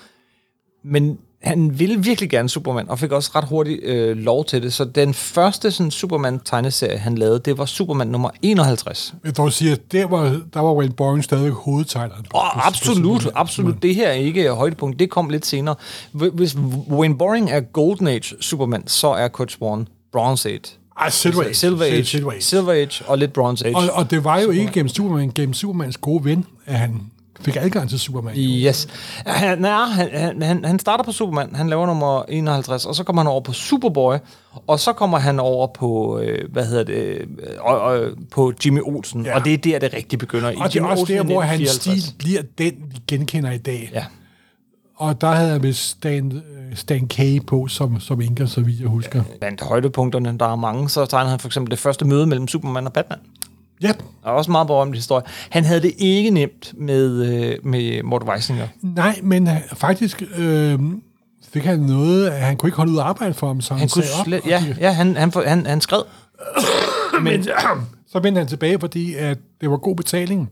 men 0.84 1.20
han 1.48 1.80
ville 1.80 2.04
virkelig 2.04 2.30
gerne 2.30 2.50
Superman, 2.50 2.90
og 2.90 3.00
fik 3.00 3.12
også 3.12 3.32
ret 3.36 3.44
hurtigt 3.46 3.84
øh, 3.84 4.18
lov 4.18 4.46
til 4.46 4.64
det. 4.64 4.74
Så 4.74 4.86
den 4.86 5.14
første 5.14 5.72
sådan, 5.72 5.92
Superman-tegneserie, 5.92 6.98
han 6.98 7.18
lavede, 7.18 7.40
det 7.40 7.58
var 7.58 7.66
Superman 7.66 8.08
nummer 8.08 8.30
51. 8.42 9.14
Jeg 9.26 9.36
tror, 9.36 9.50
siger, 9.50 9.76
der 9.92 10.08
var, 10.08 10.42
der 10.54 10.60
var 10.60 10.74
Wayne 10.74 10.94
Boring 10.94 11.24
stadig 11.24 11.52
hovedtegneren. 11.52 12.24
på- 12.24 12.30
på- 12.32 12.38
Og 12.38 12.44
på 12.54 12.60
absolut, 12.60 13.22
Superman. 13.22 13.42
absolut. 13.42 13.84
Det 13.84 13.96
her 13.96 14.08
er 14.08 14.14
ikke 14.14 14.50
højdepunkt. 14.50 15.00
Det 15.00 15.10
kom 15.10 15.30
lidt 15.30 15.46
senere. 15.46 15.76
Hv- 16.16 16.30
Hvis 16.36 16.56
Wayne 16.90 17.18
Boring 17.18 17.52
er 17.52 17.60
Golden 17.60 18.08
Age 18.08 18.36
Superman, 18.42 18.88
så 18.88 19.08
er 19.08 19.28
Kurt 19.28 19.52
Swan 19.52 19.88
Bronze 20.12 20.50
Age. 20.50 20.62
Ah, 21.00 21.12
Silver 21.12 21.44
Age. 21.44 21.54
Silver 21.54 21.84
Age, 21.86 22.06
Silver 22.06 22.32
Age. 22.32 22.42
Silver 22.42 22.72
Age 22.74 23.04
og 23.08 23.18
lidt 23.18 23.34
Bronze 23.34 23.66
Age. 23.66 23.76
Og, 23.76 23.84
og 23.94 24.12
det 24.12 24.24
var 24.24 24.40
jo 24.40 24.50
ikke 24.50 24.72
gennem 24.72 24.90
Superman, 24.90 25.32
gennem 25.36 25.54
Supermans 25.54 25.98
gode 25.98 26.26
ven, 26.26 26.46
at 26.66 26.76
han 26.80 27.02
fik 27.42 27.56
adgang 27.56 27.90
til 27.90 28.00
Superman. 28.00 28.34
Yes. 28.38 28.88
Han, 29.26 29.60
nej, 29.60 29.86
han, 29.86 30.10
han- 30.14 30.42
han, 30.42 30.66
han 30.66 30.80
starter 30.80 31.04
på 31.04 31.12
Superman, 31.12 31.56
han 31.56 31.70
laver 31.70 31.86
nummer 31.86 32.24
51, 32.30 32.86
og 32.86 32.96
så 32.96 33.04
kommer 33.04 33.22
han 33.22 33.28
over 33.32 33.42
på 33.42 33.54
Superboy, 33.54 34.16
og 34.68 34.80
så 34.80 34.94
kommer 34.94 35.18
han 35.18 35.40
over 35.40 35.68
på, 35.68 36.20
øh, 36.20 36.52
hvad 36.52 36.66
hedder 36.66 36.84
det, 36.84 36.96
øh, 36.98 37.28
og, 37.60 38.00
på 38.32 38.54
Jimmy 38.66 38.82
Olsen, 38.84 39.26
Ja. 39.26 39.36
og 39.36 39.46
det 39.46 39.54
er 39.54 39.58
der, 39.58 39.80
det 39.80 39.94
rigtig 39.94 40.20
begynder. 40.20 40.50
I 40.52 40.56
Og 40.56 40.64
det 40.64 40.70
er 40.70 40.70
Jimmy 40.76 40.88
også 40.92 41.02
Olsen 41.02 41.16
i 41.16 41.18
der, 41.18 41.24
hvor 41.24 41.42
hans 41.42 41.62
1954. 41.62 42.04
stil 42.04 42.16
bliver 42.18 42.42
den, 42.58 42.74
vi 42.92 42.98
genkender 43.08 43.52
i 43.52 43.58
dag. 43.58 43.90
Ja. 43.94 44.06
Og 44.96 45.22
der 45.22 45.32
havde 45.32 45.52
han 45.52 45.62
med 45.62 45.74
Stan, 45.74 46.32
øh, 46.32 46.76
Stan 46.76 47.08
K. 47.08 47.46
på 47.48 47.68
som, 47.68 48.00
som 48.00 48.22
Inga, 48.22 48.46
så 48.46 48.62
vidt 48.62 48.80
jeg 48.80 48.88
husker. 48.88 49.24
Blandt 49.40 49.62
højdepunkterne, 49.62 50.38
der 50.40 50.46
er 50.52 50.56
mange, 50.56 50.90
så 50.90 51.06
tegnede 51.06 51.30
han 51.30 51.40
for 51.40 51.48
eksempel 51.48 51.72
det 51.72 51.80
første 51.80 52.06
møde 52.06 52.26
mellem 52.28 52.48
Superman 52.48 52.86
og 52.86 52.94
Batman. 52.94 53.20
Ja, 53.82 53.92
Og 54.24 54.34
også 54.36 54.50
en 54.50 54.52
meget 54.52 54.68
berømt 54.68 54.96
historie. 54.96 55.24
Han 55.50 55.64
havde 55.66 55.82
det 55.82 55.92
ikke 55.98 56.30
nemt 56.30 56.74
med, 56.78 57.26
øh, 57.26 57.56
med 57.64 58.04
Mort 58.04 58.24
Weisinger. 58.24 58.68
nej, 58.82 59.20
men 59.24 59.48
han- 59.48 59.62
faktisk 59.74 60.24
øh, 60.38 60.80
fik 61.54 61.64
han 61.64 61.80
noget, 61.80 62.28
at 62.30 62.42
han 62.42 62.58
kunne 62.58 62.68
ikke 62.68 62.78
holde 62.78 62.92
ud 62.92 62.98
at 62.98 63.04
arbejde 63.04 63.34
for 63.34 63.48
ham, 63.48 63.62
så 63.62 63.74
han, 63.74 63.80
Han 63.80 63.90
kunne 63.90 64.04
sagde 64.04 64.20
op. 64.20 64.26
slet, 64.26 64.42
og 64.42 64.48
ja, 64.50 64.64
ja 64.80 64.92
han, 64.92 65.16
han, 65.18 65.32
han, 65.46 65.66
han 65.66 65.82
skred. 65.82 66.02
Men 67.24 67.44
så 68.12 68.20
vendte 68.20 68.40
han 68.40 68.48
tilbage, 68.48 68.80
fordi 68.80 69.16
at 69.16 69.38
det 69.62 69.70
var 69.72 69.78
god 69.78 69.96
betaling. 69.96 70.50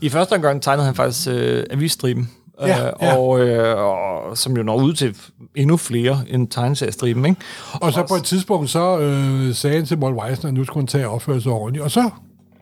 I 0.00 0.08
første 0.08 0.32
omgang 0.32 0.62
tegnede 0.62 0.86
han 0.86 0.94
faktisk 0.94 1.28
øh, 1.30 1.64
avisstriben. 1.70 2.30
Ja, 2.60 2.86
øh, 2.86 2.92
ja. 3.02 3.16
Og, 3.16 3.40
øh, 3.40 3.78
og, 3.78 4.36
som 4.38 4.56
jo 4.56 4.62
når 4.62 4.76
ud 4.76 4.92
til 4.92 5.16
endnu 5.54 5.76
flere 5.76 6.20
end 6.28 6.48
tegneseriestriben, 6.48 7.24
ikke? 7.24 7.40
Og 7.74 7.92
så 7.92 8.06
på 8.08 8.14
et 8.14 8.24
tidspunkt, 8.24 8.70
så 8.70 8.98
øh, 8.98 9.54
sagde 9.54 9.76
han 9.76 9.86
til 9.86 9.96
Walt 9.96 10.16
Weisner, 10.16 10.48
at 10.48 10.54
nu 10.54 10.64
skulle 10.64 10.82
han 10.82 10.86
tage 10.86 11.08
og 11.08 11.14
opføre 11.14 11.40
sig 11.40 11.52
ordentligt. 11.52 11.84
Og 11.84 11.90
så, 11.90 12.10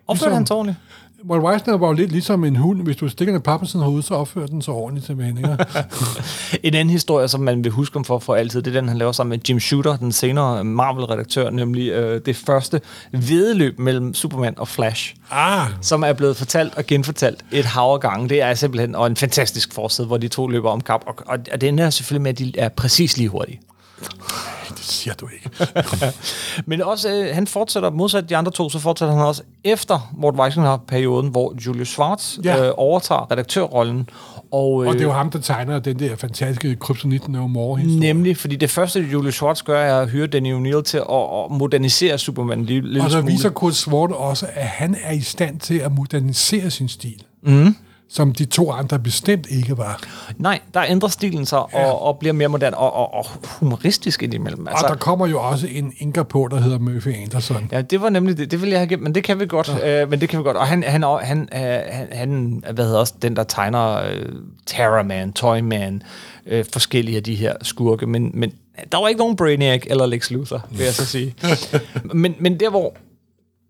Opførte 0.07 0.35
han 0.35 0.47
sig 0.47 0.57
ordentligt? 0.57 0.79
Walt 1.25 1.45
Weisner 1.45 1.77
var 1.77 1.87
jo 1.87 1.93
lidt 1.93 2.13
ligesom 2.13 2.45
en 2.45 2.57
hund. 2.57 2.83
Hvis 2.83 2.97
du 2.97 3.09
stikker 3.09 3.35
en 3.35 3.41
pappersen 3.41 3.81
hoved, 3.81 4.03
så 4.03 4.15
opfører 4.15 4.47
den 4.47 4.63
sig 4.63 4.75
ordentligt 4.75 5.07
simpelthen. 5.07 5.39
Ikke? 5.39 5.57
En 6.63 6.75
anden 6.75 6.91
historie, 6.91 7.29
som 7.29 7.41
man 7.41 7.65
vil 7.65 7.73
huske 7.73 7.95
ham 7.95 8.05
for 8.05 8.19
for 8.19 8.35
altid, 8.35 8.63
det 8.63 8.77
er 8.77 8.81
den, 8.81 8.89
han 8.89 8.99
laver 8.99 9.13
sammen 9.13 9.31
med 9.31 9.39
Jim 9.49 9.61
Shooter, 9.61 9.97
den 9.97 10.13
senere 10.13 10.65
Marvel-redaktør, 10.65 11.51
nemlig 11.51 11.91
øh, 11.91 12.21
det 12.27 12.37
første 12.37 12.81
vedeløb 13.13 13.79
mellem 13.79 14.15
Superman 14.15 14.55
og 14.59 14.69
Flash, 14.69 15.15
ah, 15.31 15.69
som 15.81 16.03
er 16.03 16.13
blevet 16.13 16.37
fortalt 16.37 16.75
og 16.75 16.87
genfortalt 16.87 17.45
et 17.53 17.65
hav 17.65 17.93
af 17.93 18.01
gange. 18.01 18.29
Det 18.29 18.43
er 18.43 18.55
simpelthen 18.55 18.95
og 18.95 19.07
en 19.07 19.17
fantastisk 19.17 19.73
forside, 19.73 20.07
hvor 20.07 20.17
de 20.17 20.29
to 20.29 20.47
løber 20.47 20.71
om 20.71 20.81
kap, 20.81 21.05
og, 21.07 21.15
og, 21.27 21.39
og 21.53 21.61
det 21.61 21.69
ender 21.69 21.91
selvfølgelig 21.91 22.23
med, 22.23 22.31
at 22.31 22.39
de 22.39 22.53
er 22.59 22.69
præcis 22.69 23.17
lige 23.17 23.29
hurtige. 23.29 23.61
Siger 24.87 25.15
du 25.15 25.29
ikke. 25.35 25.51
Men 26.67 26.83
også, 26.83 27.15
øh, 27.15 27.35
han 27.35 27.47
fortsætter, 27.47 27.91
modsat 27.91 28.29
de 28.29 28.37
andre 28.37 28.53
to, 28.53 28.69
så 28.71 28.79
fortsætter 28.79 29.15
han 29.15 29.25
også 29.25 29.43
efter 29.65 30.11
Mort 30.17 30.35
Weisinger-perioden, 30.35 31.29
hvor 31.31 31.55
Julius 31.67 31.89
Schwartz 31.89 32.39
Ja. 32.45 32.67
øh, 32.67 32.73
overtager 32.77 33.31
redaktørrollen. 33.31 34.09
Og, 34.53 34.83
øh, 34.83 34.89
Og 34.89 34.95
det 34.95 35.01
er 35.01 35.05
jo 35.05 35.13
ham, 35.13 35.31
der 35.31 35.39
tegner 35.39 35.79
den 35.79 35.99
der 35.99 36.17
fantastiske 36.17 36.77
Kryptonit 36.77 37.29
No 37.29 37.47
More 37.47 37.79
historie. 37.79 38.01
Nemlig, 38.01 38.37
fordi 38.37 38.57
det 38.57 38.71
første, 38.71 39.01
Julius 39.13 39.35
Schwartz 39.35 39.63
gør, 39.63 39.81
er 39.81 40.01
at 40.01 40.11
hyre 40.11 40.27
Danny 40.27 40.55
O'Neill 40.55 40.83
til 40.83 40.97
at, 40.99 41.05
at 41.11 41.51
modernisere 41.51 42.19
Superman 42.19 42.65
lille 42.65 43.03
Og 43.03 43.11
så 43.11 43.21
viser 43.21 43.51
Kurt 43.51 43.75
Svort 43.75 44.13
også, 44.13 44.47
at 44.55 44.67
han 44.67 44.97
er 45.03 45.13
i 45.13 45.21
stand 45.21 45.61
til 45.61 45.75
at 45.79 45.93
modernisere 45.93 46.71
sin 46.71 46.89
stil. 46.89 47.23
Mm. 47.43 47.77
Som 48.09 48.33
de 48.33 48.45
to 48.45 48.71
andre 48.73 48.99
bestemt 48.99 49.47
ikke 49.51 49.79
var. 49.79 50.01
Nej, 50.37 50.61
der 50.75 50.85
ændrer 50.89 51.09
stilen 51.09 51.47
sig 51.47 51.59
Ja. 51.73 51.87
og, 51.87 52.03
og 52.03 52.19
bliver 52.19 52.33
mere 52.33 52.49
moderne 52.49 52.77
og, 52.77 52.93
og, 52.93 53.15
og 53.15 53.27
humoristisk 53.45 54.23
indimellem. 54.23 54.69
Altså, 54.69 54.85
og 54.87 54.91
der 54.91 54.97
kommer 54.97 55.27
jo 55.27 55.41
også 55.43 55.67
en 55.71 55.93
inker 55.99 56.23
på, 56.23 56.49
der 56.51 56.61
hedder 56.61 56.79
Murphy 56.79 57.09
Anderson. 57.23 57.69
ja, 57.73 57.81
det 57.83 58.01
var 58.01 58.09
nemlig 58.09 58.37
det. 58.39 58.51
Det 58.51 58.61
ville 58.61 58.73
jeg 58.73 58.81
have 58.81 58.89
gemt, 58.89 59.03
men 59.03 59.15
det 59.15 59.25
kan 59.25 59.41
vi 59.41 59.47
godt. 59.47 59.71
Øh, 59.85 60.11
men 60.11 60.21
det 60.21 60.29
kan 60.29 60.39
vi 60.39 60.45
godt. 60.45 60.57
Og 60.57 60.67
han, 60.67 60.83
han, 60.83 61.03
han, 61.03 61.21
han, 61.23 61.49
øh, 61.55 61.81
han, 61.91 62.09
han 62.13 62.63
hvad 62.73 62.85
hedder 62.85 62.99
også 62.99 63.15
den, 63.23 63.37
der 63.37 63.45
tegner 63.45 63.95
øh, 63.95 64.27
Terrorman, 64.67 65.33
Toyman, 65.33 66.03
øh, 66.47 66.65
forskellige 66.73 67.17
af 67.17 67.23
de 67.23 67.35
her 67.35 67.55
skurke. 67.63 68.07
Men, 68.07 68.31
men 68.35 68.53
der 68.93 68.99
var 69.01 69.09
ikke 69.09 69.19
nogen 69.19 69.37
Brainiac 69.37 69.83
eller 69.87 70.07
Lex 70.07 70.31
Luthor, 70.31 70.67
vil 70.71 70.85
jeg 70.85 70.95
så 70.95 71.05
sige. 71.07 71.35
men, 72.15 72.35
men 72.41 72.61
der, 72.61 72.71
hvor 72.71 72.95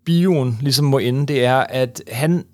bioen 0.05 0.57
ligesom 0.61 0.85
må 0.85 0.97
ende, 0.97 1.25
det 1.25 1.45
er, 1.45 1.57
at 1.57 2.01
han, 2.11 2.45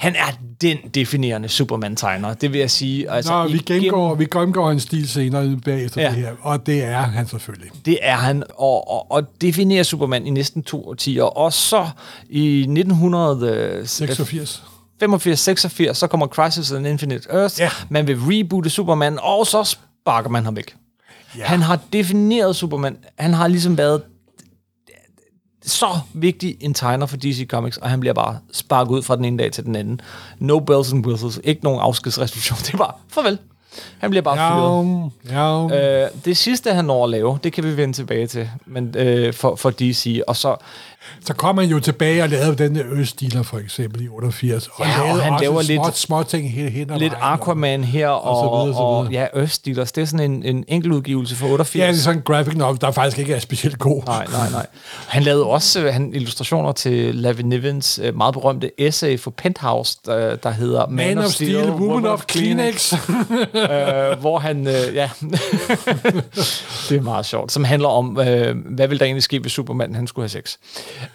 han 0.00 0.16
er 0.16 0.30
den 0.60 0.76
definerende 0.94 1.48
Superman-tegner. 1.48 2.34
Det 2.34 2.52
vil 2.52 2.58
jeg 2.60 2.70
sige. 2.70 3.10
Altså, 3.10 3.32
Nå, 3.42 3.48
vi 3.48 3.58
gennemgår, 3.58 4.14
vi 4.14 4.24
gennemgår 4.24 4.68
hans 4.68 4.82
stil 4.82 5.08
senere 5.08 5.58
bagefter 5.64 6.02
Ja. 6.02 6.08
det 6.08 6.16
her, 6.16 6.32
og 6.40 6.66
det 6.66 6.84
er 6.84 7.00
han 7.00 7.26
selvfølgelig. 7.28 7.70
Det 7.84 7.98
er 8.02 8.16
han, 8.16 8.42
og, 8.58 8.90
og, 8.90 9.12
og 9.12 9.40
definerer 9.40 9.82
Superman 9.82 10.26
i 10.26 10.30
næsten 10.30 10.62
to 10.62 10.88
årtier. 10.88 11.22
Og 11.22 11.52
så 11.52 11.88
i 12.30 12.60
1986 12.60 14.62
86. 14.98 15.40
86 15.40 15.98
så 15.98 16.06
kommer 16.06 16.26
Crisis 16.26 16.72
on 16.72 16.86
Infinite 16.86 17.28
Earth. 17.30 17.60
Ja. 17.60 17.70
Man 17.88 18.06
vil 18.06 18.16
reboote 18.20 18.70
Superman, 18.70 19.18
og 19.22 19.46
så 19.46 19.64
sparker 19.64 20.30
man 20.30 20.44
ham 20.44 20.56
væk. 20.56 20.76
Ja. 21.38 21.44
Han 21.44 21.62
har 21.62 21.78
defineret 21.92 22.56
Superman. 22.56 22.96
Han 23.18 23.34
har 23.34 23.48
ligesom 23.48 23.78
været 23.78 24.02
så 25.66 25.86
vigtig 26.12 26.56
en 26.60 26.74
tegner 26.74 27.06
for 27.06 27.16
DC 27.16 27.46
Comics, 27.46 27.76
og 27.76 27.90
han 27.90 28.00
bliver 28.00 28.14
bare 28.14 28.38
sparket 28.52 28.90
ud 28.90 29.02
fra 29.02 29.16
den 29.16 29.24
ene 29.24 29.38
dag 29.38 29.52
til 29.52 29.64
den 29.64 29.76
anden. 29.76 30.00
No 30.38 30.58
bells 30.58 30.92
and 30.92 31.06
whistles. 31.06 31.40
Ikke 31.44 31.64
nogen 31.64 31.80
afskedsrestitution. 31.80 32.58
Det 32.66 32.74
er 32.74 32.78
bare 32.78 32.92
farvel. 33.08 33.38
Han 33.98 34.10
bliver 34.10 34.22
bare 34.22 34.36
fyret. 34.36 35.10
Ja, 35.30 35.66
ja. 35.68 36.04
Øh, 36.04 36.10
det 36.24 36.36
sidste, 36.36 36.72
han 36.72 36.84
når 36.84 37.04
at 37.04 37.10
lave, 37.10 37.38
det 37.44 37.52
kan 37.52 37.64
vi 37.64 37.76
vende 37.76 37.94
tilbage 37.94 38.26
til 38.26 38.50
men, 38.66 38.94
øh, 38.96 39.32
for, 39.34 39.56
for 39.56 39.70
DC. 39.70 40.20
Og 40.26 40.36
så, 40.36 40.56
Så 41.24 41.34
kom 41.34 41.58
han 41.58 41.68
jo 41.68 41.80
tilbage 41.80 42.22
og 42.22 42.28
lavede 42.28 42.56
den 42.64 42.74
der 42.74 42.82
Østdealer 42.90 43.42
for 43.42 43.58
eksempel 43.58 44.02
i 44.04 44.08
88. 44.08 44.68
Og 44.74 44.86
Ja, 44.86 45.02
og 45.12 45.22
han 45.22 45.32
laver 45.40 45.62
lidt- 45.62 45.96
små 45.96 46.22
ting 46.22 46.52
hen, 46.52 46.68
hen 46.68 46.90
lidt 46.98 47.12
Aquaman 47.20 47.84
her, 47.84 48.08
og, 48.08 48.44
så 48.44 48.48
og, 48.48 48.66
videre, 48.66 48.76
så 48.76 48.80
og, 48.82 49.12
ja, 49.12 49.26
Østdealers. 49.34 49.92
Det 49.92 50.02
er 50.02 50.06
sådan 50.06 50.30
en, 50.32 50.42
en 50.44 50.64
enkeltudgivelse 50.68 51.36
for 51.36 51.46
88. 51.46 51.80
Ja, 51.80 51.88
det 51.92 51.98
er 51.98 52.02
sådan 52.02 52.16
en 52.18 52.22
graphic 52.22 52.54
novel, 52.56 52.80
der 52.80 52.90
faktisk 52.90 53.18
ikke 53.18 53.34
er 53.34 53.38
specielt 53.38 53.78
god. 53.78 54.02
Nej, 54.06 54.26
nej, 54.32 54.50
nej. 54.50 54.66
Han 55.08 55.22
lavede 55.22 55.44
også 55.46 55.80
øh, 55.80 55.92
han, 55.92 56.14
illustrationer 56.14 56.72
til 56.72 57.14
Lavin 57.14 57.48
Nivens 57.48 58.00
øh, 58.02 58.16
meget 58.16 58.32
berømte 58.34 58.70
essay 58.80 59.18
for 59.18 59.30
Penthouse, 59.30 59.98
der, 60.06 60.36
der 60.36 60.50
hedder 60.50 60.86
Man, 60.88 61.18
of 61.18 61.24
Steel, 61.24 61.70
Woman 61.70 62.06
of 62.06 62.24
Kleenex. 62.26 62.92
øh, 62.92 62.98
hvor 64.20 64.38
han, 64.38 64.66
øh, 64.66 64.94
ja, 64.94 65.10
det 66.88 66.96
er 66.96 67.00
meget 67.00 67.26
sjovt, 67.26 67.52
som 67.52 67.64
handler 67.64 67.88
om, 67.88 68.20
øh, 68.20 68.56
hvad 68.66 68.88
vil 68.88 68.98
der 68.98 69.04
egentlig 69.04 69.22
ske, 69.22 69.38
hvis 69.38 69.52
Superman 69.52 69.94
han 69.94 70.06
skulle 70.06 70.24
have 70.24 70.28
sex. 70.44 70.56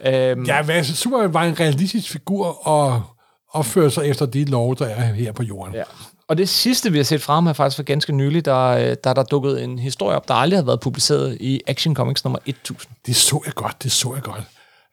Øh, 0.06 0.48
ja, 0.48 0.62
hvad, 0.62 0.84
Superman 0.84 1.34
var 1.34 1.44
en 1.44 1.60
realistisk 1.60 2.12
figur 2.12 2.68
og 2.68 3.04
opfører 3.52 3.90
sig 3.90 4.06
efter 4.08 4.26
de 4.26 4.46
love, 4.46 4.76
der 4.76 4.86
er 4.86 5.14
her 5.14 5.32
på 5.32 5.44
jorden. 5.44 5.74
Ja. 5.76 5.84
Og 6.28 6.38
det 6.38 6.50
sidste, 6.50 6.92
vi 6.92 6.98
har 6.98 7.04
set 7.04 7.22
fra 7.22 7.34
ham, 7.34 7.48
er 7.48 7.54
faktisk 7.54 7.76
for 7.76 7.84
ganske 7.84 8.14
nylig, 8.14 8.46
der, 8.46 8.66
øh, 8.66 8.96
der 9.04 9.10
er 9.10 9.14
der 9.14 9.24
dukket 9.24 9.64
en 9.64 9.80
historie 9.80 10.16
op, 10.16 10.28
der 10.28 10.34
aldrig 10.34 10.58
har 10.60 10.64
været 10.66 10.80
publiceret 10.80 11.38
i 11.40 11.62
Action 11.68 11.96
Comics 11.96 12.24
nummer 12.24 12.40
1000. 12.46 12.94
Det 13.06 13.16
så 13.16 13.42
jeg 13.46 13.54
godt, 13.54 13.84
det 13.84 13.92
så 13.92 14.14
jeg 14.14 14.24
godt. 14.24 14.44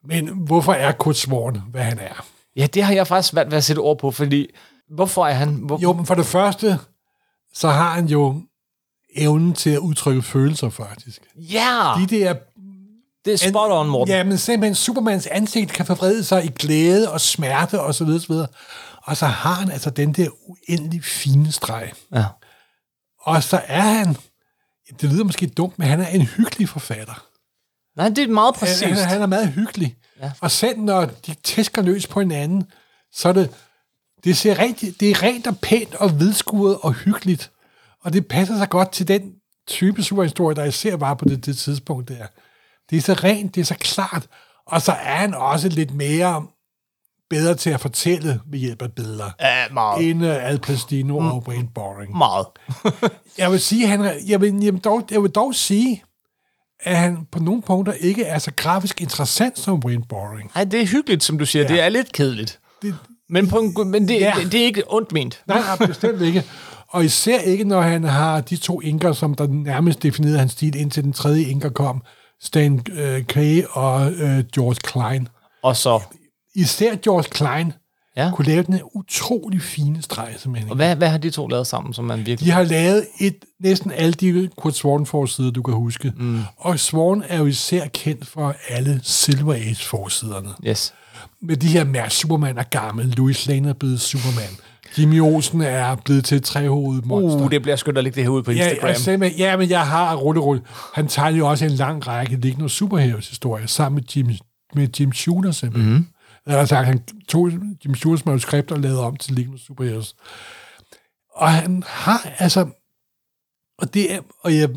Men 0.04 0.28
hvorfor 0.28 0.72
er 0.72 0.92
Kurt 0.92 1.16
Sworn, 1.16 1.62
hvad 1.70 1.82
han 1.82 1.98
er? 1.98 2.24
Ja, 2.56 2.66
det 2.66 2.82
har 2.82 2.94
jeg 2.94 3.06
faktisk 3.06 3.30
svært 3.30 3.50
ved 3.50 3.56
at 3.58 3.64
sætte 3.64 3.80
ord 3.80 3.98
på, 3.98 4.10
fordi 4.10 4.46
hvorfor 4.94 5.26
er 5.26 5.32
han... 5.32 5.48
Hvor, 5.48 5.78
Jo, 5.82 5.92
men 5.92 6.06
for 6.06 6.14
det 6.14 6.26
første, 6.26 6.78
så 7.54 7.68
har 7.68 7.90
han 7.90 8.06
jo 8.06 8.42
evnen 9.16 9.52
til 9.52 9.70
at 9.70 9.78
udtrykke 9.78 10.22
følelser, 10.22 10.70
faktisk. 10.70 11.22
ja, 11.36 11.92
De 11.98 12.06
der 12.06 12.34
det 13.24 13.32
er 13.32 13.48
spot 13.48 13.70
on, 13.70 13.88
Morten. 13.88 14.14
Ja, 14.14 14.24
men 14.24 14.38
simpelthen 14.38 14.74
Supermans 14.74 15.26
ansigt 15.26 15.72
kan 15.72 15.86
forvrede 15.86 16.24
sig 16.24 16.44
i 16.44 16.48
glæde 16.48 17.12
og 17.12 17.20
smerte 17.20 17.80
og 17.80 17.94
så 17.94 18.04
videre, 18.04 18.20
så 18.20 18.28
videre. 18.28 18.46
Og 19.02 19.16
så 19.16 19.26
har 19.26 19.54
han 19.54 19.70
altså 19.70 19.90
den 19.90 20.12
der 20.12 20.28
uendelig 20.46 21.04
fine 21.04 21.52
streg. 21.52 21.92
Ja. 22.14 22.24
Og 23.20 23.42
så 23.42 23.60
er 23.66 23.80
han, 23.80 24.16
det 25.00 25.10
lyder 25.12 25.24
måske 25.24 25.46
dumt, 25.46 25.78
men 25.78 25.88
han 25.88 26.00
er 26.00 26.06
en 26.06 26.22
hyggelig 26.22 26.68
forfatter. 26.68 27.26
Nej, 27.96 28.08
det 28.08 28.18
er 28.18 28.28
meget 28.28 28.56
Han, 28.56 28.60
præcist. 28.60 28.84
han, 28.84 29.08
han 29.08 29.22
er 29.22 29.26
meget 29.26 29.48
hyggelig. 29.48 29.96
Ja. 30.22 30.30
Og 30.40 30.50
selv 30.50 30.78
når 30.78 31.04
de 31.26 31.34
tæsker 31.44 31.82
løs 31.82 32.06
på 32.06 32.20
hinanden, 32.20 32.64
så 33.12 33.28
er 33.28 33.32
det, 33.32 33.50
det, 34.24 34.36
ser 34.36 34.58
rent, 34.58 34.80
det 34.80 35.10
er 35.10 35.22
rent 35.22 35.46
og 35.46 35.58
pænt 35.58 35.94
og 35.94 36.20
vidskuret 36.20 36.78
og 36.82 36.92
hyggeligt. 36.92 37.50
Og 38.04 38.12
det 38.12 38.26
passer 38.26 38.56
sig 38.56 38.68
godt 38.68 38.92
til 38.92 39.08
den 39.08 39.32
type 39.68 40.02
superhistorie, 40.02 40.56
der 40.56 40.64
især 40.64 40.96
var 40.96 41.14
på 41.14 41.24
det, 41.24 41.46
det 41.46 41.58
tidspunkt 41.58 42.08
der. 42.08 42.26
Det 42.90 42.98
er 42.98 43.02
så 43.02 43.12
rent, 43.12 43.54
det 43.54 43.60
er 43.60 43.64
så 43.64 43.74
klart, 43.80 44.26
og 44.66 44.82
så 44.82 44.92
er 44.92 45.14
han 45.16 45.34
også 45.34 45.68
lidt 45.68 45.94
mere 45.94 46.46
bedre 47.30 47.54
til 47.54 47.70
at 47.70 47.80
fortælle 47.80 48.40
ved 48.46 48.58
hjælp 48.58 48.82
af 48.82 48.92
billeder, 48.92 49.30
Ja, 49.40 49.64
meget. 49.72 50.10
end 50.10 50.22
uh, 50.22 50.28
Al 50.48 50.58
Pacino 50.58 51.20
mm. 51.20 51.26
og 51.26 51.44
Wayne 51.48 51.68
Boring. 51.74 52.16
Meget. 52.16 52.46
Jeg 53.38 53.50
vil 53.50 53.60
sige, 53.60 53.86
han, 53.86 54.00
jeg 54.26 54.40
vil, 54.40 54.54
jeg, 54.62 54.72
vil 54.74 54.80
dog, 54.80 55.02
jeg 55.10 55.22
vil 55.22 55.30
dog 55.30 55.54
sige, 55.54 56.02
at 56.80 56.96
han 56.96 57.26
på 57.32 57.38
nogle 57.38 57.62
punkter 57.62 57.92
ikke 57.92 58.24
er 58.24 58.38
så 58.38 58.50
grafisk 58.56 59.00
interessant 59.00 59.58
som 59.58 59.82
Wayne 59.84 60.04
Boring. 60.08 60.50
Nej, 60.54 60.64
det 60.64 60.80
er 60.82 60.86
hyggeligt, 60.86 61.22
som 61.24 61.38
du 61.38 61.46
siger. 61.46 61.62
Ja. 61.62 61.68
Det 61.68 61.80
er 61.80 61.88
lidt 61.88 62.12
kedeligt. 62.12 62.60
Det, 62.82 62.94
Men, 63.28 63.48
på 63.48 63.58
en, 63.58 63.90
men 63.90 64.08
det, 64.08 64.20
Ja. 64.20 64.32
det, 64.42 64.52
det 64.52 64.60
er 64.60 64.64
ikke 64.64 64.82
ondt 64.88 65.12
ment. 65.12 65.42
nej, 65.46 65.60
nej, 65.78 65.86
bestemt 65.86 66.22
ikke. 66.22 66.44
Og 66.88 67.04
især 67.04 67.38
ikke, 67.40 67.64
når 67.64 67.80
han 67.80 68.04
har 68.04 68.40
de 68.40 68.56
to 68.56 68.80
inker, 68.80 69.12
som 69.12 69.34
der 69.34 69.46
nærmest 69.46 70.02
definerede 70.02 70.38
hans 70.38 70.52
stil, 70.52 70.76
indtil 70.76 71.04
den 71.04 71.12
tredje 71.12 71.42
inker 71.42 71.68
kom, 71.70 72.02
Stan 72.42 72.84
øh, 72.92 73.26
Kay 73.26 73.62
og 73.70 74.12
øh, 74.12 74.44
George 74.54 74.74
Klein. 74.74 75.28
Og 75.62 75.76
så... 75.76 76.02
Især 76.54 76.94
George 76.96 77.28
Klein 77.30 77.72
Ja. 78.16 78.30
kunne 78.34 78.46
lave 78.46 78.62
den 78.62 78.80
utrolig 78.94 79.62
fine 79.62 80.02
streg, 80.02 80.34
simpelthen. 80.38 80.70
Og 80.70 80.76
hvad, 80.76 80.96
hvad 80.96 81.08
har 81.08 81.18
de 81.18 81.30
to 81.30 81.46
lavet 81.46 81.66
sammen, 81.66 81.94
som 81.94 82.04
man 82.04 82.18
virkelig... 82.18 82.46
De 82.46 82.50
har 82.50 82.62
lavet 82.62 83.06
et, 83.20 83.36
næsten 83.60 83.92
alle 83.92 84.12
de 84.12 84.50
Kurt 84.56 84.74
Swan-forsider, 84.74 85.50
du 85.50 85.62
kan 85.62 85.74
huske. 85.74 86.12
Mm. 86.16 86.40
Og 86.56 86.78
Swan 86.78 87.22
er 87.28 87.38
jo 87.38 87.46
især 87.46 87.86
kendt 87.86 88.26
for 88.26 88.54
alle 88.68 89.00
Silver 89.02 89.54
Age-forsiderne. 89.54 90.48
Yes. 90.66 90.94
Med 91.42 91.56
de 91.56 91.66
her 91.68 91.84
med 91.84 92.10
Superman 92.10 92.58
er 92.58 92.62
gammel, 92.62 93.06
Louis 93.06 93.46
Lane 93.46 93.68
er 93.68 93.72
blevet 93.72 94.00
Superman, 94.00 94.56
Jimmy 94.98 95.20
Olsen 95.20 95.60
er 95.60 95.94
blevet 95.94 96.24
til 96.24 96.36
et 96.36 96.44
trehovedet 96.44 97.06
monster. 97.06 97.40
Uh, 97.40 97.50
det 97.50 97.62
bliver 97.62 97.76
skønt 97.76 97.98
at 97.98 98.04
lægge 98.04 98.16
det 98.16 98.24
her 98.24 98.30
ud 98.30 98.42
på 98.42 98.52
ja, 98.52 98.68
Instagram. 98.68 98.88
jeg 98.88 98.96
sagde, 98.96 99.18
med, 99.18 99.30
ja, 99.30 99.56
men 99.56 99.70
jeg 99.70 99.86
har 99.86 100.16
rulle, 100.16 100.40
rulle. 100.40 100.62
Han 100.94 101.08
tegner 101.08 101.38
jo 101.38 101.48
også 101.48 101.64
en 101.64 101.70
lang 101.70 102.06
række 102.06 102.36
liggende 102.36 102.68
superheroes 102.68 103.28
historier 103.28 103.66
sammen 103.66 103.94
med 103.94 104.16
Jim, 104.16 104.36
med 104.74 104.88
Jim 105.00 105.12
Shooter 105.12 105.50
simpelthen. 105.50 105.92
Mhm. 105.92 106.00
Mm. 106.00 106.06
Eller 106.46 106.64
sagt, 106.64 106.86
han 106.86 107.02
tog 107.28 107.50
Jim 107.84 107.94
Stewarts 107.94 108.26
manuskript 108.26 108.70
og 108.70 108.80
lavede 108.80 109.00
om 109.00 109.16
til 109.16 109.34
League 109.34 109.54
of 109.54 109.60
Superheroes. 109.60 110.14
Og 111.34 111.50
han 111.52 111.82
har 111.86 112.34
altså... 112.38 112.66
Og, 113.78 113.94
det 113.94 114.14
er, 114.14 114.20
og 114.40 114.56
jeg, 114.56 114.68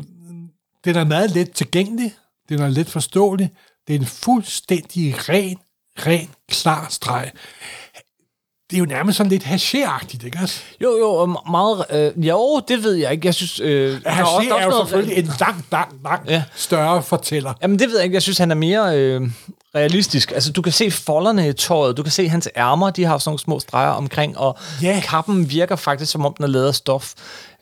den 0.84 0.96
er 0.96 1.04
meget 1.04 1.30
let 1.30 1.50
tilgængelig, 1.50 2.12
den 2.48 2.60
er 2.60 2.68
let 2.68 2.90
forståelig, 2.90 3.50
det 3.86 3.94
er 3.94 3.98
en 3.98 4.06
fuldstændig 4.06 5.28
ren, 5.28 5.58
ren, 5.98 6.28
klar 6.48 6.86
streg. 6.90 7.30
Det 8.70 8.76
er 8.76 8.78
jo 8.78 8.84
nærmest 8.86 9.16
sådan 9.16 9.30
lidt 9.30 9.44
haché 9.44 10.24
ikke 10.26 10.38
også? 10.42 10.60
Jo, 10.82 10.96
jo, 10.98 11.36
meget... 11.50 11.84
Øh, 12.16 12.26
jo, 12.28 12.60
det 12.68 12.82
ved 12.84 12.94
jeg 12.94 13.12
ikke. 13.12 13.26
Jeg 13.26 13.34
synes... 13.34 13.60
Øh, 13.60 14.00
der 14.04 14.10
Haché 14.10 14.20
også, 14.36 14.50
er 14.54 14.64
jo 14.64 14.70
noget- 14.70 14.88
selvfølgelig 14.88 15.16
en 15.18 15.30
langt, 15.40 15.72
langt, 15.72 15.94
langt 16.04 16.30
ja. 16.30 16.42
større 16.54 17.02
fortæller. 17.02 17.52
Jamen, 17.62 17.78
det 17.78 17.88
ved 17.88 17.96
jeg 17.96 18.04
ikke. 18.04 18.14
Jeg 18.14 18.22
synes, 18.22 18.38
han 18.38 18.50
er 18.50 18.54
mere 18.54 18.98
øh, 18.98 19.20
realistisk. 19.76 20.32
Altså, 20.32 20.52
du 20.52 20.62
kan 20.62 20.72
se 20.72 20.90
folderne 20.90 21.48
i 21.48 21.52
tøjet. 21.52 21.96
Du 21.96 22.02
kan 22.02 22.12
se 22.12 22.28
hans 22.28 22.48
ærmer. 22.56 22.90
De 22.90 23.04
har 23.04 23.18
sådan 23.18 23.28
nogle 23.30 23.38
små 23.40 23.60
streger 23.60 23.90
omkring. 23.90 24.38
Og 24.38 24.58
Ja. 24.82 25.00
kappen 25.04 25.50
virker 25.50 25.76
faktisk, 25.76 26.12
som 26.12 26.26
om 26.26 26.34
den 26.36 26.44
er 26.44 26.48
lavet 26.48 26.68
af 26.68 26.74
stof. 26.74 27.12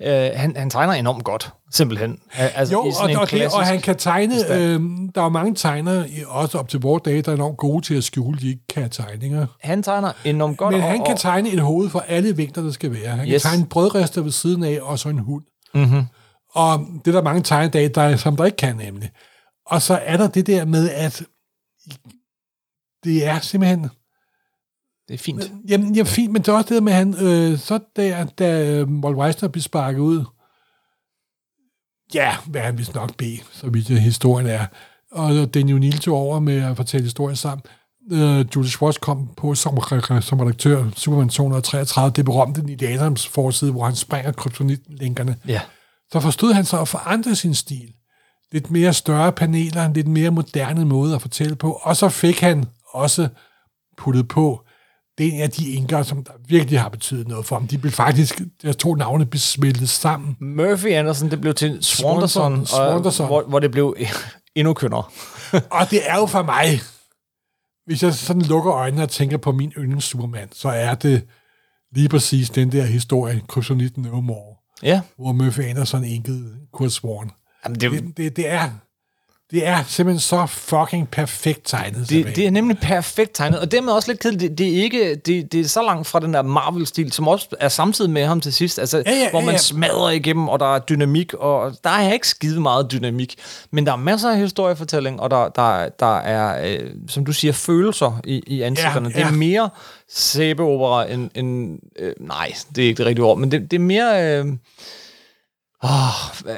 Øh, 0.03 0.31
han, 0.35 0.57
han 0.57 0.71
tegner 0.71 0.93
enormt 0.93 1.25
godt, 1.25 1.51
simpelthen. 1.73 2.19
Altså, 2.33 2.75
Jo, 2.75 2.81
og, 2.81 3.21
og, 3.21 3.31
det, 3.31 3.47
og 3.55 3.67
han 3.67 3.81
kan 3.81 3.97
tegne, 3.97 4.35
øh, 4.55 4.81
der 5.15 5.23
er 5.23 5.29
mange 5.29 5.55
tegnere, 5.55 6.07
også 6.27 6.59
op 6.59 6.69
til 6.69 6.81
vores 6.81 7.03
dage, 7.05 7.23
der 7.23 7.31
er 7.31 7.35
enormt 7.37 7.57
gode 7.57 7.85
til 7.87 7.95
at 7.95 8.05
skjule, 8.05 8.39
de 8.41 8.49
ikke 8.49 8.67
kan 8.75 8.91
tegninger. 8.91 9.47
Han 9.61 9.83
tegner 9.83 10.13
enormt 10.25 10.59
godt. 10.59 10.73
Men 10.75 10.83
og, 10.83 10.89
han 10.89 11.05
kan 11.05 11.15
og, 11.15 11.21
tegne 11.21 11.51
et 11.53 11.61
hoved 11.61 11.91
for 11.91 12.05
alle 12.09 12.37
vinkler, 12.37 12.63
der 12.63 12.73
skal 12.73 12.93
være. 12.93 13.09
Han 13.17 13.29
Yes. 13.29 13.43
kan 13.43 13.51
tegne 13.51 13.63
en 13.63 13.69
brødrester 13.69 14.21
ved 14.23 14.31
siden 14.33 14.65
af, 14.65 14.79
og 14.83 14.99
så 14.99 15.09
en 15.09 15.19
hund. 15.19 15.43
mm-hmm. 15.75 16.03
Og 16.55 16.81
det 17.05 17.11
er 17.11 17.13
der 17.13 17.23
mange 17.23 17.43
tegnedage, 17.43 17.89
der, 17.89 18.17
som 18.17 18.37
der 18.37 18.45
ikke 18.45 18.57
kan 18.57 18.77
nemlig. 18.77 19.11
Og 19.67 19.83
så 19.83 19.99
er 20.05 20.17
der 20.17 20.27
det 20.29 20.47
der 20.47 20.65
med, 20.65 20.91
at 20.91 21.23
det 23.05 23.27
er 23.27 23.41
simpelthen... 23.41 23.89
Det 25.09 25.15
er 25.15 25.19
fint. 25.19 25.53
Jamen, 25.69 25.95
jamen 25.95 26.07
fint, 26.07 26.33
men 26.33 26.43
det 26.43 26.49
er 26.49 26.53
også 26.53 26.75
det 26.75 26.83
med, 26.83 26.93
han, 26.93 27.15
øh, 27.15 27.59
så 27.59 27.79
der, 27.97 28.25
da 28.25 28.71
øh, 28.71 28.89
Walt 28.89 29.17
Weisner 29.17 29.49
blev 29.49 29.63
sparket 29.63 29.99
ud, 29.99 30.25
ja, 32.15 32.37
hvad 32.47 32.61
han 32.61 32.79
vist 32.79 32.95
nok 32.95 33.17
blev, 33.17 33.37
så 33.53 33.71
vidt 33.71 33.91
jeg 33.91 34.03
historien 34.03 34.47
er, 34.47 34.67
og 35.11 35.55
Daniel 35.55 35.81
Neal 35.81 35.99
tog 35.99 36.17
over 36.17 36.41
med 36.41 36.57
at 36.57 36.77
fortælle 36.77 37.05
historien 37.05 37.37
sammen. 37.37 37.63
Øh, 38.13 38.47
Julie 38.57 38.71
Schwartz 38.71 38.99
kom 38.99 39.29
på 39.37 39.55
som, 39.55 39.79
som 40.21 40.41
redaktør, 40.41 40.91
Superman 40.97 41.29
233, 41.29 42.13
det 42.17 42.25
berømte 42.25 42.63
Neil 42.63 42.85
Adams 42.85 43.27
forside, 43.27 43.73
hvor 43.73 43.85
han 43.85 43.95
springer 43.95 44.33
kryptonit-linkerne. 44.33 45.37
Ja. 45.49 45.61
Så 46.13 46.21
forstod 46.21 46.53
han 46.53 46.65
så 46.65 46.81
at 46.81 46.89
forandre 46.89 47.35
sin 47.35 47.55
stil. 47.55 47.93
Lidt 48.55 48.71
mere 48.71 48.93
større 48.93 49.33
paneler, 49.33 49.85
en 49.85 49.93
lidt 49.93 50.09
mere 50.09 50.31
moderne 50.31 50.85
måde 50.85 51.15
at 51.15 51.23
fortælle 51.23 51.57
på, 51.57 51.73
og 51.83 51.97
så 51.97 52.09
fik 52.09 52.41
han 52.41 52.65
også 52.93 53.29
puttet 53.97 54.29
på, 54.29 54.61
det 55.19 55.27
er 55.29 55.33
en 55.33 55.41
af 55.41 55.51
de 55.51 55.75
enker, 55.77 56.03
som 56.03 56.25
der 56.25 56.33
virkelig 56.49 56.81
har 56.81 56.89
betydet 56.89 57.29
noget 57.29 57.47
for 57.47 57.57
ham. 57.57 57.67
De 57.69 57.79
blev 57.79 57.93
faktisk, 57.93 58.41
deres 58.63 58.77
to 58.77 58.95
navne 58.95 59.27
blev 59.27 59.41
smeltet 59.41 59.89
sammen. 59.89 60.37
Murphy 60.41 60.87
Anderson, 60.87 61.31
det 61.31 61.41
blev 61.41 61.55
til 61.55 61.79
Swanderson, 61.83 62.67
Swanderson, 62.67 63.25
og, 63.25 63.29
hvor, 63.29 63.43
hvor 63.43 63.59
det 63.59 63.71
blev 63.71 63.97
endnu 64.57 64.75
kønnere. 64.75 65.03
Og 65.81 65.91
det 65.91 66.01
er 66.11 66.17
jo 66.17 66.27
for 66.27 66.43
mig, 66.43 66.81
hvis 67.87 68.03
jeg 68.03 68.15
sådan 68.15 68.43
lukker 68.43 68.73
øjnene 68.73 69.03
og 69.03 69.11
tænker 69.11 69.37
på 69.37 69.53
min 69.53 69.73
yndlings 69.79 70.05
Superman, 70.07 70.49
så 70.53 70.69
er 70.69 70.95
det 70.95 71.25
lige 71.95 72.09
præcis 72.09 72.51
den 72.51 72.73
der 72.73 72.85
historie, 72.85 73.43
Kryptonit 73.49 73.97
No 73.97 74.21
More, 74.21 74.57
Ja. 74.83 75.01
hvor 75.17 75.33
Murphy 75.33 75.61
Anderson 75.61 76.05
enkede 76.05 76.55
Kurt 76.73 76.93
Swan. 76.93 77.31
Jamen, 77.65 77.81
det, 77.81 77.91
Det, 77.91 78.17
det, 78.17 78.37
det 78.37 78.49
er 78.49 78.71
det 79.51 79.67
er 79.67 79.85
simpelthen 79.89 80.21
så 80.21 80.47
fucking 80.47 81.09
perfekt 81.09 81.61
tegnet. 81.65 82.11
Det, 82.11 82.37
det 82.37 82.47
er 82.47 82.51
nemlig 82.51 82.79
perfekt 82.79 83.35
tegnet, 83.35 83.61
og 83.61 83.73
dermed 83.73 83.93
også 83.93 84.11
lidt 84.11 84.21
kedeligt. 84.21 84.51
Det, 84.51 84.59
det, 84.59 84.79
er 84.79 84.83
ikke, 84.83 85.15
det, 85.15 85.53
det 85.53 85.61
er 85.61 85.65
så 85.69 85.83
langt 85.83 86.07
fra 86.07 86.21
den 86.21 86.35
der 86.35 86.43
Marvel-stil, 86.43 87.13
som 87.13 87.29
også 87.29 87.49
er 87.61 87.69
samtidig 87.69 88.11
med 88.11 88.25
ham 88.27 88.41
til 88.41 88.53
sidst, 88.53 88.79
altså, 88.79 89.03
Ja, 89.07 89.13
ja, 89.13 89.31
hvor 89.31 89.41
ja, 89.41 89.47
man 89.47 89.55
ja. 89.55 89.59
smadrer 89.59 90.11
igennem, 90.11 90.49
og 90.49 90.61
der 90.61 90.75
er 90.75 90.79
dynamik, 90.79 91.35
og 91.35 91.77
der 91.85 91.91
er 91.91 92.13
ikke 92.13 92.29
skide 92.29 92.61
meget 92.61 92.93
dynamik, 92.93 93.35
men 93.71 93.87
der 93.87 93.93
er 93.93 93.97
masser 93.97 94.31
af 94.31 94.39
historiefortælling, 94.39 95.21
og 95.21 95.31
der, 95.31 95.49
der, 95.49 95.89
der 95.89 96.17
er, 96.17 96.69
øh, 96.81 96.91
som 97.09 97.25
du 97.25 97.33
siger, 97.33 97.53
følelser 97.53 98.21
i, 98.25 98.43
i 98.47 98.63
ansigterne. 98.63 99.09
Ja, 99.09 99.15
Det 99.15 99.23
er 99.23 99.31
ja. 99.31 99.37
mere 99.37 99.71
sæbeopera 100.09 101.11
end, 101.11 101.31
end 101.35 101.79
øh, 101.99 102.13
nej, 102.21 102.53
det 102.77 102.85
er 102.85 102.89
ikke 102.89 102.99
det 102.99 103.07
rigtige 103.07 103.25
ord, 103.25 103.39
men 103.39 103.51
det, 103.51 103.71
det 103.71 103.77
er 103.77 103.81
mere... 103.81 104.39
Øh, 104.39 104.47
åh, 105.85 105.91
hvad, 106.43 106.57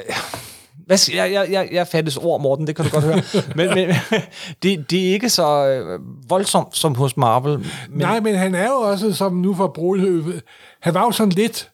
hvad, 0.87 0.97
skal- 0.97 1.15
jeg, 1.17 1.33
jeg, 1.33 1.47
jeg, 1.51 1.69
jeg 1.73 1.87
fattes 1.89 2.17
ord, 2.17 2.41
Morten, 2.41 2.67
det 2.67 2.77
kan 2.77 2.85
du 2.85 2.91
godt 2.91 3.05
høre. 3.05 3.23
Men, 3.57 3.69
men 3.75 3.89
det, 4.63 4.91
det 4.91 5.09
er 5.09 5.13
ikke 5.13 5.29
så 5.29 5.67
øh, 5.67 6.01
voldsomt 6.29 6.77
som 6.77 6.95
hos 6.95 7.17
Marvel. 7.17 7.59
Men, 7.59 7.69
Nej, 7.91 8.21
men 8.21 8.35
han 8.35 8.55
er 8.55 8.67
jo 8.69 8.75
også, 8.77 9.13
som 9.13 9.33
nu 9.37 9.55
for 9.55 9.67
Brolhøve, 9.75 10.41
han 10.83 10.95
var 10.95 11.03
jo 11.05 11.11
sådan 11.11 11.33
lidt 11.33 11.71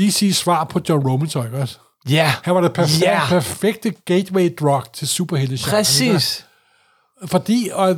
DC's 0.00 0.32
svar 0.32 0.64
på 0.64 0.80
John 0.88 1.08
Robinson, 1.08 1.46
ikke 1.46 1.58
også? 1.58 1.78
Ja, 2.10 2.32
Han 2.42 2.54
var 2.54 2.60
det 2.60 2.72
perfekte, 2.72 3.06
yeah. 3.06 3.28
perfekte 3.28 3.90
gateway 3.90 4.54
drug 4.60 4.82
til 4.92 5.08
superhelte 5.08 5.70
præcis. 5.70 6.46
Fordi 7.26 7.70
og 7.72 7.96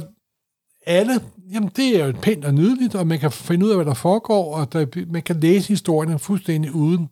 alle, 0.86 1.20
jamen 1.52 1.70
det 1.76 2.00
er 2.00 2.06
jo 2.06 2.12
pænt 2.22 2.44
og 2.44 2.54
nydeligt, 2.54 2.94
og 2.94 3.06
man 3.06 3.18
kan 3.18 3.32
finde 3.32 3.66
ud 3.66 3.70
af, 3.70 3.76
hvad 3.76 3.86
der 3.86 3.94
foregår, 3.94 4.56
og 4.56 4.72
der, 4.72 4.86
man 5.12 5.22
kan 5.22 5.40
læse 5.40 5.68
historierne 5.68 6.18
fuldstændig 6.18 6.72
uden 6.74 7.08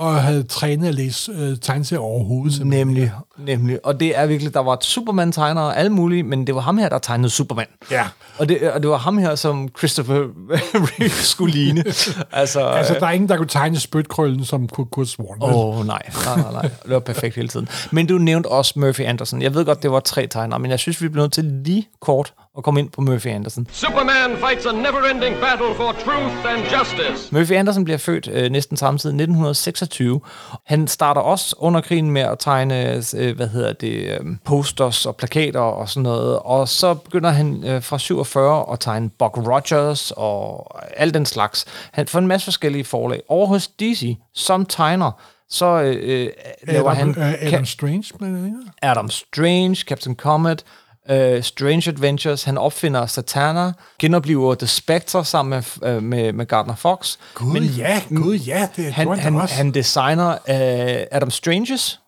at 0.00 0.22
have 0.22 0.42
trænet 0.42 0.88
at 0.88 0.94
læse 0.94 1.32
øh, 1.32 1.56
tegneserier 1.58 2.00
overhovedet. 2.02 2.54
simpelthen. 2.54 2.86
Nemlig, 2.86 3.12
nemlig. 3.38 3.86
Og 3.86 4.00
det 4.00 4.18
er 4.18 4.26
virkelig, 4.26 4.54
der 4.54 4.60
var 4.60 4.78
Superman-tegnere 4.80 5.64
og 5.64 5.78
alle 5.78 5.90
mulige, 5.92 6.22
men 6.22 6.46
det 6.46 6.54
var 6.54 6.60
ham 6.60 6.78
her, 6.78 6.88
der 6.88 6.98
tegnede 6.98 7.30
Superman. 7.30 7.66
Ja. 7.90 8.06
Og 8.38 8.48
det, 8.48 8.70
og 8.72 8.82
det 8.82 8.90
var 8.90 8.96
ham 8.96 9.18
her, 9.18 9.34
som 9.34 9.68
Christopher 9.78 10.14
Reeve 10.74 11.10
skulle 11.10 11.52
ligne. 11.54 11.84
altså, 12.32 12.60
Altså, 12.60 12.94
der 13.00 13.06
er 13.06 13.10
ingen, 13.10 13.28
der 13.28 13.36
kunne 13.36 13.48
tegne 13.48 13.78
spytkrøllen 13.80 14.44
som 14.44 14.68
Kurt, 14.68 15.08
Swan. 15.08 15.26
vel? 15.40 15.54
Åh, 15.54 15.78
oh, 15.78 15.86
nej, 15.86 16.02
nej, 16.26 16.36
nej, 16.36 16.52
nej. 16.52 16.62
Det 16.62 16.90
var 16.90 16.98
perfekt 17.00 17.36
hele 17.36 17.48
tiden. 17.48 17.68
Men 17.90 18.06
du 18.06 18.18
nævnte 18.18 18.46
også 18.46 18.72
Murphy 18.76 19.00
Anderson. 19.00 19.42
Jeg 19.42 19.54
ved 19.54 19.64
godt, 19.64 19.82
det 19.82 19.90
var 19.90 20.00
tre 20.00 20.26
tegnere, 20.26 20.58
men 20.58 20.70
jeg 20.70 20.78
synes, 20.78 21.02
vi 21.02 21.08
bliver 21.08 21.24
nødt 21.24 21.32
til 21.32 21.44
lige 21.44 21.88
kort 22.00 22.34
at 22.58 22.64
komme 22.64 22.80
ind 22.80 22.90
på 22.90 23.00
Murphy 23.00 23.26
Anderson. 23.26 23.66
Superman 23.72 24.30
fights 24.36 24.66
a 24.66 24.72
never-ending 24.72 25.40
battle 25.40 25.74
for 25.76 25.92
truth 25.92 26.52
and 26.52 26.62
justice. 26.78 27.34
Murphy 27.34 27.52
Anderson 27.52 27.84
bliver 27.84 27.98
født 27.98 28.28
øh, 28.28 28.50
næsten 28.50 28.76
samtidig, 28.76 29.14
1926. 29.14 30.20
Han 30.66 30.88
starter 30.88 31.20
også 31.20 31.56
under 31.58 31.80
krigen 31.80 32.10
med 32.10 32.22
at 32.22 32.38
tegne, 32.38 33.02
øh, 33.16 33.36
hvad 33.36 33.48
hedder 33.48 33.72
det, 33.72 33.94
øh, 34.20 34.20
posters 34.44 35.06
og 35.06 35.16
plakater 35.16 35.60
og 35.60 35.88
sådan 35.88 36.02
noget. 36.02 36.38
Og 36.38 36.68
så 36.68 36.94
begynder 36.94 37.30
han 37.30 37.64
øh, 37.66 37.82
fra 37.82 37.98
47 37.98 38.72
at 38.72 38.80
tegne 38.80 39.10
Buck 39.18 39.36
Rogers 39.36 40.12
og 40.16 40.66
alt 40.96 41.14
den 41.14 41.26
slags. 41.26 41.64
Han 41.92 42.06
får 42.06 42.18
en 42.18 42.26
masse 42.26 42.44
forskellige 42.44 42.84
forlag. 42.84 43.22
Over 43.28 43.46
hos 43.46 43.68
DC, 43.68 44.16
som 44.34 44.66
tegner, 44.66 45.12
så 45.50 45.66
øh, 45.66 45.96
øh, 46.02 46.28
laver 46.62 46.90
Adam, 46.90 47.14
han... 47.14 47.32
øh, 47.32 47.46
Adam 47.46 47.64
Strange, 47.66 48.04
blandt 48.18 48.38
andet. 48.38 48.64
Adam 48.82 49.10
Strange, 49.10 49.76
Captain 49.76 50.16
Comet, 50.16 50.64
uh, 51.10 51.42
Strange 51.42 51.90
Adventures. 51.90 52.44
Han 52.44 52.58
opfinder 52.58 53.06
Satana, 53.06 53.72
genoplever 53.98 54.54
The 54.54 54.66
Spectre 54.66 55.24
sammen 55.24 55.62
med, 55.82 55.96
uh, 55.96 56.02
med, 56.02 56.32
med 56.32 56.46
Gardner 56.46 56.74
Fox. 56.76 57.16
Gud, 57.34 57.52
Men, 57.52 57.62
ja, 57.64 58.02
gud, 58.08 58.34
ja, 58.36 58.68
det 58.76 58.92
Han, 58.92 59.08
han, 59.08 59.18
han 59.18 59.36
også. 59.36 59.54
han 59.54 59.70
designer 59.74 60.28
uh, 60.32 61.06
Adam 61.16 61.30
Stranges 61.30 62.00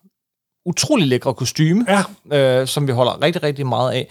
utrolig 0.66 1.06
lækre 1.06 1.34
kostyme, 1.34 1.86
Ja. 2.30 2.60
uh, 2.60 2.66
som 2.68 2.86
vi 2.86 2.92
holder 2.92 3.22
rigtig, 3.22 3.42
rigtig 3.42 3.66
meget 3.66 3.92
af. 3.92 4.08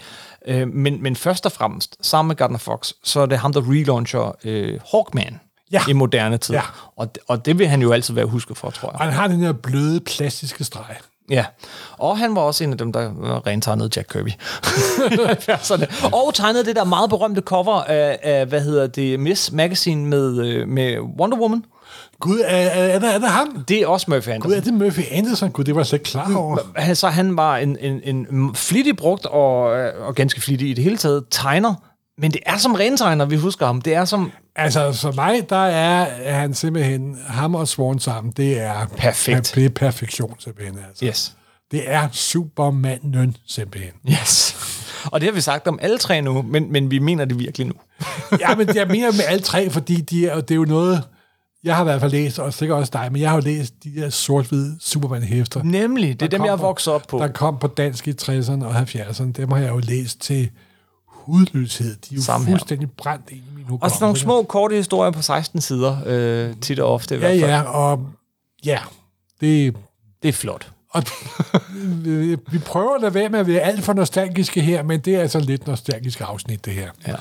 Uh, 0.50 0.68
men, 0.74 1.02
men 1.02 1.16
først 1.16 1.46
og 1.46 1.52
fremmest, 1.52 1.96
sammen 2.02 2.28
med 2.28 2.36
Gardner 2.36 2.58
Fox, 2.58 2.92
så 3.04 3.20
er 3.20 3.26
det 3.26 3.38
ham, 3.38 3.52
der 3.52 3.60
relauncher 3.70 4.36
uh, 4.44 4.80
Hawkman 4.94 5.40
Ja. 5.72 5.80
i 5.88 5.92
moderne 5.92 6.38
tid. 6.38 6.54
Ja. 6.54 6.62
Og, 6.96 7.08
og 7.28 7.44
det 7.46 7.58
vil 7.58 7.66
han 7.66 7.82
jo 7.82 7.92
altid 7.92 8.14
være 8.14 8.26
husket 8.26 8.56
for, 8.56 8.70
tror 8.70 8.88
jeg. 8.90 8.94
Og 9.00 9.04
han 9.04 9.12
har 9.12 9.28
den 9.28 9.40
her 9.40 9.52
bløde, 9.52 10.00
plastiske 10.00 10.64
streg. 10.64 10.96
Ja, 11.30 11.44
og 11.98 12.18
han 12.18 12.34
var 12.34 12.40
også 12.40 12.64
en 12.64 12.72
af 12.72 12.78
dem, 12.78 12.92
der 12.92 13.00
øh, 13.00 13.30
rentegnede 13.30 13.90
Jack 13.96 14.08
Kirby. 14.12 14.28
Og 16.26 16.34
tegnede 16.34 16.64
det 16.64 16.76
der 16.76 16.84
meget 16.84 17.10
berømte 17.10 17.40
cover 17.40 17.82
af, 17.82 18.18
af 18.22 18.46
hvad 18.46 18.60
hedder 18.60 18.86
det, 18.86 19.20
Miss 19.20 19.52
Magazine 19.52 20.06
med, 20.08 20.46
øh, 20.46 20.68
med 20.68 20.98
Wonder 21.18 21.38
Woman. 21.38 21.64
Gud, 22.20 22.40
er, 22.40 22.56
er, 22.56 22.88
er, 22.88 22.98
det, 22.98 23.14
er 23.14 23.18
det 23.18 23.28
ham? 23.28 23.64
Det 23.68 23.78
er 23.78 23.86
også 23.86 24.06
Murphy 24.08 24.28
Gud, 24.28 24.34
Anderson. 24.34 24.52
er 24.52 24.60
det 24.60 24.74
Murphy 24.74 25.02
Anderson? 25.10 25.50
Gud, 25.50 25.64
det 25.64 25.74
var 25.74 25.80
jeg 25.80 25.86
slet 25.86 25.98
ikke 25.98 26.10
klar 26.10 26.36
over. 26.36 26.58
Altså, 26.74 27.08
han 27.08 27.36
var 27.36 27.56
en, 27.56 27.76
en, 27.80 28.00
en 28.04 28.54
flittig 28.54 28.96
brugt 28.96 29.26
og, 29.26 29.78
øh, 29.78 30.06
og 30.06 30.14
ganske 30.14 30.40
flittig 30.40 30.70
i 30.70 30.74
det 30.74 30.84
hele 30.84 30.96
taget 30.96 31.24
tegner, 31.30 31.74
men 32.18 32.30
det 32.30 32.40
er 32.46 32.56
som 32.56 32.74
rentegner, 32.74 33.24
vi 33.24 33.36
husker 33.36 33.66
ham. 33.66 33.80
Det 33.80 33.94
er 33.94 34.04
som... 34.04 34.32
Altså, 34.56 34.92
for 34.92 35.12
mig, 35.12 35.50
der 35.50 35.56
er 35.56 36.32
han 36.32 36.54
simpelthen, 36.54 37.18
ham 37.26 37.54
og 37.54 37.68
Swan 37.68 37.98
sammen, 37.98 38.32
det 38.36 38.60
er... 38.60 38.86
Perfekt. 38.86 39.52
Det 39.54 39.64
er 39.64 39.68
perfektion, 39.68 40.34
simpelthen. 40.38 40.78
Altså. 40.88 41.04
Yes. 41.04 41.36
Det 41.70 41.90
er 41.90 42.08
Supermanden, 42.12 43.36
simpelthen. 43.46 43.92
Yes. 44.10 44.56
Og 45.04 45.20
det 45.20 45.28
har 45.28 45.34
vi 45.34 45.40
sagt 45.40 45.68
om 45.68 45.78
alle 45.82 45.98
tre 45.98 46.20
nu, 46.20 46.42
men, 46.42 46.72
men 46.72 46.90
vi 46.90 46.98
mener 46.98 47.24
det 47.24 47.38
virkelig 47.38 47.66
nu. 47.66 47.74
ja, 48.40 48.54
men 48.54 48.76
jeg 48.76 48.86
mener 48.86 49.12
med 49.12 49.24
alle 49.28 49.42
tre, 49.42 49.70
fordi 49.70 50.00
de 50.00 50.26
er, 50.26 50.40
det 50.40 50.50
er 50.50 50.54
jo 50.54 50.64
noget, 50.64 51.02
jeg 51.64 51.76
har 51.76 51.82
i 51.82 51.84
hvert 51.84 52.00
fald 52.00 52.12
læst, 52.12 52.38
og 52.38 52.54
sikkert 52.54 52.78
også 52.78 52.90
dig, 52.92 53.08
men 53.12 53.20
jeg 53.20 53.30
har 53.30 53.36
jo 53.36 53.42
læst 53.44 53.74
de 53.84 53.94
der 53.96 54.10
sort-hvide 54.10 54.76
Superman-hæfter. 54.80 55.62
Nemlig, 55.62 56.20
det 56.20 56.26
er 56.26 56.30
dem, 56.30 56.44
jeg 56.44 56.52
er 56.52 56.56
vokset 56.56 56.92
op 56.92 57.02
på. 57.08 57.18
Der 57.18 57.28
kom 57.28 57.58
på 57.58 57.66
dansk 57.66 58.08
i 58.08 58.12
60'erne 58.22 58.64
og 58.64 58.80
70'erne. 58.80 59.32
Dem 59.32 59.50
har 59.50 59.58
jeg 59.58 59.68
jo 59.68 59.78
læst 59.78 60.20
til 60.20 60.50
hudløshed. 61.26 61.96
De 61.96 62.14
er 62.14 62.16
jo 62.16 62.22
Samme 62.22 62.46
her. 62.46 62.52
fuldstændig 62.52 62.90
brændt 62.90 63.24
ind 63.30 63.38
i 63.40 63.56
min 63.56 63.64
Og 63.68 63.68
sådan 63.68 63.78
nogle 63.80 63.90
hukommelse. 64.00 64.22
små, 64.22 64.42
korte 64.42 64.76
historier 64.76 65.10
på 65.10 65.22
16 65.22 65.60
sider, 65.60 65.96
øh, 66.06 66.54
tit 66.60 66.78
og 66.80 66.92
ofte 66.94 67.14
i 67.14 67.18
Ja, 67.18 67.20
hvert 67.20 67.40
fald. 67.40 67.50
ja, 67.50 67.62
og 67.62 68.06
ja, 68.64 68.78
det, 69.40 69.76
Det 70.22 70.28
er 70.28 70.32
flot. 70.32 70.72
og 70.90 71.02
vi 72.04 72.36
vi 72.52 72.58
prøver 72.58 72.94
at 72.94 73.00
lade 73.00 73.14
være 73.14 73.28
med 73.28 73.38
at 73.38 73.46
være 73.46 73.60
alt 73.60 73.84
for 73.84 73.92
nostalgiske 73.92 74.60
her, 74.60 74.82
men 74.82 75.00
det 75.00 75.14
er 75.16 75.20
altså 75.20 75.40
lidt 75.40 75.66
nostalgisk 75.66 76.20
afsnit, 76.20 76.64
det 76.64 76.72
her. 76.72 76.90
Ja. 77.06 77.14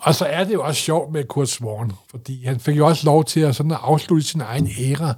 Og 0.00 0.14
så 0.14 0.24
er 0.24 0.44
det 0.44 0.54
jo 0.54 0.62
også 0.62 0.80
sjovt 0.80 1.12
med 1.12 1.24
Kurt 1.24 1.48
Swan, 1.48 1.92
fordi 2.10 2.44
han 2.44 2.60
fik 2.60 2.76
jo 2.76 2.86
også 2.86 3.06
lov 3.06 3.24
til 3.24 3.40
at, 3.40 3.56
sådan 3.56 3.72
at 3.72 3.78
afslutte 3.82 4.26
sin 4.26 4.40
egen 4.40 4.68
æra, 4.80 5.14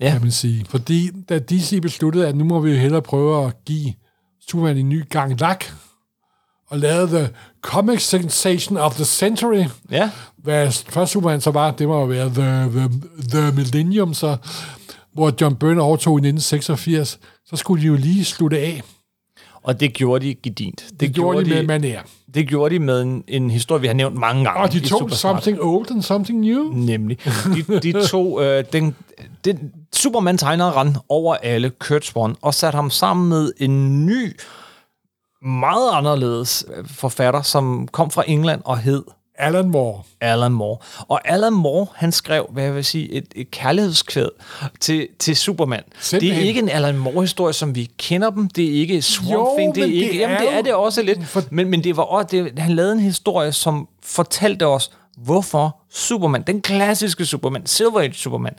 Ja. 0.00 0.10
kan 0.12 0.20
man 0.20 0.30
sige. 0.30 0.64
Fordi 0.68 1.10
da 1.28 1.38
DC 1.38 1.78
besluttede, 1.82 2.28
at 2.28 2.36
nu 2.36 2.44
må 2.44 2.60
vi 2.60 2.70
jo 2.70 2.76
hellere 2.78 3.02
prøve 3.02 3.46
at 3.46 3.64
give 3.64 3.92
Superman 4.48 4.76
en 4.76 4.88
ny 4.88 5.08
gang 5.08 5.40
lak, 5.40 5.64
og 6.72 6.78
lavede 6.78 7.08
The 7.08 7.28
Comic 7.62 8.00
Sensation 8.02 8.76
of 8.76 8.94
the 8.94 9.04
Century, 9.04 9.64
Ja. 9.90 10.10
hvad 10.36 10.72
først 10.88 11.12
Superman 11.12 11.40
så 11.40 11.50
var, 11.50 11.70
det 11.70 11.88
må 11.88 12.00
jo 12.00 12.04
være 12.06 12.28
The, 12.34 12.68
the, 12.78 12.88
the 13.30 13.52
Millennium, 13.56 14.14
så, 14.14 14.36
hvor 15.14 15.32
John 15.40 15.56
Byrne 15.56 15.82
overtog 15.82 16.12
i 16.18 16.20
1986, 16.28 17.18
så 17.46 17.56
skulle 17.56 17.82
de 17.82 17.86
jo 17.86 17.94
lige 17.94 18.24
slutte 18.24 18.58
af. 18.58 18.82
Og 19.62 19.80
det 19.80 19.92
gjorde 19.94 20.26
de 20.26 20.34
gedint. 20.34 20.84
Det, 20.90 21.00
Det 21.00 21.12
gjorde 21.14 21.44
de 21.44 21.66
med 21.66 21.80
manér. 21.96 22.06
det 22.34 22.48
gjorde 22.48 22.74
de 22.74 22.78
med 22.80 23.02
en, 23.02 23.24
en 23.28 23.50
historie, 23.50 23.80
vi 23.80 23.86
har 23.86 23.94
nævnt 23.94 24.16
mange 24.16 24.44
gange. 24.44 24.60
Og 24.62 24.72
de 24.72 24.80
tog. 24.80 25.10
Something 25.10 25.58
Old 25.62 25.90
and 25.90 26.02
Something 26.02 26.40
New. 26.40 26.72
Nemlig. 26.74 27.18
De, 27.68 27.80
de 27.80 28.06
tog 28.06 28.42
øh, 28.44 28.64
den, 28.72 28.94
den 29.44 29.72
Superman 29.92 30.38
tegneren 30.38 30.96
over 31.08 31.34
alle, 31.34 31.70
Kurt 31.70 32.04
Swan, 32.04 32.36
og 32.42 32.54
satte 32.54 32.76
ham 32.76 32.90
sammen 32.90 33.28
med 33.28 33.52
en 33.58 34.06
ny, 34.06 34.36
meget 35.44 35.90
anderledes 35.92 36.64
øh, 36.76 36.84
forfatter, 36.88 37.42
som 37.42 37.88
kom 37.88 38.10
fra 38.10 38.24
England 38.26 38.60
og 38.64 38.78
hed 38.78 39.02
Alan 39.38 39.68
Moore. 39.68 40.02
Alan 40.20 40.52
Moore. 40.52 40.78
Og 41.08 41.20
Alan 41.28 41.52
Moore, 41.52 41.86
han 41.94 42.12
skrev, 42.12 42.46
hvad 42.52 42.64
jeg 42.64 42.74
vil 42.74 42.84
sige, 42.84 43.12
et, 43.12 43.26
et 43.34 43.50
kærlighedskvæd 43.50 44.28
til, 44.80 45.08
til 45.18 45.36
Superman. 45.36 45.82
Simpelthen. 46.00 46.36
Det 46.36 46.44
er 46.44 46.48
ikke 46.48 46.60
en 46.60 46.68
Alan 46.68 46.98
Moore-historie, 46.98 47.52
som 47.52 47.74
vi 47.74 47.90
kender 47.98 48.30
dem. 48.30 48.48
Det 48.48 48.64
er 48.64 48.72
ikke 48.80 49.02
Swamp 49.02 49.32
Jo, 49.32 49.54
Thing. 49.58 49.74
Det 49.74 49.80
er 49.82 49.86
ikke, 49.86 50.12
det 50.12 50.18
jamen, 50.18 50.36
er 50.36 50.40
det 50.40 50.52
er 50.54 50.62
det 50.62 50.74
også 50.74 51.02
lidt. 51.02 51.26
For- 51.26 51.42
Men, 51.50 51.68
men 51.70 51.84
det 51.84 51.96
var 51.96 52.02
også, 52.02 52.28
det, 52.30 52.58
han 52.58 52.72
lavede 52.76 52.92
en 52.92 53.00
historie, 53.00 53.52
som 53.52 53.88
fortalte 54.02 54.66
os, 54.66 54.90
hvorfor 55.16 55.76
Superman, 55.90 56.42
den 56.42 56.60
klassiske 56.62 57.26
Superman, 57.26 57.66
Silver 57.66 58.00
Age 58.00 58.14
Superman, 58.14 58.54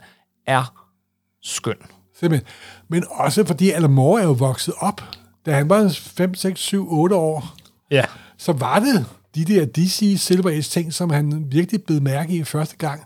er 0.46 0.72
skøn. 1.42 1.76
Simpelthen. 2.20 2.48
Men 2.88 3.04
også 3.10 3.44
fordi 3.44 3.70
Alan 3.70 3.90
Moore 3.90 4.20
er 4.20 4.24
jo 4.24 4.32
vokset 4.32 4.74
op. 4.80 5.02
Da 5.46 5.52
han 5.54 5.68
var 5.68 5.88
5, 5.88 6.34
6, 6.34 6.60
7, 6.60 6.92
8 6.92 7.16
år, 7.16 7.54
Ja. 7.90 8.04
så 8.38 8.52
var 8.52 8.78
det 8.78 9.06
de 9.34 9.44
der 9.44 9.64
DC 9.66 10.16
Silver 10.18 10.50
Age 10.50 10.62
ting, 10.62 10.92
som 10.92 11.10
han 11.10 11.44
virkelig 11.48 11.82
blev 11.84 12.02
mærke 12.02 12.32
i 12.36 12.44
første 12.44 12.76
gang. 12.76 13.02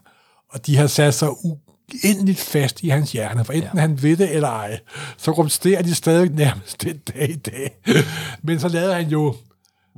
Og 0.53 0.67
de 0.67 0.77
har 0.77 0.87
sat 0.87 1.15
sig 1.15 1.29
uendeligt 1.45 2.39
fast 2.41 2.83
i 2.83 2.89
hans 2.89 3.13
hjerne. 3.13 3.45
For 3.45 3.53
enten 3.53 3.71
ja. 3.75 3.81
han 3.81 4.03
ved 4.03 4.17
det 4.17 4.35
eller 4.35 4.49
ej, 4.49 4.79
så 5.17 5.31
rumsterer 5.31 5.83
de 5.83 5.95
stadig 5.95 6.31
nærmest 6.31 6.83
den 6.83 6.99
dag 6.99 7.31
i 7.31 7.37
dag. 7.37 7.71
Men 8.43 8.61
så 8.61 8.69
lavede 8.69 8.95
han 8.95 9.09
jo 9.09 9.35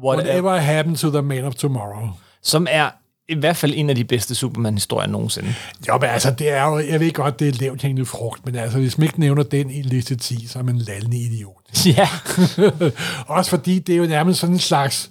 Whatever 0.05 0.57
Happened 0.57 0.97
to 0.97 1.11
the 1.11 1.23
Man 1.23 1.45
of 1.45 1.55
Tomorrow. 1.55 2.09
Som 2.43 2.67
er 2.71 2.91
i 3.31 3.35
hvert 3.39 3.57
fald 3.57 3.73
en 3.77 3.91
af 3.91 3.97
de 3.97 4.05
bedste 4.05 4.35
Superman-historier 4.35 5.09
nogensinde. 5.09 5.55
Jo, 5.89 5.99
men 5.99 6.09
altså, 6.11 6.31
det 6.31 6.51
er 6.53 6.65
jo, 6.65 6.79
jeg 6.79 7.01
ved 7.01 7.13
godt, 7.13 7.41
det 7.41 7.49
er 7.49 7.53
lavt 7.61 7.83
hængende 7.83 8.07
frugt, 8.07 8.47
men 8.47 8.57
altså, 8.57 8.79
hvis 8.79 8.99
man 8.99 9.05
ikke 9.07 9.21
nævner 9.21 9.43
den 9.43 9.71
i 9.71 9.83
liste 9.83 10.17
10, 10.17 10.47
så 10.47 10.59
er 10.59 10.63
man 10.63 10.75
en 10.75 10.81
lallende 10.81 11.17
idiot. 11.19 11.55
Ja. 11.97 12.09
Også 13.37 13.51
fordi 13.51 13.79
det 13.79 13.93
er 13.93 13.97
jo 13.97 14.07
nærmest 14.07 14.41
sådan 14.41 14.55
en 14.55 14.59
slags, 14.59 15.11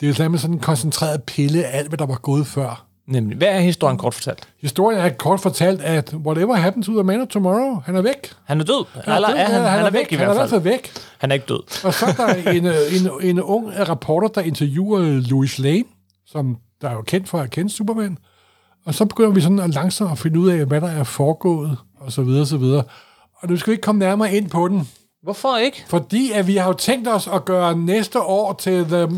det 0.00 0.06
er 0.06 0.10
jo 0.10 0.14
nærmest 0.18 0.42
sådan 0.42 0.54
en 0.56 0.60
koncentreret 0.60 1.22
pille 1.22 1.64
af 1.64 1.78
alt, 1.78 1.88
hvad 1.88 1.98
der 1.98 2.06
var 2.06 2.18
gået 2.18 2.46
før. 2.46 2.86
Nemlig. 3.08 3.38
Hvad 3.38 3.48
er 3.48 3.60
historien 3.60 3.98
kort 3.98 4.14
fortalt? 4.14 4.48
Historien 4.60 5.00
er 5.00 5.08
kort 5.08 5.40
fortalt, 5.40 5.80
at 5.82 6.14
whatever 6.14 6.54
happened 6.54 6.84
to 6.84 6.92
the 6.92 7.02
man 7.02 7.20
of 7.20 7.28
tomorrow, 7.28 7.80
han 7.84 7.96
er 7.96 8.02
væk. 8.02 8.32
Han 8.44 8.60
er 8.60 8.64
død. 8.64 8.84
Eller 9.06 9.28
er 9.28 9.44
han, 9.44 9.62
han, 9.62 9.86
er 9.86 9.90
væk, 9.90 10.12
i 10.12 10.14
Han 10.14 10.28
er 10.28 10.32
i 10.32 10.34
hvert 10.34 10.36
hvert 10.36 10.50
fald. 10.50 10.62
fald 10.62 10.72
væk. 10.72 10.90
Han 11.18 11.30
er 11.30 11.34
ikke 11.34 11.46
død. 11.48 11.84
Og 11.84 11.94
så 11.94 12.06
er 12.06 12.12
der 12.12 12.50
en, 12.50 12.66
øh, 12.66 12.74
en, 13.22 13.28
en 13.30 13.40
ung 13.40 13.66
reporter, 13.88 14.28
der 14.28 14.40
interviewer 14.40 15.00
Louis 15.00 15.58
Lane, 15.58 15.84
som 16.26 16.56
der 16.82 16.88
er 16.88 16.92
jo 16.92 17.02
kendt 17.02 17.28
for 17.28 17.38
at 17.38 17.50
kende 17.50 17.70
Superman. 17.70 18.18
Og 18.86 18.94
så 18.94 19.04
begynder 19.04 19.30
vi 19.30 19.40
sådan 19.40 19.58
at 19.58 19.70
langsomt 19.74 20.12
at 20.12 20.18
finde 20.18 20.40
ud 20.40 20.48
af, 20.50 20.64
hvad 20.66 20.80
der 20.80 20.88
er 20.90 21.04
foregået, 21.04 21.76
og 22.00 22.12
så 22.12 22.22
videre, 22.22 22.40
og 22.40 22.46
så 22.46 22.56
videre. 22.56 22.82
Og 23.36 23.48
nu 23.50 23.56
skal 23.56 23.70
vi 23.70 23.72
ikke 23.74 23.82
komme 23.82 23.98
nærmere 23.98 24.34
ind 24.34 24.50
på 24.50 24.68
den, 24.68 24.88
Hvorfor 25.22 25.56
ikke? 25.56 25.84
fordi 25.88 26.32
at 26.32 26.46
vi 26.46 26.56
har 26.56 26.66
jo 26.66 26.72
tænkt 26.72 27.08
os 27.08 27.28
at 27.34 27.44
gøre 27.44 27.76
næste 27.78 28.20
år 28.20 28.52
til 28.52 28.84
The 28.84 29.08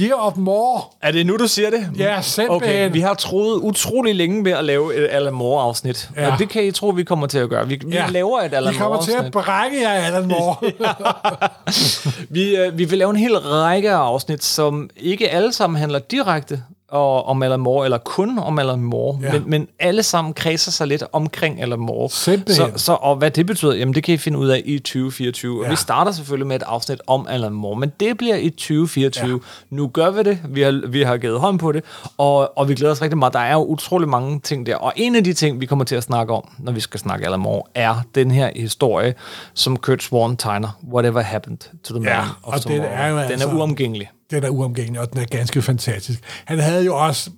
Year 0.00 0.14
of 0.14 0.36
More. 0.36 0.82
Er 1.02 1.10
det 1.12 1.26
nu, 1.26 1.36
du 1.36 1.46
siger 1.48 1.70
det? 1.70 1.90
Ja, 1.98 2.22
simpelthen. 2.22 2.56
Okay, 2.56 2.92
vi 2.92 3.00
har 3.00 3.14
troet 3.14 3.56
utrolig 3.60 4.14
længe 4.14 4.42
med 4.42 4.52
at 4.52 4.64
lave 4.64 4.96
et 4.96 5.08
Alan 5.10 5.32
Moore-afsnit. 5.34 6.10
Ja. 6.16 6.32
Og 6.32 6.38
det 6.38 6.48
kan 6.48 6.64
I 6.64 6.70
tro, 6.70 6.88
vi 6.88 7.04
kommer 7.04 7.26
til 7.26 7.38
at 7.38 7.48
gøre. 7.48 7.68
Vi, 7.68 7.80
vi 7.86 7.96
laver 8.10 8.40
et 8.40 8.54
Alan 8.54 8.72
Vi 8.72 8.78
kommer 8.78 9.00
til 9.00 9.12
Moore-afsnit. 9.12 9.26
at 9.26 9.32
brække 9.32 9.80
jer, 9.80 9.90
Alan 9.90 10.28
Moore. 10.28 10.56
Vi, 12.30 12.56
øh, 12.56 12.78
vi 12.78 12.84
vil 12.84 12.98
lave 12.98 13.10
en 13.10 13.16
hel 13.16 13.38
række 13.38 13.90
af 13.90 13.96
afsnit, 13.96 14.44
som 14.44 14.90
ikke 14.96 15.30
alle 15.30 15.52
sammen 15.52 15.78
handler 15.80 15.98
direkte 15.98 16.62
og, 16.94 17.26
om 17.26 17.42
Alan 17.42 17.60
Moore, 17.60 17.84
eller 17.84 17.98
kun 17.98 18.38
om 18.38 18.58
Alan 18.58 18.80
Moore, 18.80 19.18
Ja. 19.22 19.32
men, 19.32 19.42
men 19.46 19.68
alle 19.80 20.02
sammen 20.02 20.34
kredser 20.34 20.70
sig 20.70 20.86
lidt 20.86 21.04
omkring 21.12 21.62
Alan 21.62 21.78
Moore. 21.78 22.10
Simpelthen. 22.10 22.78
Så, 22.78 22.84
så, 22.84 22.92
og 22.92 23.16
hvad 23.16 23.30
det 23.30 23.46
betyder, 23.46 23.74
jamen 23.74 23.94
det 23.94 24.04
kan 24.04 24.14
I 24.14 24.16
finde 24.16 24.38
ud 24.38 24.48
af 24.48 24.62
i 24.64 24.78
2024. 24.78 25.58
Ja. 25.60 25.64
Og 25.64 25.70
vi 25.70 25.76
starter 25.76 26.12
selvfølgelig 26.12 26.46
med 26.46 26.56
et 26.56 26.62
afsnit 26.62 27.00
om 27.06 27.26
Alan 27.30 27.52
Moore, 27.52 27.76
men 27.80 27.92
det 28.00 28.18
bliver 28.18 28.36
i 28.36 28.50
2024. 28.50 29.28
Ja. 29.30 29.36
Nu 29.76 29.88
gør 29.88 30.10
vi 30.10 30.22
det, 30.22 30.38
vi 30.48 30.62
har, 30.62 30.82
vi 30.88 31.02
har 31.02 31.16
givet 31.16 31.40
hånd 31.40 31.58
på 31.58 31.72
det, 31.72 31.84
og, 32.18 32.58
og 32.58 32.68
vi 32.68 32.74
glæder 32.74 32.92
os 32.92 33.02
rigtig 33.02 33.18
meget. 33.18 33.32
Der 33.34 33.40
er 33.40 33.52
jo 33.52 33.64
utrolig 33.64 34.08
mange 34.08 34.40
ting 34.40 34.66
der, 34.66 34.76
og 34.76 34.92
en 34.96 35.14
af 35.16 35.24
de 35.24 35.32
ting, 35.32 35.60
vi 35.60 35.66
kommer 35.66 35.84
til 35.84 35.96
at 35.96 36.02
snakke 36.02 36.32
om, 36.32 36.48
når 36.58 36.72
vi 36.72 36.80
skal 36.80 37.00
snakke 37.00 37.26
Alan 37.26 37.40
Moore, 37.40 37.62
er 37.74 37.94
den 38.14 38.30
her 38.30 38.50
historie, 38.56 39.14
som 39.54 39.76
Kurt 39.76 40.02
Swan 40.02 40.36
tegner, 40.36 40.68
Whatever 40.92 41.20
Happened 41.20 41.58
to 41.84 41.94
the 41.94 42.00
Man 42.00 42.08
Ja, 42.12 42.20
of 42.20 42.26
og 42.42 42.52
den 42.54 42.62
Tomorrow. 42.62 42.86
er 42.92 43.08
jo 43.08 43.16
den 43.18 43.24
altså- 43.30 43.48
er 43.48 43.54
uomgængelig. 43.54 44.10
Den 44.34 44.44
er 44.44 44.48
uomgængelig, 44.48 45.00
og 45.00 45.12
den 45.12 45.20
er 45.20 45.24
ganske 45.24 45.62
fantastisk. 45.62 46.20
Han 46.44 46.58
havde 46.58 46.84
jo 46.84 46.96
også 46.96 47.30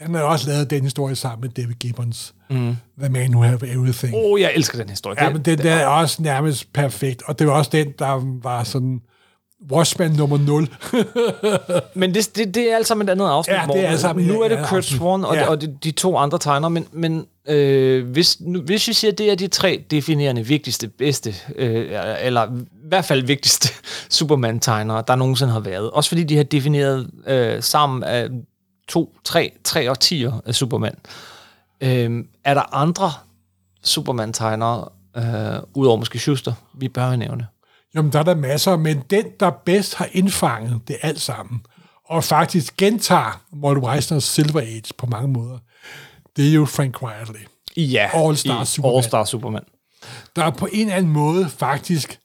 han 0.00 0.14
har 0.14 0.22
også 0.22 0.48
lavet 0.50 0.70
den 0.70 0.82
historie 0.84 1.14
sammen 1.16 1.40
med 1.40 1.48
David 1.64 1.74
Gibbons. 1.74 2.34
Mm. 2.50 2.76
The 3.00 3.08
Man 3.08 3.34
Who 3.34 3.42
Have 3.42 3.68
Everything. 3.68 4.14
Åh, 4.14 4.20
oh, 4.24 4.40
jeg 4.40 4.52
elsker 4.54 4.78
den 4.78 4.88
historie. 4.88 5.16
Ja, 5.20 5.26
Det- 5.26 5.34
men 5.34 5.42
den 5.42 5.58
der 5.58 5.72
er 5.74 5.86
også 5.86 6.22
nærmest 6.22 6.72
perfekt. 6.72 7.22
Og 7.22 7.38
det 7.38 7.46
var 7.46 7.52
også 7.52 7.70
den, 7.72 7.92
der 7.98 8.40
var 8.42 8.64
sådan 8.64 9.00
Watchman 9.72 10.10
nummer 10.10 10.38
0. 10.38 10.68
Men 12.00 12.14
det, 12.14 12.36
det, 12.36 12.54
det 12.54 12.72
er 12.72 12.76
alt 12.76 12.86
sammen 12.86 13.08
et 13.08 13.12
andet 13.12 13.26
afsnit. 13.26 13.54
Ja, 13.54 13.58
det 13.58 13.62
er 13.62 13.66
Morten. 13.66 13.84
alt 13.84 14.00
sammen 14.00 14.26
et 14.26 14.32
Nu 14.32 14.40
er 14.42 14.48
det 14.48 14.58
Kurt. 14.66 14.84
Swan 14.84 15.24
og, 15.24 15.34
Ja. 15.34 15.40
ja. 15.40 15.48
og 15.48 15.60
de, 15.60 15.76
de 15.84 15.90
to 15.90 16.16
andre 16.16 16.38
tegnere, 16.38 16.70
men, 16.70 16.86
men 16.92 17.26
øh, 17.48 18.08
hvis, 18.10 18.40
nu, 18.40 18.60
hvis 18.60 18.88
vi 18.88 18.92
siger, 18.92 19.12
at 19.12 19.18
det 19.18 19.30
er 19.30 19.34
de 19.34 19.48
tre 19.48 19.84
definerende 19.90 20.46
vigtigste, 20.46 20.88
bedste, 20.88 21.34
øh, 21.56 21.86
eller 22.22 22.46
i 22.46 22.88
hvert 22.88 23.04
fald 23.04 23.22
vigtigste 23.22 23.68
Superman-tegnere, 24.18 25.04
der 25.08 25.14
nogensinde 25.16 25.52
har 25.52 25.60
været. 25.60 25.90
Også 25.90 26.08
fordi 26.08 26.24
de 26.24 26.36
har 26.36 26.44
defineret 26.44 27.10
øh, 27.26 27.62
sammen 27.62 28.04
af 28.04 28.28
to, 28.88 29.14
tre, 29.24 29.52
tre 29.64 29.90
årtier 29.90 30.42
af 30.46 30.54
Superman. 30.54 30.94
Øh, 31.80 32.24
er 32.44 32.54
der 32.54 32.74
andre 32.74 33.12
Superman-tegnere, 33.84 34.88
øh, 35.16 35.62
udover 35.74 35.96
måske 35.96 36.18
Schuster, 36.18 36.52
vi 36.74 36.88
bør 36.88 37.16
nævne? 37.16 37.46
Jamen, 37.94 38.12
der 38.12 38.18
er 38.18 38.22
der 38.22 38.34
masser, 38.34 38.76
men 38.76 39.02
den, 39.10 39.24
der 39.40 39.50
bedst 39.50 39.94
har 39.94 40.08
indfanget 40.12 40.80
det 40.88 40.96
alt 41.02 41.20
sammen, 41.20 41.60
og 42.08 42.24
faktisk 42.24 42.76
gentager 42.76 43.42
Walt 43.62 43.78
Weisners 43.78 44.24
Silver 44.24 44.60
Age 44.60 44.94
på 44.98 45.06
mange 45.06 45.28
måder, 45.28 45.58
det 46.36 46.48
er 46.48 46.52
jo 46.52 46.64
Frank 46.64 47.02
Riley. 47.02 47.46
Ja, 47.76 48.08
All-Star 48.14 48.64
Superman. 48.64 48.96
All-Star 48.96 49.24
Superman. 49.24 49.62
der 50.36 50.50
på 50.50 50.68
en 50.72 50.80
eller 50.80 50.94
anden 50.94 51.12
måde 51.12 51.48
faktisk 51.48 52.20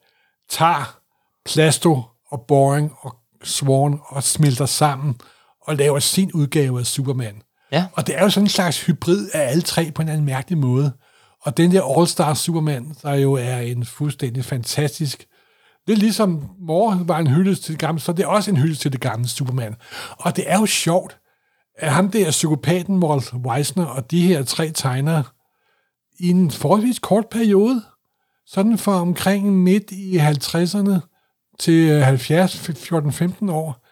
tager 0.49 0.99
Plasto 1.45 2.01
og 2.29 2.45
Boring 2.47 2.91
og 2.99 3.15
Swan 3.43 3.99
og 4.07 4.23
smelter 4.23 4.65
sammen 4.65 5.15
og 5.61 5.75
laver 5.75 5.99
sin 5.99 6.31
udgave 6.33 6.79
af 6.79 6.85
Superman. 6.85 7.41
Ja. 7.71 7.85
Og 7.93 8.07
det 8.07 8.17
er 8.17 8.23
jo 8.23 8.29
sådan 8.29 8.45
en 8.45 8.49
slags 8.49 8.85
hybrid 8.85 9.29
af 9.33 9.49
alle 9.49 9.61
tre 9.61 9.91
på 9.91 10.01
en 10.01 10.09
anden 10.09 10.25
mærkelig 10.25 10.57
måde. 10.57 10.91
Og 11.41 11.57
den 11.57 11.71
der 11.71 11.81
All-Star 11.81 12.33
Superman, 12.33 12.95
der 13.01 13.13
jo 13.13 13.33
er 13.33 13.57
en 13.57 13.85
fuldstændig 13.85 14.45
fantastisk... 14.45 15.25
Det 15.87 15.93
er 15.93 15.97
ligesom 15.97 16.49
Moore 16.59 17.07
var 17.07 17.17
en 17.17 17.27
hyldest 17.27 17.63
til 17.63 17.71
det 17.71 17.79
gamle, 17.79 18.01
så 18.01 18.13
det 18.13 18.23
er 18.23 18.27
også 18.27 18.51
en 18.51 18.57
hyldest 18.57 18.81
til 18.81 18.91
det 18.91 19.01
gamle 19.01 19.27
Superman. 19.27 19.75
Og 20.17 20.35
det 20.35 20.51
er 20.51 20.59
jo 20.59 20.65
sjovt, 20.65 21.17
at 21.77 21.91
ham 21.91 22.11
der 22.11 22.31
psykopaten 22.31 23.03
Walt 23.03 23.33
Weisner 23.33 23.85
og 23.85 24.11
de 24.11 24.21
her 24.21 24.43
tre 24.43 24.71
tegnere 24.71 25.23
i 26.19 26.29
en 26.29 26.51
forholdsvis 26.51 26.99
kort 26.99 27.25
periode, 27.31 27.81
sådan 28.45 28.77
fra 28.77 29.01
omkring 29.01 29.53
midt 29.53 29.91
i 29.91 30.17
50'erne 30.17 30.99
til 31.59 32.03
70, 32.03 32.69
14-15 32.69 33.51
år, 33.51 33.85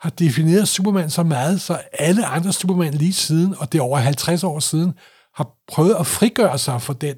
har 0.00 0.10
defineret 0.10 0.68
Superman 0.68 1.10
så 1.10 1.22
meget, 1.22 1.60
så 1.60 1.80
alle 1.92 2.26
andre 2.26 2.52
Superman 2.52 2.94
lige 2.94 3.12
siden, 3.12 3.54
og 3.58 3.72
det 3.72 3.78
er 3.78 3.82
over 3.82 3.98
50 3.98 4.44
år 4.44 4.58
siden, 4.58 4.92
har 5.34 5.50
prøvet 5.68 5.94
at 5.94 6.06
frigøre 6.06 6.58
sig 6.58 6.82
for 6.82 6.92
den. 6.92 7.16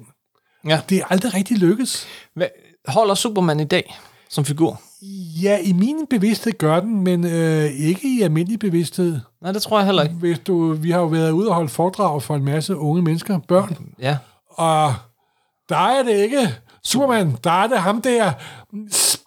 Ja. 0.67 0.81
Det 0.89 0.97
er 0.97 1.05
aldrig 1.09 1.33
rigtig 1.33 1.57
lykkes. 1.57 2.07
Hvad, 2.35 2.47
holder 2.87 3.15
Superman 3.15 3.59
i 3.59 3.63
dag? 3.63 3.95
Som 4.33 4.45
figur? 4.45 4.81
Ja, 5.41 5.57
i 5.63 5.73
min 5.73 5.95
bevidsthed 6.09 6.53
gør 6.57 6.79
den, 6.79 7.03
men 7.03 7.25
øh, 7.25 7.63
ikke 7.65 8.01
i 8.17 8.21
almindelig 8.21 8.59
bevidsthed. 8.59 9.19
Nej, 9.41 9.51
det 9.51 9.61
tror 9.61 9.77
jeg 9.79 9.85
heller 9.85 10.03
ikke. 10.03 10.15
Hvis 10.15 10.39
du, 10.39 10.73
vi 10.73 10.91
har 10.91 10.99
jo 10.99 11.05
været 11.05 11.31
ude 11.31 11.47
og 11.49 11.55
holde 11.55 11.69
foredrag 11.69 12.21
for 12.23 12.35
en 12.35 12.43
masse 12.45 12.75
unge 12.77 13.01
mennesker, 13.01 13.39
børn, 13.47 13.77
Ja. 13.99 14.17
og 14.49 14.93
der 15.69 15.77
er 15.77 16.03
det 16.03 16.11
ikke 16.17 16.55
Superman, 16.83 17.37
der 17.43 17.51
er 17.51 17.67
det 17.67 17.77
ham 17.77 18.01
der 18.01 18.31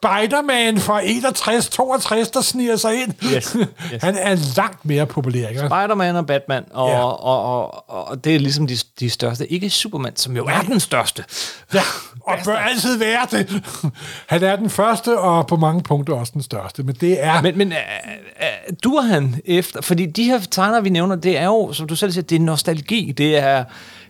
Spider-Man 0.02 0.78
fra 0.80 1.00
61-62, 1.02 2.30
der 2.34 2.40
sniger 2.40 2.76
sig 2.76 3.02
ind. 3.02 3.12
Yes, 3.24 3.56
yes. 3.92 4.02
Han 4.02 4.16
er 4.16 4.54
langt 4.56 4.84
mere 4.84 5.06
populær, 5.06 5.48
ikke? 5.48 5.60
Spider-Man 5.60 6.16
og 6.16 6.26
Batman, 6.26 6.64
og, 6.72 6.88
Ja. 6.88 6.98
og, 7.04 7.22
og, 7.24 7.88
og, 7.90 8.08
og 8.08 8.24
det 8.24 8.34
er 8.34 8.38
ligesom 8.38 8.66
de, 8.66 8.76
de 9.00 9.10
største. 9.10 9.52
Ikke 9.52 9.70
Superman, 9.70 10.16
som 10.16 10.36
jo 10.36 10.44
er 10.46 10.60
den 10.60 10.80
største. 10.80 11.24
Ja, 11.74 11.82
og 12.20 12.38
bør 12.44 12.56
altid 12.56 12.98
være 12.98 13.26
det. 13.30 13.62
Han 14.26 14.42
er 14.42 14.56
den 14.56 14.70
første, 14.70 15.18
og 15.18 15.46
på 15.46 15.56
mange 15.56 15.82
punkter 15.82 16.14
også 16.14 16.32
den 16.34 16.42
største, 16.42 16.82
men 16.82 16.94
det 16.94 17.24
er... 17.24 17.42
Men, 17.42 17.58
men 17.58 17.72
øh, 17.72 17.78
øh, 18.40 18.76
dur 18.84 19.00
han 19.00 19.40
efter... 19.44 19.82
Fordi 19.82 20.06
de 20.06 20.24
her 20.24 20.38
tegner, 20.50 20.80
vi 20.80 20.88
nævner, 20.88 21.16
det 21.16 21.38
er 21.38 21.44
jo, 21.44 21.72
som 21.72 21.86
du 21.86 21.96
selv 21.96 22.12
siger, 22.12 22.22
det 22.24 22.36
er 22.36 22.40
nostalgi. 22.40 23.12
Det 23.18 23.36
er, 23.38 23.64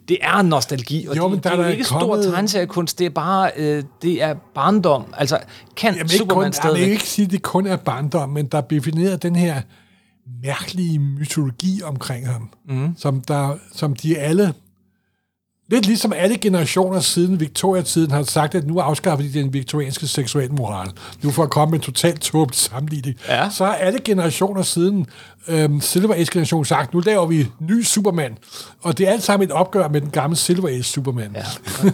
det 0.09 0.19
er 0.21 0.43
nostalgi, 0.43 1.07
og 1.07 1.17
Jo, 1.17 1.29
men 1.29 1.37
det, 1.37 1.45
der 1.45 1.51
det 1.51 1.61
er 1.61 1.65
er 1.65 1.69
ikke 1.69 1.85
kommet- 1.85 2.25
stor 2.25 2.33
tegneseriekunst, 2.33 2.99
det 2.99 3.05
er 3.05 3.11
bare 3.11 3.51
øh, 3.57 3.83
det 4.03 4.23
er 4.23 4.35
barndom. 4.55 5.05
Altså, 5.17 5.39
kan 5.77 5.95
ikke, 5.95 6.09
Superman 6.09 6.35
kun, 6.35 6.43
jeg 6.43 6.47
vil 6.47 6.55
stadigvæk... 6.55 6.89
ikke 6.91 7.03
sige, 7.09 7.27
at 7.27 7.31
det 7.33 7.43
kun 7.43 7.67
er 7.67 7.77
barndom, 7.77 8.29
men 8.29 8.47
der 8.47 8.59
er 8.59 8.63
defineret 8.63 9.23
den 9.23 9.37
her 9.37 9.61
mærkelige 10.43 10.99
mytologi 10.99 11.81
omkring 11.85 12.27
ham, 12.29 12.51
mm. 12.69 12.95
som, 12.97 13.21
der, 13.21 13.57
som 13.73 13.95
de 13.97 14.19
alle, 14.19 14.55
lidt 15.71 15.87
ligesom 15.87 16.13
alle 16.17 16.39
generationer 16.39 17.01
siden 17.01 17.41
Victoria-tiden 17.41 18.11
har 18.11 18.23
sagt, 18.23 18.55
at 18.55 18.67
nu 18.67 18.79
afskaffer 18.79 19.27
de 19.27 19.33
den 19.33 19.53
viktorianske 19.53 20.07
seksualmoral. 20.07 20.89
Nu 21.23 21.31
for 21.31 21.43
at 21.43 21.51
komme 21.51 21.71
med 21.71 21.79
en 21.79 21.83
totalt 21.83 22.21
tåbelig 22.21 22.57
sammenligning. 22.59 23.17
Ja. 23.29 23.51
Så 23.51 23.65
har 23.65 23.75
alle 23.75 23.99
generationer 24.05 24.63
siden 24.63 25.07
øhm, 25.49 25.81
Silver 25.81 26.15
Age-generationen 26.15 26.65
sagt, 26.65 26.95
nu 26.95 27.01
laver 27.01 27.27
vi 27.27 27.47
ny 27.61 27.83
Superman. 27.83 28.39
Og 28.83 28.99
det 28.99 29.09
er 29.09 29.13
alt 29.13 29.23
sammen 29.23 29.49
et 29.49 29.53
opgør 29.53 29.89
med 29.89 30.01
den 30.01 30.11
gamle 30.11 30.37
Silver 30.37 30.69
Age 30.69 30.83
Superman. 30.83 31.31
Ja, 31.35 31.45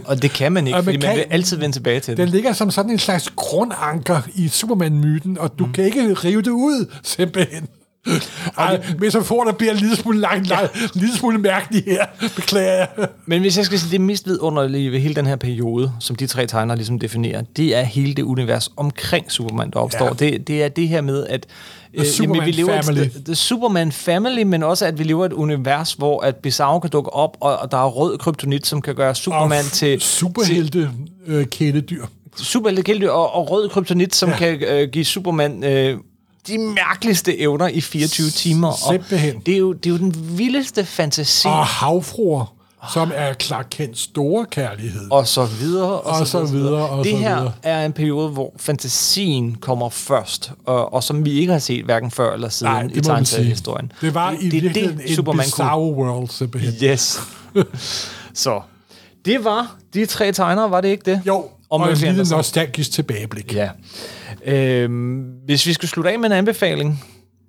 og 0.05 0.23
det 0.23 0.31
kan 0.33 0.53
man 0.53 0.67
ikke, 0.67 0.77
man 0.77 0.85
fordi 0.85 0.97
man 0.97 1.07
kan- 1.07 1.17
vil 1.17 1.25
altid 1.31 1.57
vende 1.57 1.77
tilbage 1.77 2.01
til 2.01 2.17
Den 2.17 2.27
det. 2.27 2.35
ligger 2.35 2.53
som 2.53 2.71
sådan 2.71 2.91
en 2.91 2.99
slags 2.99 3.33
grundanker 3.37 4.21
i 4.35 4.49
Superman-myten, 4.49 5.39
og 5.39 5.59
du 5.59 5.67
mm. 5.67 5.73
kan 5.73 5.85
ikke 5.85 6.15
rive 6.15 6.43
det 6.43 6.51
ud, 6.51 6.87
simpelthen. 7.03 7.69
Ej, 8.59 8.83
metaforen 8.99 9.47
der 9.49 9.55
bliver 9.55 9.73
en 9.73 9.79
lille 9.79 9.97
smule, 9.97 10.21
lang, 10.21 10.47
lang, 10.47 10.63
en 10.95 11.01
lille 11.01 11.17
smule 11.17 11.39
mærkelig 11.39 11.85
her. 11.87 12.07
Beklager 12.37 12.73
jeg. 12.73 12.89
Men 13.27 13.41
hvis 13.41 13.57
jeg 13.57 13.65
skal 13.65 13.79
sige, 13.79 13.93
det 13.93 14.01
mest 14.01 14.27
vidunderlige 14.27 14.93
ved 14.93 15.01
hele 15.01 15.15
den 15.15 15.27
her 15.27 15.37
periode, 15.37 15.93
som 16.01 16.17
de 16.17 16.27
tre 16.27 16.47
tegner 16.47 16.75
ligesom 16.75 16.99
definerer, 16.99 17.43
det 17.57 17.77
er 17.77 17.83
hele 17.83 18.15
det 18.15 18.23
univers 18.23 18.71
omkring 18.77 19.33
Superman, 19.33 19.71
der 19.71 19.79
opstår. 19.81 20.05
Ja. 20.05 20.11
Ja. 20.21 20.31
Det, 20.31 20.49
det 20.49 20.63
er 20.63 20.69
det 20.69 20.89
her 20.89 21.01
med, 21.01 21.27
at 21.27 21.47
øh, 21.95 22.05
Superman 22.07 22.47
vi 22.47 22.51
lever 22.51 22.83
family. 22.83 23.01
Et, 23.01 23.23
the 23.25 23.35
Superman 23.35 23.93
family, 23.93 24.43
men 24.43 24.63
også 24.63 24.87
at 24.87 24.99
vi 24.99 25.05
lever 25.05 25.27
et 25.27 25.33
univers, 25.33 25.93
hvor 25.93 26.21
at 26.21 26.37
Bizarro 26.37 26.79
kan 26.79 26.91
dukke 26.91 27.13
op, 27.13 27.37
og, 27.41 27.57
og 27.59 27.71
der 27.71 27.77
er 27.79 27.89
rød 27.89 28.19
kryptonit, 28.19 28.67
som 28.67 28.83
kan 28.83 28.95
gøre 28.95 29.15
Superman 29.15 29.65
til, 29.65 30.01
Superhelte 30.01 30.91
øh, 31.27 31.47
kæledyr. 31.47 32.05
til 32.37 32.47
superhelte 32.47 32.83
kæledyr, 32.83 33.11
og, 33.11 33.35
og 33.35 33.51
rød 33.51 33.69
kryptonit, 33.69 34.15
som 34.15 34.29
Ja. 34.29 34.47
ja. 34.47 34.57
kan 34.57 34.69
øh, 34.69 34.89
give 34.89 35.05
Superman 35.05 35.65
øh, 35.65 35.99
de 36.49 36.59
mærkeligste 36.59 37.39
evner 37.41 37.69
i 37.69 37.81
24 37.81 38.31
timer. 38.31 38.69
Og 38.69 38.79
Simpelthen. 38.93 39.41
det 39.47 39.55
er, 39.55 39.59
jo, 39.59 39.73
det 39.73 39.87
er 39.87 39.91
jo 39.91 39.99
den 39.99 40.39
vildeste 40.39 40.85
fantasi. 40.85 41.49
Og 41.49 41.67
havfruer, 41.67 42.55
som 42.95 43.13
er 43.15 43.35
Clark 43.35 43.67
Kents 43.71 44.01
store 44.01 44.47
kærlighed. 44.51 45.11
og 45.11 45.27
så 45.29 45.45
videre, 45.45 45.91
og, 46.01 46.21
Og 46.21 46.27
så 46.27 46.45
videre, 46.45 46.89
og 46.89 47.05
det 47.05 47.13
så 47.13 47.19
her 47.19 47.37
videre. 47.37 47.53
er 47.63 47.87
en 47.87 47.93
periode, 47.93 48.29
hvor 48.29 48.53
fantasien 48.57 49.55
kommer 49.55 49.89
først, 49.91 50.53
og, 50.67 50.93
og 50.95 51.05
som 51.05 51.25
vi 51.25 51.31
ikke 51.33 51.53
har 51.53 51.59
set 51.59 51.85
hverken 51.85 52.11
før 52.11 52.35
eller 52.35 52.49
siden 52.49 52.73
Nej, 52.73 52.83
i 52.83 52.89
det 52.89 53.05
tegneseriehistorien. 53.05 53.93
Det 54.01 54.15
var 54.15 54.31
i 54.33 54.37
det, 54.37 54.53
virkeligheden 54.53 54.99
det, 54.99 55.09
en 55.11 55.15
Superman 55.17 55.39
kunne. 55.39 55.45
bizarre 55.45 55.81
world, 55.93 56.29
simpelthen. 56.29 56.75
Yes. 56.91 57.21
så, 58.35 58.61
det 59.25 59.45
var 59.45 59.77
de 59.95 60.07
tre 60.07 60.33
tegnere, 60.33 60.71
var 60.71 60.81
det 60.81 60.89
ikke 60.89 61.11
det? 61.11 61.23
Jo, 61.27 61.35
Og 61.37 61.51
og, 61.71 61.81
og 61.81 61.91
en 61.93 61.97
lille 61.99 62.25
nostalgisk 62.25 62.91
tilbageblik. 62.93 63.55
Ja. 63.55 63.69
Øhm, 64.47 65.23
hvis 65.45 65.67
vi 65.67 65.73
skal 65.73 65.89
slutte 65.89 66.11
af 66.11 66.19
med 66.19 66.27
en 66.27 66.33
anbefaling, 66.33 67.05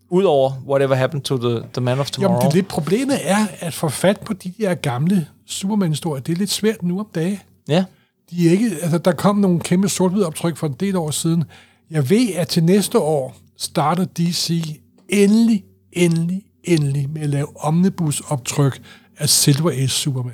udover 0.09 0.51
Whatever 0.67 0.95
Happened 0.95 1.23
to 1.23 1.37
the, 1.37 1.61
the 1.73 1.81
Man 1.81 1.99
of 1.99 2.11
Tomorrow. 2.11 2.35
Jamen, 2.35 2.45
det 2.45 2.55
lidt 2.55 2.67
problemet 2.67 3.17
er, 3.23 3.47
at 3.59 3.73
få 3.73 3.89
fat 3.89 4.19
på 4.19 4.33
de 4.33 4.53
der 4.57 4.73
gamle 4.73 5.27
Superman-historier, 5.45 6.21
det 6.21 6.33
er 6.33 6.37
lidt 6.37 6.49
svært 6.49 6.83
nu 6.83 6.99
om 6.99 7.07
dagen. 7.15 7.39
Ja. 7.67 7.85
De 8.31 8.47
er 8.47 8.51
ikke, 8.51 8.71
altså, 8.81 8.97
der 8.97 9.11
kom 9.11 9.35
nogle 9.35 9.59
kæmpe 9.59 9.89
sort 9.89 10.23
optryk 10.23 10.57
for 10.57 10.67
en 10.67 10.75
del 10.79 10.95
år 10.95 11.11
siden. 11.11 11.43
Jeg 11.91 12.09
ved, 12.09 12.33
at 12.35 12.47
til 12.47 12.63
næste 12.63 12.99
år 12.99 13.35
starter 13.57 14.05
DC 14.05 14.63
endelig, 15.09 15.63
endelig, 15.91 16.43
endelig 16.63 17.09
med 17.09 17.21
at 17.21 17.29
lave 17.29 17.47
omnibus-optryk 17.63 18.81
af 19.17 19.29
Silver 19.29 19.71
Age 19.71 19.87
Superman. 19.87 20.33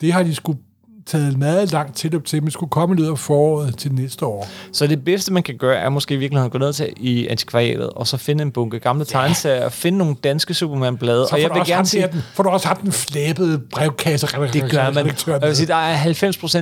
Det 0.00 0.12
har 0.12 0.22
de 0.22 0.34
skulle 0.34 0.58
taget 1.06 1.38
meget 1.38 1.72
langt 1.72 1.96
tilløb 1.96 2.24
til, 2.24 2.42
men 2.42 2.50
skulle 2.50 2.70
komme 2.70 2.94
løbet 2.94 3.10
af 3.10 3.18
foråret 3.18 3.78
til 3.78 3.92
næste 3.92 4.26
år. 4.26 4.48
Så 4.72 4.86
det 4.86 5.04
bedste, 5.04 5.32
man 5.32 5.42
kan 5.42 5.56
gøre, 5.56 5.76
er 5.76 5.88
måske 5.88 6.14
i 6.14 6.16
virkeligheden 6.16 6.46
at 6.46 6.52
gå 6.52 6.58
ned 6.58 6.72
til 6.72 6.92
i 6.96 7.26
antikvariatet, 7.26 7.90
og 7.90 8.06
så 8.06 8.16
finde 8.16 8.42
en 8.42 8.52
bunke 8.52 8.78
gamle 8.78 9.04
tegneserier, 9.04 9.64
og 9.64 9.72
finde 9.72 9.98
nogle 9.98 10.16
danske 10.24 10.54
Superman-blade. 10.54 11.26
Og 11.26 11.42
jeg 11.42 11.50
vil 11.54 11.62
gerne 11.66 11.86
sige, 11.86 12.08
den, 12.12 12.22
får 12.34 12.42
du 12.42 12.48
også 12.48 12.66
haft 12.66 12.82
den 12.82 12.92
flabede 12.92 13.58
brevkasse 13.58 14.26
det 14.52 14.70
gør 14.70 14.90
man. 14.90 15.06
Jeg 15.26 15.40
vil 15.48 15.56
sige, 15.56 15.66
der 15.66 15.74
er 15.74 15.96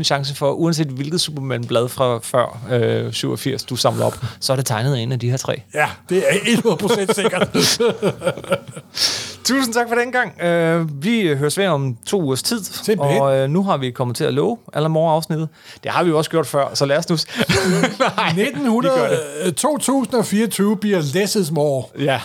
90% 0.01 0.03
chance 0.03 0.35
for, 0.35 0.53
uanset 0.53 0.87
hvilket 0.87 1.21
Superman-blad 1.21 1.89
fra 1.89 2.19
før 2.23 2.67
øh, 2.71 3.13
87, 3.13 3.65
du 3.65 3.77
samler 3.77 4.05
op, 4.05 4.25
så 4.41 4.53
er 4.53 4.57
det 4.57 4.67
tegnet 4.67 4.95
af 4.95 5.01
en 5.01 5.13
af 5.13 5.19
de 5.19 5.31
her 5.31 5.37
tre. 5.37 5.63
Ja, 5.75 5.87
det 6.09 6.19
er 6.19 6.57
100% 6.57 7.15
sikkert. 7.15 7.49
Tusind 9.45 9.75
tak 9.75 9.89
for 9.89 9.95
den 9.95 10.13
gang. 10.13 10.33
Uh, 10.81 11.03
vi 11.05 11.35
høres 11.35 11.59
ved 11.59 11.67
om 11.67 11.97
to 12.07 12.23
ugers 12.23 12.43
tid, 12.43 12.65
Simpelthen. 12.65 13.23
og 13.23 13.43
uh, 13.43 13.51
nu 13.51 13.63
har 13.65 13.77
vi 13.77 13.91
kommet 13.91 14.17
til 14.17 14.25
at 14.25 14.35
love 14.35 14.59
alle 14.73 14.89
morgenafsnittet. 14.89 15.49
Det 15.83 15.91
har 15.91 16.03
vi 16.05 16.11
jo 16.11 16.19
også 16.19 16.31
gjort 16.31 16.47
før, 16.47 16.75
så 16.75 16.87
lad 16.87 16.97
os 16.99 17.09
nu... 17.09 17.17
Nej, 18.17 18.29
1900, 18.29 18.95
vi 18.95 19.01
gør 19.01 19.09
det. 19.09 19.21
øh, 19.47 19.53
2024 19.53 20.77
bliver 20.77 21.01
less 21.15 21.37
is 21.37 21.51
more. 21.51 21.85
Ja. 21.99 22.21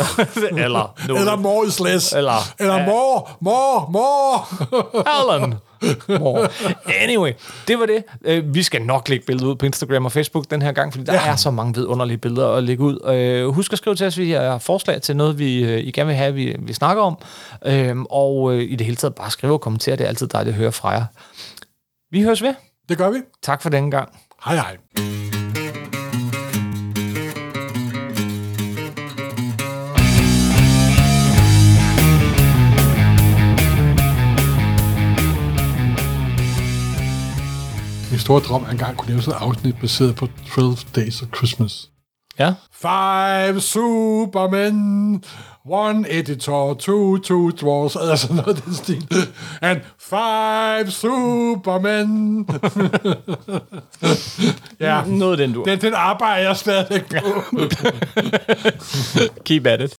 Eller 0.64 0.94
noget. 1.08 1.20
Eller 1.20 1.36
more 1.36 1.66
is 1.66 1.80
less. 1.80 2.12
Eller- 2.12 2.52
Eller 2.58 2.86
more, 2.86 3.22
more, 3.40 3.86
more. 3.92 5.34
Alan. 5.34 5.54
More. 6.20 6.48
Anyway, 7.00 7.32
det 7.68 7.78
var 7.78 7.86
det. 7.86 8.04
Øh, 8.24 8.54
Vi 8.54 8.62
skal 8.62 8.82
nok 8.82 9.08
lægge 9.08 9.26
billeder 9.26 9.46
ud 9.50 9.56
på 9.56 9.66
Instagram 9.66 10.04
og 10.04 10.12
Facebook 10.12 10.50
den 10.50 10.62
her 10.62 10.72
gang, 10.72 10.92
fordi 10.92 11.04
der 11.04 11.12
Ja. 11.14 11.28
er 11.32 11.36
så 11.36 11.50
mange 11.50 11.74
vidunderlige 11.74 12.18
billeder 12.18 12.48
at 12.48 12.62
lægge 12.64 12.82
ud. 12.84 13.10
Øh, 13.14 13.48
Husk 13.54 13.72
at 13.72 13.78
skrive 13.78 13.96
til 13.96 14.06
os, 14.06 14.14
hvis 14.16 14.28
I 14.28 14.30
har 14.30 14.58
forslag 14.58 15.02
til 15.02 15.16
noget, 15.16 15.38
vi, 15.38 15.64
øh, 15.64 15.78
I 15.80 15.90
gerne 15.90 16.06
vil 16.06 16.16
have, 16.16 16.34
vi, 16.34 16.56
vi 16.58 16.72
snakker 16.72 17.02
om. 17.02 17.18
Øhm, 17.66 18.06
Og 18.10 18.54
øh, 18.54 18.62
i 18.62 18.76
det 18.76 18.86
hele 18.86 18.96
taget 18.96 19.14
bare 19.14 19.30
skrive 19.30 19.52
og 19.52 19.60
kommentere. 19.60 19.96
Det 19.96 20.04
er 20.04 20.08
altid 20.08 20.26
dejligt 20.28 20.54
at 20.54 20.58
høre 20.58 20.72
fra 20.72 20.90
jer. 20.90 21.04
Vi 22.10 22.22
høres 22.22 22.42
ved. 22.42 22.54
Det 22.88 22.98
gør 22.98 23.10
vi. 23.10 23.18
Tak 23.42 23.62
for 23.62 23.70
denne 23.70 23.90
gang. 23.90 24.08
Hej 24.44 24.54
hej. 24.54 24.76
Min 38.12 38.18
store 38.20 38.40
drøm 38.40 38.62
er 38.62 38.68
engang 38.68 38.96
kunne 38.96 39.08
lave 39.08 39.22
sådan 39.22 39.42
et 39.42 39.46
afsnit 39.46 39.76
baseret 39.80 40.16
på 40.16 40.28
12 40.54 40.76
Days 40.96 41.22
of 41.22 41.28
Christmas. 41.36 41.88
Ja. 42.38 42.54
Five 42.72 43.60
Supermen, 43.60 45.24
one 45.66 46.04
editor, 46.10 46.74
two, 46.74 47.18
two 47.18 47.50
dwarfs, 47.50 47.96
eller 47.96 48.16
sådan 48.22 48.36
noget 48.36 48.64
den 48.64 48.74
stil. 48.74 49.06
And 49.62 49.80
five 49.98 50.90
Supermen. 50.90 52.48
ja, 54.80 55.04
Noget 55.06 55.38
den 55.38 55.52
du. 55.52 55.64
den, 55.66 55.80
den 55.80 55.94
arbejder 55.94 56.46
jeg 56.46 56.56
stadigvæk 56.56 57.08
på. 57.10 57.42
Keep 59.46 59.66
at 59.66 59.80
it. 59.80 59.90